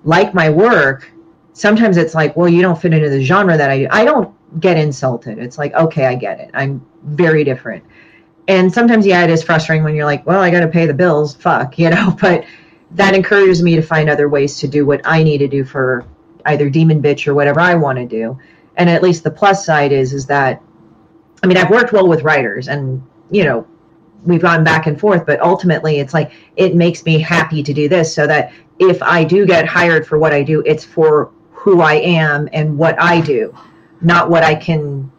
[0.03, 1.11] like my work,
[1.53, 3.87] sometimes it's like, well, you don't fit into the genre that I do.
[3.91, 5.39] I don't get insulted.
[5.39, 6.51] It's like, okay, I get it.
[6.53, 7.83] I'm very different
[8.47, 10.93] and sometimes yeah it is frustrating when you're like well i got to pay the
[10.93, 12.45] bills fuck you know but
[12.91, 16.05] that encourages me to find other ways to do what i need to do for
[16.45, 18.37] either demon bitch or whatever i want to do
[18.77, 20.61] and at least the plus side is is that
[21.43, 23.01] i mean i've worked well with writers and
[23.31, 23.65] you know
[24.25, 27.87] we've gone back and forth but ultimately it's like it makes me happy to do
[27.87, 31.81] this so that if i do get hired for what i do it's for who
[31.81, 33.55] i am and what i do
[34.01, 35.11] not what i can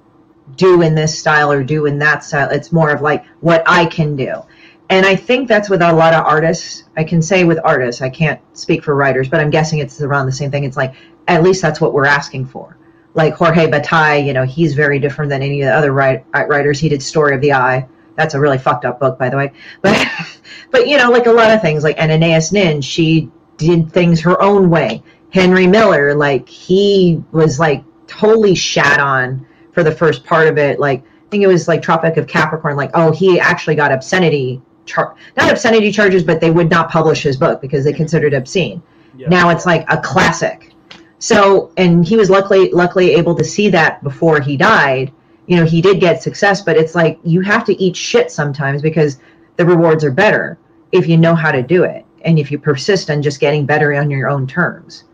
[0.57, 2.49] do in this style or do in that style.
[2.51, 4.43] It's more of like what I can do.
[4.89, 6.85] And I think that's with a lot of artists.
[6.97, 10.27] I can say with artists, I can't speak for writers, but I'm guessing it's around
[10.27, 10.65] the same thing.
[10.65, 10.95] It's like,
[11.27, 12.77] at least that's what we're asking for.
[13.15, 16.78] Like Jorge Bataille, you know, he's very different than any of the other write, writers.
[16.78, 17.89] He did Story of the Eye.
[18.16, 19.52] That's a really fucked up book, by the way.
[19.82, 20.06] But,
[20.70, 24.40] but you know, like a lot of things, like Anais Nin, she did things her
[24.43, 25.02] own way.
[25.30, 30.80] Henry Miller, like he was like totally shat on for the first part of it.
[30.80, 32.76] Like I think it was like Tropic of Capricorn.
[32.76, 37.22] Like oh, he actually got obscenity char not obscenity charges, but they would not publish
[37.22, 38.82] his book because they considered it obscene.
[39.16, 39.28] Yeah.
[39.28, 40.72] Now it's like a classic.
[41.18, 45.12] So and he was luckily luckily able to see that before he died.
[45.47, 48.82] You know, he did get success, but it's like you have to eat shit sometimes
[48.82, 49.18] because
[49.56, 50.59] the rewards are better
[50.93, 53.94] if you know how to do it and if you persist on just getting better
[53.94, 55.05] on your own terms.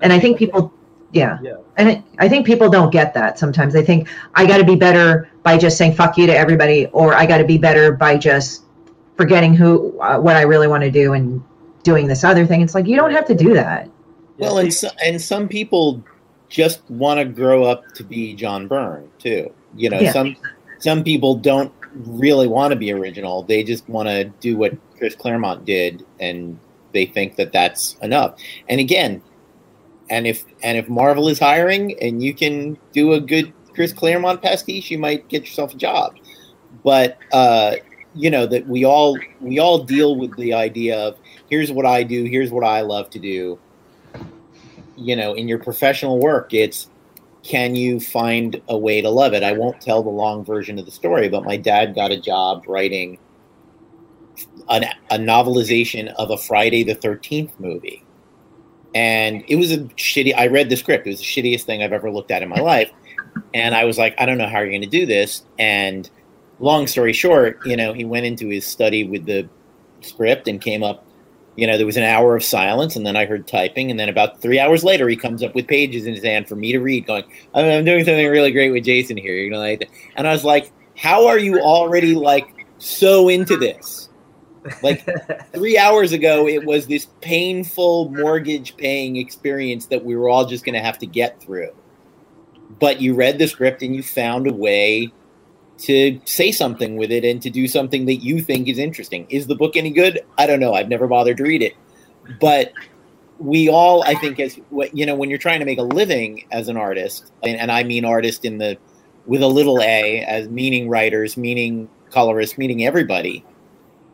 [0.00, 0.72] And I think people,
[1.12, 1.56] yeah, Yeah.
[1.76, 3.72] and it, I think people don't get that sometimes.
[3.72, 7.14] They think I got to be better by just saying fuck you to everybody, or
[7.14, 8.64] I got to be better by just
[9.16, 11.42] forgetting who uh, what I really want to do and
[11.82, 12.60] doing this other thing.
[12.62, 13.88] It's like you don't have to do that.
[14.38, 16.02] Well, and so, and some people
[16.48, 19.52] just want to grow up to be John Byrne too.
[19.78, 20.12] You know, Yeah.
[20.12, 20.36] some
[20.78, 23.42] some people don't really want to be original.
[23.42, 26.58] They just want to do what Chris Claremont did, and
[26.92, 28.34] they think that that's enough.
[28.68, 29.22] And again,
[30.10, 34.42] and if and if Marvel is hiring and you can do a good Chris Claremont
[34.42, 36.16] pastiche, you might get yourself a job.
[36.84, 37.76] But uh,
[38.14, 41.16] you know that we all we all deal with the idea of
[41.48, 43.58] here's what I do, here's what I love to do
[44.98, 46.88] you know in your professional work it's
[47.42, 49.42] can you find a way to love it?
[49.42, 52.64] I won't tell the long version of the story but my dad got a job
[52.66, 53.18] writing
[54.68, 58.04] an, a novelization of a friday the 13th movie.
[58.94, 61.06] And it was a shitty i read the script.
[61.06, 62.90] It was the shittiest thing i've ever looked at in my life.
[63.54, 65.44] And i was like i don't know how you're going to do this.
[65.58, 66.08] And
[66.60, 69.48] long story short you know he went into his study with the
[70.00, 71.04] script and came up
[71.58, 74.08] you know, there was an hour of silence, and then I heard typing, and then
[74.08, 76.78] about three hours later, he comes up with pages in his hand for me to
[76.78, 80.32] read, going, "I'm, doing something really great with Jason here." You know, like, and I
[80.32, 82.46] was like, "How are you already like
[82.78, 84.08] so into this?"
[84.84, 85.04] Like
[85.52, 90.64] three hours ago, it was this painful mortgage paying experience that we were all just
[90.64, 91.70] going to have to get through.
[92.78, 95.12] But you read the script and you found a way
[95.78, 99.26] to say something with it and to do something that you think is interesting.
[99.30, 100.20] Is the book any good?
[100.36, 100.74] I don't know.
[100.74, 101.74] I've never bothered to read it.
[102.40, 102.72] But
[103.38, 104.58] we all, I think, as
[104.92, 107.84] you know, when you're trying to make a living as an artist, and, and I
[107.84, 108.76] mean artist in the
[109.26, 113.44] with a little a, as meaning writers, meaning colorists, meaning everybody,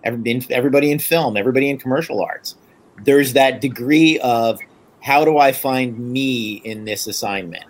[0.05, 2.57] everybody in film, everybody in commercial arts.
[3.03, 4.61] There's that degree of
[5.01, 7.65] how do I find me in this assignment?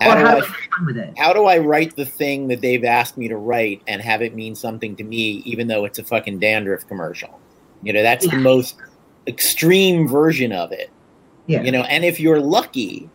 [0.00, 1.14] How do how I with it.
[1.18, 4.34] how do I write the thing that they've asked me to write and have it
[4.34, 7.40] mean something to me, even though it's a fucking dandruff commercial?
[7.82, 8.76] You know, that's the most
[9.26, 10.90] extreme version of it.
[11.46, 11.62] Yeah.
[11.62, 13.08] You know, and if you're lucky,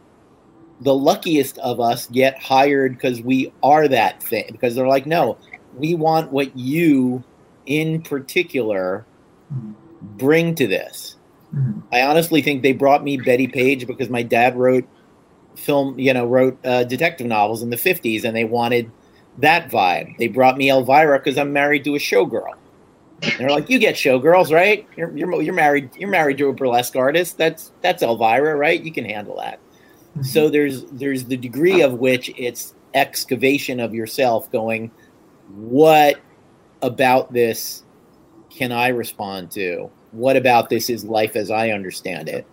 [0.82, 4.48] the luckiest of us get hired because we are that thing.
[4.52, 5.38] Because they're like, no,
[5.78, 7.24] we want what you,
[7.66, 9.06] in particular,
[9.54, 9.74] Mhm.
[10.18, 11.16] bring to this.
[11.56, 11.84] Mhm.
[11.92, 14.86] I honestly think they brought me Bettie Page because my dad wrote
[15.56, 18.92] film, you know, wrote uh, detective novels in the 50s and they wanted
[19.38, 20.18] that vibe.
[20.18, 22.54] They brought me Elvira because I'm married to a showgirl.
[23.22, 24.88] And they're like, you get showgirls, right?
[24.98, 25.90] You're, you're, you're married.
[25.96, 27.38] You're married to a burlesque artist.
[27.38, 28.82] That's that's Elvira, right?
[28.84, 29.60] You can handle that.
[30.22, 34.92] So there's there's the degree of which it's excavation of yourself, going,
[35.56, 36.22] what
[36.82, 37.84] about this
[38.52, 39.90] can I respond to?
[40.12, 42.46] What about this is life as I understand it?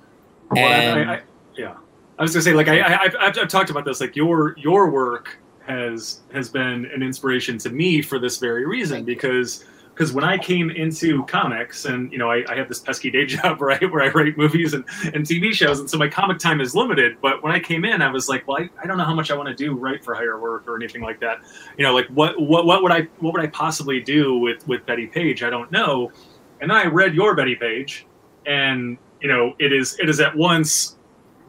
[0.51, 1.21] Well, I- And I, I,
[1.57, 1.75] yeah,
[2.21, 3.99] I was gonna say like I, I I've, I've, talked about this.
[3.99, 9.07] Like your your work has has been an inspiration to me for this very reason
[9.07, 9.65] because
[9.95, 13.25] because when I came into comics and you know I, I have this pesky day
[13.37, 14.85] job right where I write movies and,
[15.15, 17.17] and TV shows and so my comic time is limited.
[17.23, 19.31] But when I came in, I was like, well, I, I don't know how much
[19.31, 21.39] I want to do write for higher work or anything like that.
[21.79, 24.85] You know, like what what what would I what would I possibly do with with
[24.85, 25.43] Bettie Page?
[25.43, 26.13] I don't know.
[26.61, 28.05] And I read your Bettie Page,
[28.45, 30.97] and you know it is it is at once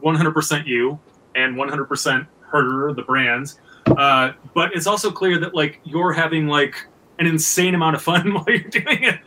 [0.03, 0.99] 100% you
[1.35, 3.53] and 100% her the brand
[3.97, 6.87] uh, but it's also clear that like you're having like
[7.21, 9.19] an insane amount of fun while you're doing it.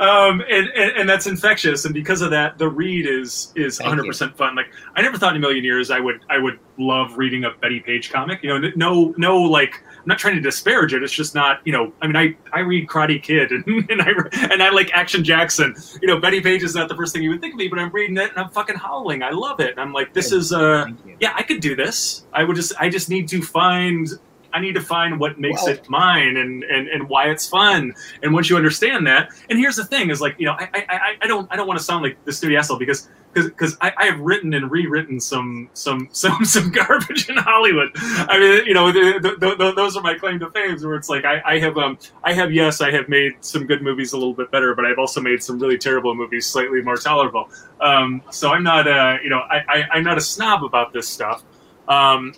[0.00, 1.84] Um, and, and, and that's infectious.
[1.84, 4.54] And because of that the read is is 100% fun.
[4.54, 7.50] Like i never thought in a million years i would i would love reading a
[7.60, 8.42] bettie page comic.
[8.42, 11.02] You know no no like i'm not trying to disparage it.
[11.02, 14.12] It's just not you know i mean i i read karate kid and, and i
[14.52, 15.74] and i like action jackson.
[16.00, 17.80] You know bettie page is not the first thing you would think of me but
[17.80, 19.24] i'm reading it and i'm fucking howling.
[19.24, 19.72] I love it.
[19.72, 20.86] And i'm like this is uh
[21.18, 22.26] yeah, I could do this.
[22.32, 24.08] I would just I just need to find
[24.52, 27.94] I need to find what makes Well- it mine and, and and why it's fun.
[28.22, 30.84] And once you understand that, and here's the thing is like, you know, I I,
[30.88, 33.92] I- I don't I don't want to sound like the studio asshole because because I,
[33.96, 37.90] I have written and rewritten some some some some garbage in Hollywood.
[37.94, 40.76] I mean, you know, the, the, the, those are my claim to fame.
[40.80, 43.82] Where it's like I, I have um I have yes I have made some good
[43.82, 46.96] movies a little bit better, but I've also made some really terrible movies slightly more
[46.96, 47.48] tolerable.
[47.80, 51.06] Um, so I'm not uh you know I, I I'm not a snob about this
[51.08, 51.44] stuff.
[51.86, 52.34] Um,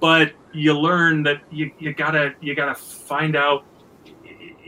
[0.00, 3.64] but you learn that you, you gotta you gotta find out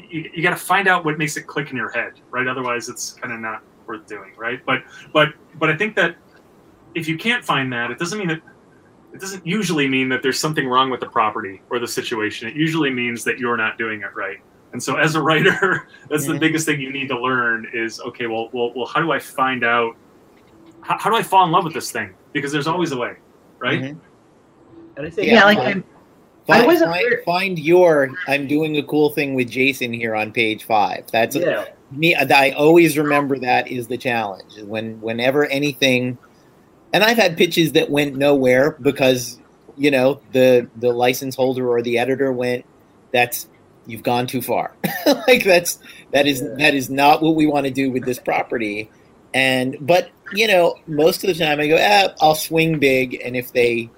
[0.09, 2.47] you, you gotta find out what makes it click in your head, right?
[2.47, 4.65] Otherwise, it's kind of not worth doing, right?
[4.65, 4.83] But
[5.13, 6.17] but but I think that
[6.95, 8.41] if you can't find that, it doesn't mean that
[9.13, 12.49] it doesn't usually mean that there's something wrong with the property or the situation.
[12.49, 14.39] It usually means that you're not doing it right.
[14.73, 18.27] And so, as a writer, that's the biggest thing you need to learn is okay.
[18.27, 19.97] Well, well, well how do I find out?
[20.81, 22.13] How, how do I fall in love with this thing?
[22.33, 23.15] Because there's always a way,
[23.59, 23.81] right?
[23.83, 23.99] Mhm.
[24.97, 25.59] And I think Yeah, Yeah, like.
[25.59, 25.85] I'm,
[26.47, 28.11] I Find, wasn't find, weird- find your.
[28.29, 31.07] I'm doing a cool thing with Jason here on page five.
[31.11, 32.15] That's yeah, me.
[32.15, 34.61] I always remember that is the challenge.
[34.63, 36.19] When whenever anything,
[36.93, 39.39] and I've had pitches that went nowhere because
[39.79, 42.67] you know the the license holder or the editor went.
[43.11, 43.49] That's
[43.87, 44.77] you've gone too far.
[45.27, 45.79] like that's
[46.11, 46.57] that is Yeah.
[46.59, 48.91] that is not what we want to do with this property.
[49.33, 53.35] And but you know most of the time I go, ah, I'll swing big, and
[53.35, 53.89] if they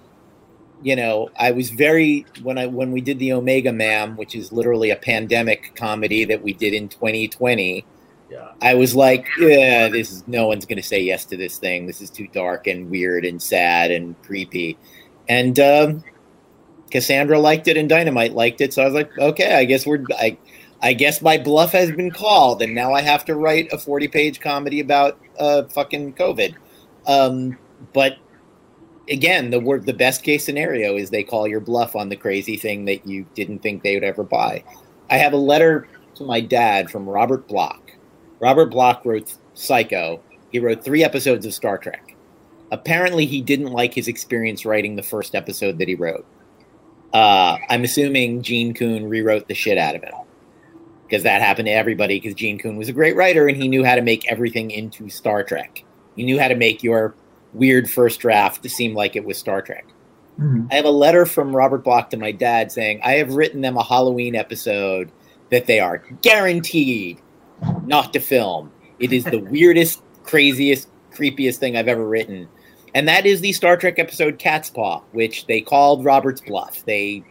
[0.82, 4.52] you know, I was very when I when we did the Omega Ma'am, which is
[4.52, 7.84] literally a pandemic comedy that we did in 2020.
[8.30, 8.52] yeah.
[8.60, 11.86] I was like, yeah, this is no one's going to say yes to this thing.
[11.86, 14.76] This is too dark and weird and sad and creepy.
[15.28, 16.04] And um,
[16.90, 20.04] Cassandra liked it and Dynamite liked it, so I was like, okay, I guess we're
[20.18, 20.36] I,
[20.82, 24.08] I guess my bluff has been called, and now I have to write a 40
[24.08, 26.54] page comedy about uh, fucking COVID.
[27.06, 27.56] Um,
[27.92, 28.18] but
[29.08, 32.56] again, the word the best case scenario is they call your bluff on the crazy
[32.56, 34.64] thing that you didn't think they would ever buy.
[35.10, 37.92] I have a letter to my dad from Robert Bloch.
[38.40, 40.20] Robert Bloch wrote Psycho.
[40.50, 42.16] He wrote three episodes of Star Trek.
[42.70, 46.26] Apparently, he didn't like his experience writing the first episode that he wrote.
[47.12, 50.12] Uh, I'm assuming Gene Coon rewrote the shit out of it
[51.06, 52.18] because that happened to everybody.
[52.18, 55.08] Because Gene Coon was a great writer and he knew how to make everything into
[55.08, 55.84] Star Trek.
[56.16, 57.14] He knew how to make your
[57.56, 59.86] weird first draft to seem like it was Star Trek.
[60.40, 60.68] Mhm.
[60.70, 63.76] I have a letter from Robert Bloch to my dad saying, I have written them
[63.76, 65.10] a Halloween episode
[65.50, 67.18] that they are guaranteed
[67.86, 68.70] not to film.
[68.98, 72.48] It is the weirdest, craziest, creepiest thing I've ever written.
[72.94, 76.84] And that is the Star Trek episode Catspaw, which they called Robert's Bluff.
[76.84, 77.22] They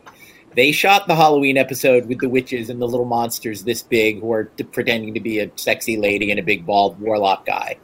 [0.56, 4.32] they shot the Halloween episode with the witches and the little monsters this big who
[4.32, 7.76] are pretending to be a sexy lady and a big bald warlock guy.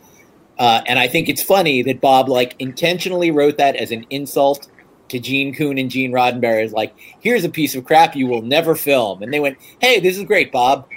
[0.62, 4.70] Uh, and I think it's funny that Bob like intentionally wrote that as an insult
[5.10, 6.64] to Gene Coon and Gene Roddenberry.
[6.64, 9.24] Is like, here's a piece of crap you will never film.
[9.24, 10.88] And they went, hey, this is great, Bob.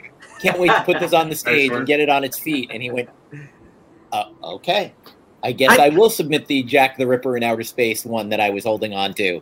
[0.43, 2.70] Can't wait to put this on the stage and get it on its feet.
[2.74, 3.09] And he went,
[4.12, 4.93] uh, okay.
[5.43, 8.41] I guess I, I- will submit the Jack the Ripper in outer space one that
[8.41, 9.41] I was holding on to.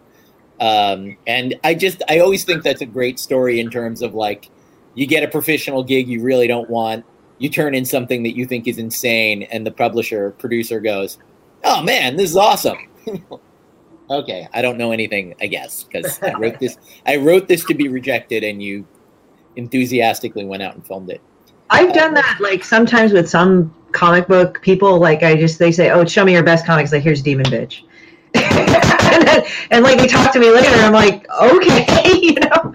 [0.60, 4.50] Um, and I just, I always think that's a great story in terms of like,
[4.94, 7.04] you get a professional gig you really don't want,
[7.42, 11.18] you turn in something that you think is insane, and the publisher, producer goes,
[11.64, 12.78] oh man, this is awesome.
[14.10, 17.74] okay, I don't know anything, I guess, because I wrote this, I wrote this to
[17.74, 18.86] be rejected, and you
[19.56, 21.20] enthusiastically went out and filmed it.
[21.68, 25.00] I've done that like sometimes with some comic book people.
[25.00, 27.82] Like I just they say, "Oh, show me your best comics." Like here's Demon Bitch,
[28.34, 30.70] and, then, and like they talk to me later.
[30.76, 32.74] I'm like, okay, you know.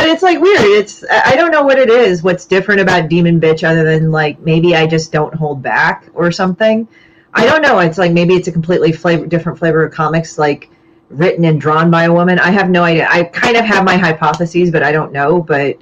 [0.00, 0.62] But it's like weird.
[0.62, 2.22] It's I don't know what it is.
[2.22, 6.32] What's different about Demon Bitch other than like maybe I just don't hold back or
[6.32, 6.88] something.
[7.34, 7.80] I don't know.
[7.80, 10.70] It's like maybe it's a completely flavor, different flavor of comics, like
[11.10, 12.38] written and drawn by a woman.
[12.38, 13.08] I have no idea.
[13.10, 15.42] I kind of have my hypotheses, but I don't know.
[15.42, 15.76] But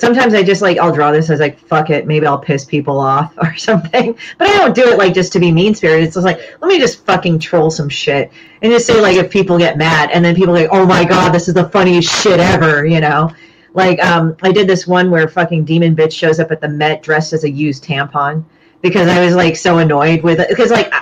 [0.00, 2.98] sometimes I just like I'll draw this as like fuck it, maybe I'll piss people
[2.98, 4.16] off or something.
[4.38, 6.06] But I don't do it like just to be mean spirited.
[6.06, 8.32] It's just like let me just fucking troll some shit
[8.62, 11.32] and just say like if people get mad and then people like oh my god
[11.32, 13.30] this is the funniest shit ever, you know.
[13.74, 17.02] Like um I did this one where fucking demon bitch shows up at the Met
[17.02, 18.44] dressed as a used tampon
[18.80, 20.92] because I was like so annoyed with it because like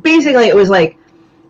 [0.00, 0.96] basically it was like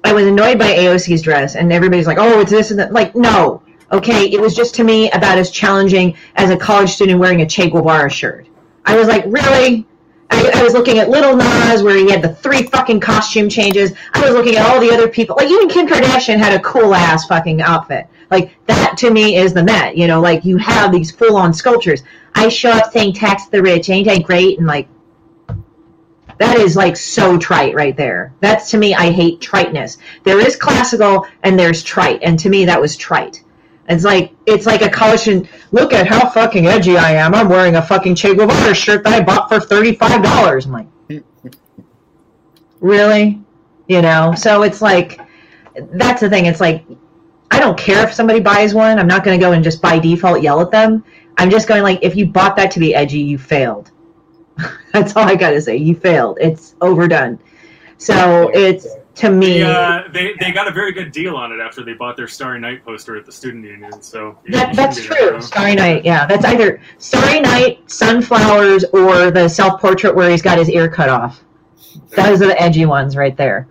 [0.04, 3.14] I was annoyed by AOC's dress and everybody's like oh it's this and that like
[3.14, 7.40] no Okay, it was just to me about as challenging as a college student wearing
[7.40, 8.46] a Che Guevara shirt.
[8.84, 9.86] I was like, really?
[10.30, 13.94] I, I was looking at Little Nas where he had the three fucking costume changes.
[14.12, 15.36] I was looking at all the other people.
[15.36, 18.06] Like even Kim Kardashian had a cool ass fucking outfit.
[18.30, 19.96] Like that to me is the Met.
[19.96, 22.02] You know, like you have these full on sculptures.
[22.34, 24.58] I show up saying tax the rich, ain't I great?
[24.58, 24.86] And like
[26.38, 28.34] that is like so trite right there.
[28.40, 29.96] That's to me, I hate triteness.
[30.24, 33.42] There is classical and there's trite, and to me that was trite.
[33.88, 35.48] It's like it's like a college student.
[35.72, 37.34] Look at how fucking edgy I am.
[37.34, 40.66] I'm wearing a fucking Che Guevara shirt that I bought for thirty five dollars.
[40.66, 40.88] I'm like,
[42.80, 43.40] really,
[43.88, 44.34] you know?
[44.36, 45.20] So it's like
[45.92, 46.46] that's the thing.
[46.46, 46.84] It's like
[47.50, 48.98] I don't care if somebody buys one.
[48.98, 51.04] I'm not going to go and just by default yell at them.
[51.38, 53.90] I'm just going like, if you bought that to be edgy, you failed.
[54.92, 55.76] that's all I got to say.
[55.76, 56.38] You failed.
[56.40, 57.38] It's overdone.
[57.96, 58.86] So it's
[59.18, 59.58] to me.
[59.58, 62.28] They, uh, they they got a very good deal on it after they bought their
[62.28, 64.00] Starry Night poster at the student union.
[64.00, 65.38] So That, that's shouldn't be there, true.
[65.38, 65.42] huh?
[65.46, 66.26] Starry Night, yeah.
[66.26, 71.08] That's either Starry Night, Sunflowers, or the self portrait where he's got his ear cut
[71.08, 71.42] off.
[72.16, 73.68] Those are the edgy ones right there.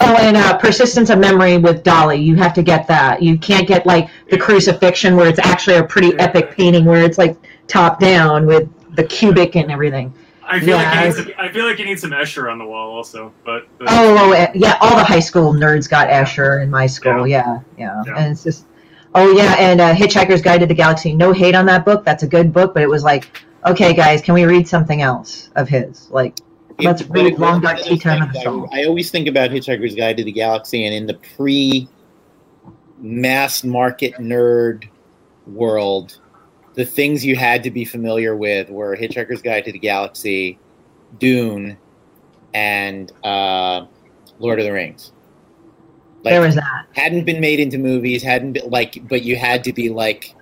[0.00, 2.22] Oh, and uh, persistence of memory with Dalí.
[2.24, 3.22] You have to get that.
[3.22, 7.16] You can't get like the crucifixion where it's actually a pretty epic painting where it's
[7.18, 7.36] like
[7.68, 10.12] top down with the cubic and everything.
[10.46, 12.58] I feel like Yeah, you need some, I feel like you need some Escher on
[12.58, 14.76] the wall also, but but- Oh, oh, eh, yeah.
[14.80, 17.26] All the high school nerds got Escher in my school.
[17.26, 18.02] Yeah, yeah.
[18.06, 18.14] Yeah.
[18.16, 18.66] And it's just,
[19.14, 19.54] oh yeah.
[19.58, 21.14] And uh, Hitchhiker's Guide to the Galaxy.
[21.14, 22.04] No hate on that book.
[22.04, 25.50] That's a good book, but it was like, okay, guys, can we read something else
[25.56, 26.10] of his?
[26.10, 26.36] Like,
[26.80, 28.68] Let's It- read it Long Dark Tea Time of the Soul.
[28.72, 31.88] I, I always think about Hitchhiker's Guide to the Galaxy, and in the pre
[32.98, 34.84] mass market nerd
[35.46, 36.18] world,
[36.74, 40.58] the things you had to be familiar with were Hitchhiker's Guide to the Galaxy,
[41.18, 41.76] Dune,
[42.52, 43.86] and uh,
[44.38, 45.12] Lord of the Rings.
[46.22, 46.86] Like, there was that.
[46.92, 50.34] hadn't been made into movies, hadn't been like, but you had to be like,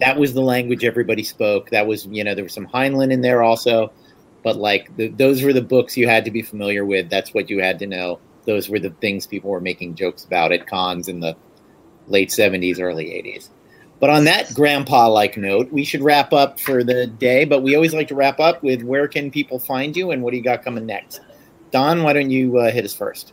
[0.00, 1.70] that was the language everybody spoke.
[1.70, 3.92] That was, you know, there was some Heinlein in there also,
[4.42, 7.08] but like, the, those were the books you had to be familiar with.
[7.08, 8.18] That's what you had to know.
[8.46, 11.36] Those were the things people were making jokes about at cons in the
[12.08, 13.50] late 70s, early 80s.
[14.00, 17.44] But on that grandpa like note, we should wrap up for the day.
[17.44, 20.30] But we always like to wrap up with where can people find you and what
[20.30, 21.20] do you got coming next?
[21.70, 23.32] Don, why don't you uh, hit us first?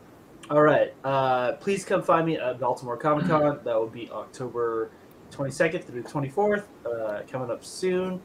[0.49, 0.93] All right.
[1.03, 3.59] Uh, please come find me at Baltimore Comic Con.
[3.63, 4.89] That will be October
[5.31, 8.21] 22nd through the 24th, uh, coming up soon.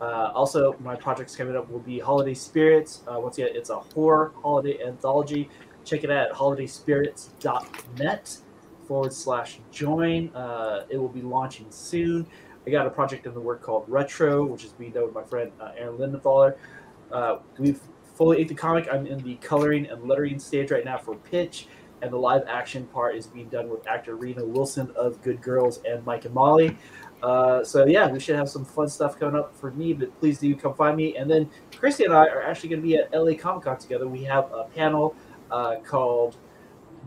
[0.00, 3.02] Uh, also, my projects coming up will be Holiday Spirits.
[3.06, 5.48] Uh, once again, it's a horror holiday anthology.
[5.84, 8.38] Check it out at holidayspirits.net
[8.86, 10.28] forward slash join.
[10.34, 12.26] Uh, it will be launching soon.
[12.66, 15.24] I got a project in the work called Retro, which is being done with my
[15.24, 16.56] friend uh, Aaron Lindenthaler.
[17.10, 17.80] Uh, we've
[18.14, 18.88] fully ate the comic.
[18.90, 21.66] I'm in the coloring and lettering stage right now for pitch,
[22.02, 25.80] and the live action part is being done with actor Reno Wilson of Good Girls
[25.84, 26.76] and Mike and Molly.
[27.22, 29.92] Uh, so yeah, we should have some fun stuff coming up for me.
[29.92, 31.16] But please do come find me.
[31.16, 34.08] And then Christie and I are actually going to be at LA Comic Con together.
[34.08, 35.14] We have a panel
[35.50, 36.36] uh, called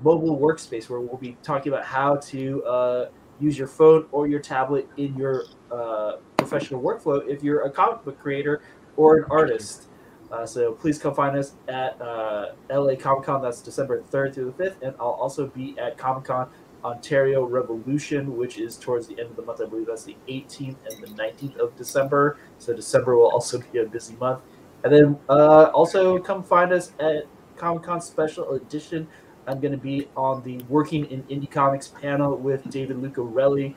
[0.04, 3.10] Mobile Workspace where we'll be talking about how to uh,
[3.40, 8.04] use your phone or your tablet in your uh, professional workflow if you're a comic
[8.04, 8.62] book creator
[8.98, 9.88] or an artist.
[10.32, 13.42] Uh, so please come find us at uh, LA Comic Con.
[13.42, 14.76] That's December 3rd through the 5th.
[14.82, 16.50] And I'll also be at Comic Con
[16.84, 19.62] Ontario Revolution, which is towards the end of the month.
[19.62, 22.38] I believe that's the 18th and the 19th of December.
[22.58, 24.42] So December will also be a busy month.
[24.84, 27.24] And then uh, also come find us at
[27.58, 29.08] Comic Con Special Edition.
[29.48, 33.74] I'm going to be on the Working in Indie Comics panel with David Lucarelli,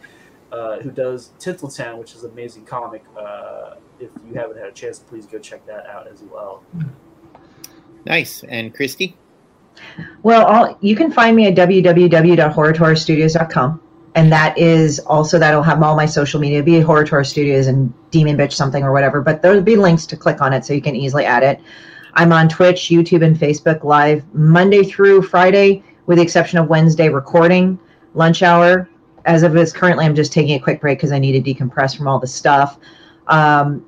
[0.51, 3.05] uh, who does Tinseltown, which is an amazing comic.
[3.17, 6.65] Uh, if you haven't had a chance, please go check that out as well.
[8.07, 8.43] Nice.
[8.45, 9.15] And Christie?
[10.23, 13.83] Well, all, you can find me at www.horatorastudios.com.
[14.15, 17.95] And that is also, that'll have all my social media, be Hora Tora Studios and
[18.11, 19.21] Demon Bitch something or whatever.
[19.21, 21.61] But there'll be links to click on it so you can easily add it.
[22.15, 27.09] I'm on Twitch, YouTube, and Facebook live Monday through Friday, with the exception of Wednesday
[27.09, 27.79] recording,
[28.15, 28.89] lunch hour.
[29.25, 31.97] As of this currently, I'm just taking a quick break because I need to decompress
[31.97, 32.79] from all the stuff.
[33.27, 33.85] Um,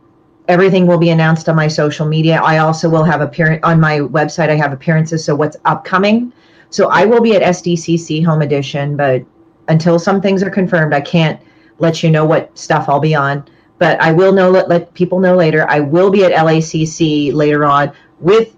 [0.48, 2.40] everything will be announced on my social media.
[2.42, 4.50] I also will have appearance on my website.
[4.50, 6.32] I have appearances, so what's upcoming.
[6.70, 9.24] So I will be at SDCC Home Edition, but
[9.68, 11.40] until some things are confirmed, I can't
[11.78, 13.44] let you know what stuff I'll be on.
[13.78, 15.68] But I will know let, let people know later.
[15.70, 18.56] I will be at LACC later on with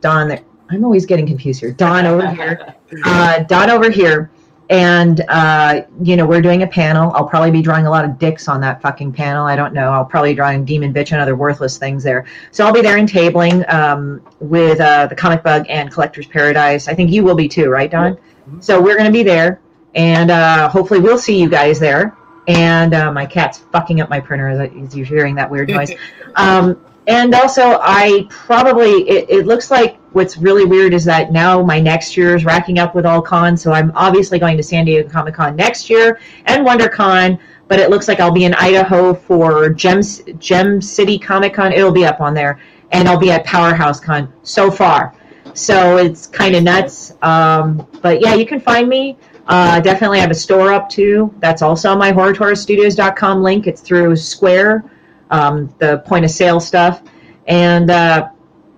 [0.00, 0.38] Don.
[0.70, 1.72] I'm always getting confused here.
[1.72, 2.74] Don over here.
[3.04, 4.30] Uh, Don over here.
[4.70, 7.12] And, uh, you know, we're doing a panel.
[7.12, 9.46] I'll probably be drawing a lot of dicks on that fucking panel.
[9.46, 9.90] I don't know.
[9.90, 12.24] I'll probably be drawing Demon Bitch and other worthless things there.
[12.52, 16.86] So I'll be there in tabling um, with uh, the Comic Bug and Collector's Paradise.
[16.86, 18.16] I think you will be too, right, Don?
[18.48, 18.62] Mhm.
[18.62, 19.60] So we're going to be there.
[19.94, 22.16] And uh, hopefully we'll see you guys there.
[22.46, 25.68] And uh, my cat's fucking up my printer as, I, as you're hearing that weird
[25.68, 25.92] noise.
[26.36, 31.62] Um, and also, I probably, it, it looks like what's really weird is that now
[31.62, 33.62] my next year is racking up with all cons.
[33.62, 37.90] So I'm obviously going to San Diego Comic Con next year and WonderCon, but it
[37.90, 40.00] looks like I'll be in Idaho for Gem,
[40.38, 41.72] Gem City Comic Con.
[41.72, 42.58] It'll be up on there.
[42.92, 45.14] And I'll be at Powerhouse Con so far.
[45.52, 47.12] So it's kind of nuts.
[47.22, 49.18] Um, but yeah, you can find me.
[49.46, 51.34] Uh, definitely have a store up too.
[51.40, 53.66] That's also on my horatorastudios.com link.
[53.66, 54.84] It's through Square
[55.34, 57.02] um, the point of sale stuff.
[57.46, 58.28] And uh,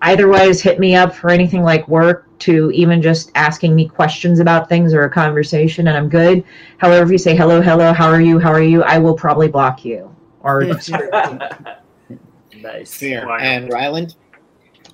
[0.02, 4.68] otherwise, hit me up for anything like work to even just asking me questions about
[4.68, 6.44] things or a conversation, and I'm good.
[6.78, 9.48] However, if you say hello, hello, how are you, how are you, I will probably
[9.48, 10.14] block you.
[10.40, 10.64] Or
[12.56, 12.94] nice.
[12.94, 13.26] Fair.
[13.26, 13.38] Wow.
[13.38, 14.16] And Rylend?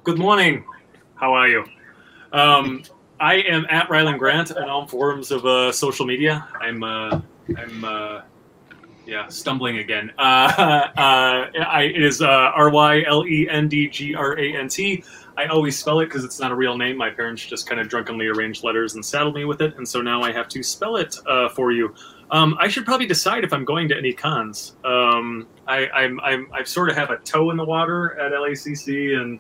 [0.05, 0.64] Good morning.
[1.14, 1.64] How are you?
[2.32, 2.82] Um,
[3.20, 6.48] I am at Rylend Grant on all forms of uh, social media.
[6.60, 7.20] I'm uh,
[7.56, 8.22] I'm uh,
[9.07, 10.12] yeah, stumbling again.
[10.19, 10.23] Uh,
[10.97, 14.69] uh, I, it is uh, R Y L E N D G R A N
[14.69, 15.05] T.
[15.37, 16.97] I always spell it because it's not a real name.
[16.97, 20.03] My parents just kind of drunkenly arranged letters and saddled me with it, and so
[20.03, 21.95] now I have to spell it uh, for you.
[22.31, 24.77] Um, I should probably decide if I'm going to any cons.
[24.85, 29.20] Um, I, I'm, I'm, I sort of have a toe in the water at LACC
[29.20, 29.39] and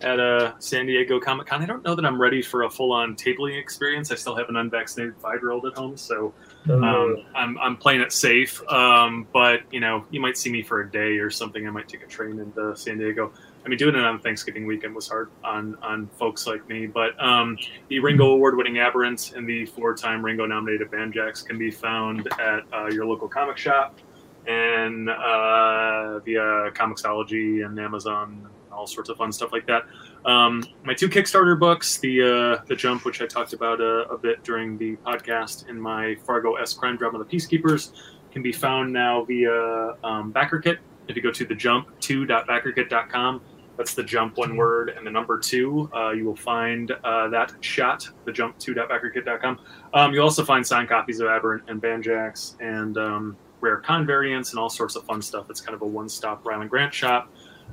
[0.00, 1.62] at a San Diego Comic Con.
[1.62, 4.10] I don't know that I'm ready for a full on tabling experience.
[4.10, 6.34] I still have an unvaccinated five year old at home, so
[6.70, 8.62] um, I'm, I'm playing it safe.
[8.68, 11.66] Um, but you know, you might see me for a day or something.
[11.66, 13.32] I might take a train into San Diego.
[13.64, 16.86] I mean, doing it on Thanksgiving weekend was hard on on folks like me.
[16.86, 17.56] But um,
[17.88, 22.28] the Ringo Award winning Aberrant and the four time Ringo nominated Banjax can be found
[22.40, 23.98] at uh, your local comic shop
[24.46, 29.84] and uh, via Comixology and Amazon all sorts of fun stuff like that.
[30.24, 34.18] Um, my two Kickstarter books, the uh, the Jump, which I talked about a, a
[34.18, 37.92] bit during the podcast, and my Fargo S crime drama, The Peacekeepers,
[38.30, 40.78] can be found now via um, BackerKit.
[41.08, 43.40] If you go to the jump2.backerkit.com,
[43.76, 45.90] that's the jump one word and the number two.
[45.94, 49.58] Uh, you will find uh, that shot, the jump2.backerkit.com.
[49.92, 54.50] Um, you'll also find signed copies of Aberrant and Banjax and um, rare con variants
[54.50, 55.46] and all sorts of fun stuff.
[55.50, 57.28] It's kind of a one stop Rylend Grant shop.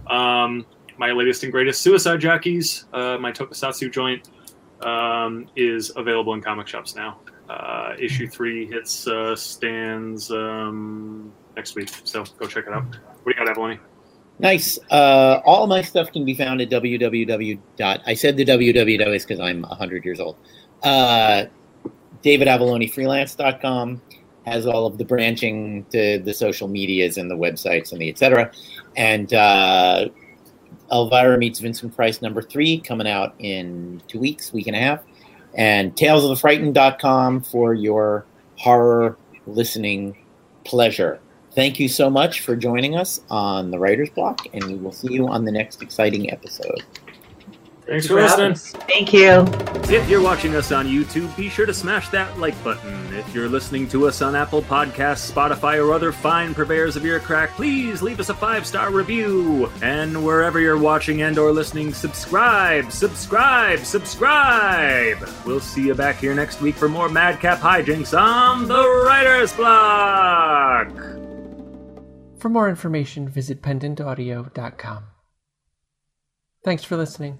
[0.08, 0.66] Um,
[1.00, 4.30] my latest and greatest Suicide Jockeys, uh, my Tokusatsu joint,
[4.82, 7.20] um, is available in comic shops now.
[7.50, 12.84] Uh, issue three hits uh, stands um, next week, so go check it out.
[13.24, 13.80] What do you got, Avallone?
[14.40, 14.78] Nice.
[14.92, 17.60] Uh, all my stuff can be found at www.
[17.82, 20.36] I said the www is because I'm 100 years old.
[20.84, 21.46] Uh,
[22.24, 24.02] DavidAvalloneFreelance.com
[24.46, 28.52] has all of the branching to the social medias and the websites and the etc.
[28.96, 30.10] And uh,
[30.92, 35.02] Elvira meets Vincent Price number three coming out in two weeks, week and a half.
[35.56, 38.26] And talesofthefrightened.com for your
[38.58, 39.18] horror
[39.48, 40.18] listening
[40.64, 41.20] pleasure.
[41.54, 45.12] Thank you so much for joining us on the Writer's Block, and we will see
[45.12, 46.84] you on the next exciting episode.
[47.90, 48.54] Thanks for listening.
[48.54, 49.48] Thank you.
[49.92, 53.12] If you're watching us on YouTube, be sure to smash that like button.
[53.16, 57.20] If you're listening to us on Apple Podcasts, Spotify, or other fine purveyors of ear
[57.20, 59.72] crack, please leave us a five-star review.
[59.82, 65.28] And wherever you're watching and or listening, subscribe, subscribe, subscribe.
[65.44, 70.90] We'll see you back here next week for more Madcap hijinks on the Writer's Block.
[72.40, 75.06] For more information, visit pendantaudio.com.
[76.64, 77.40] Thanks for listening.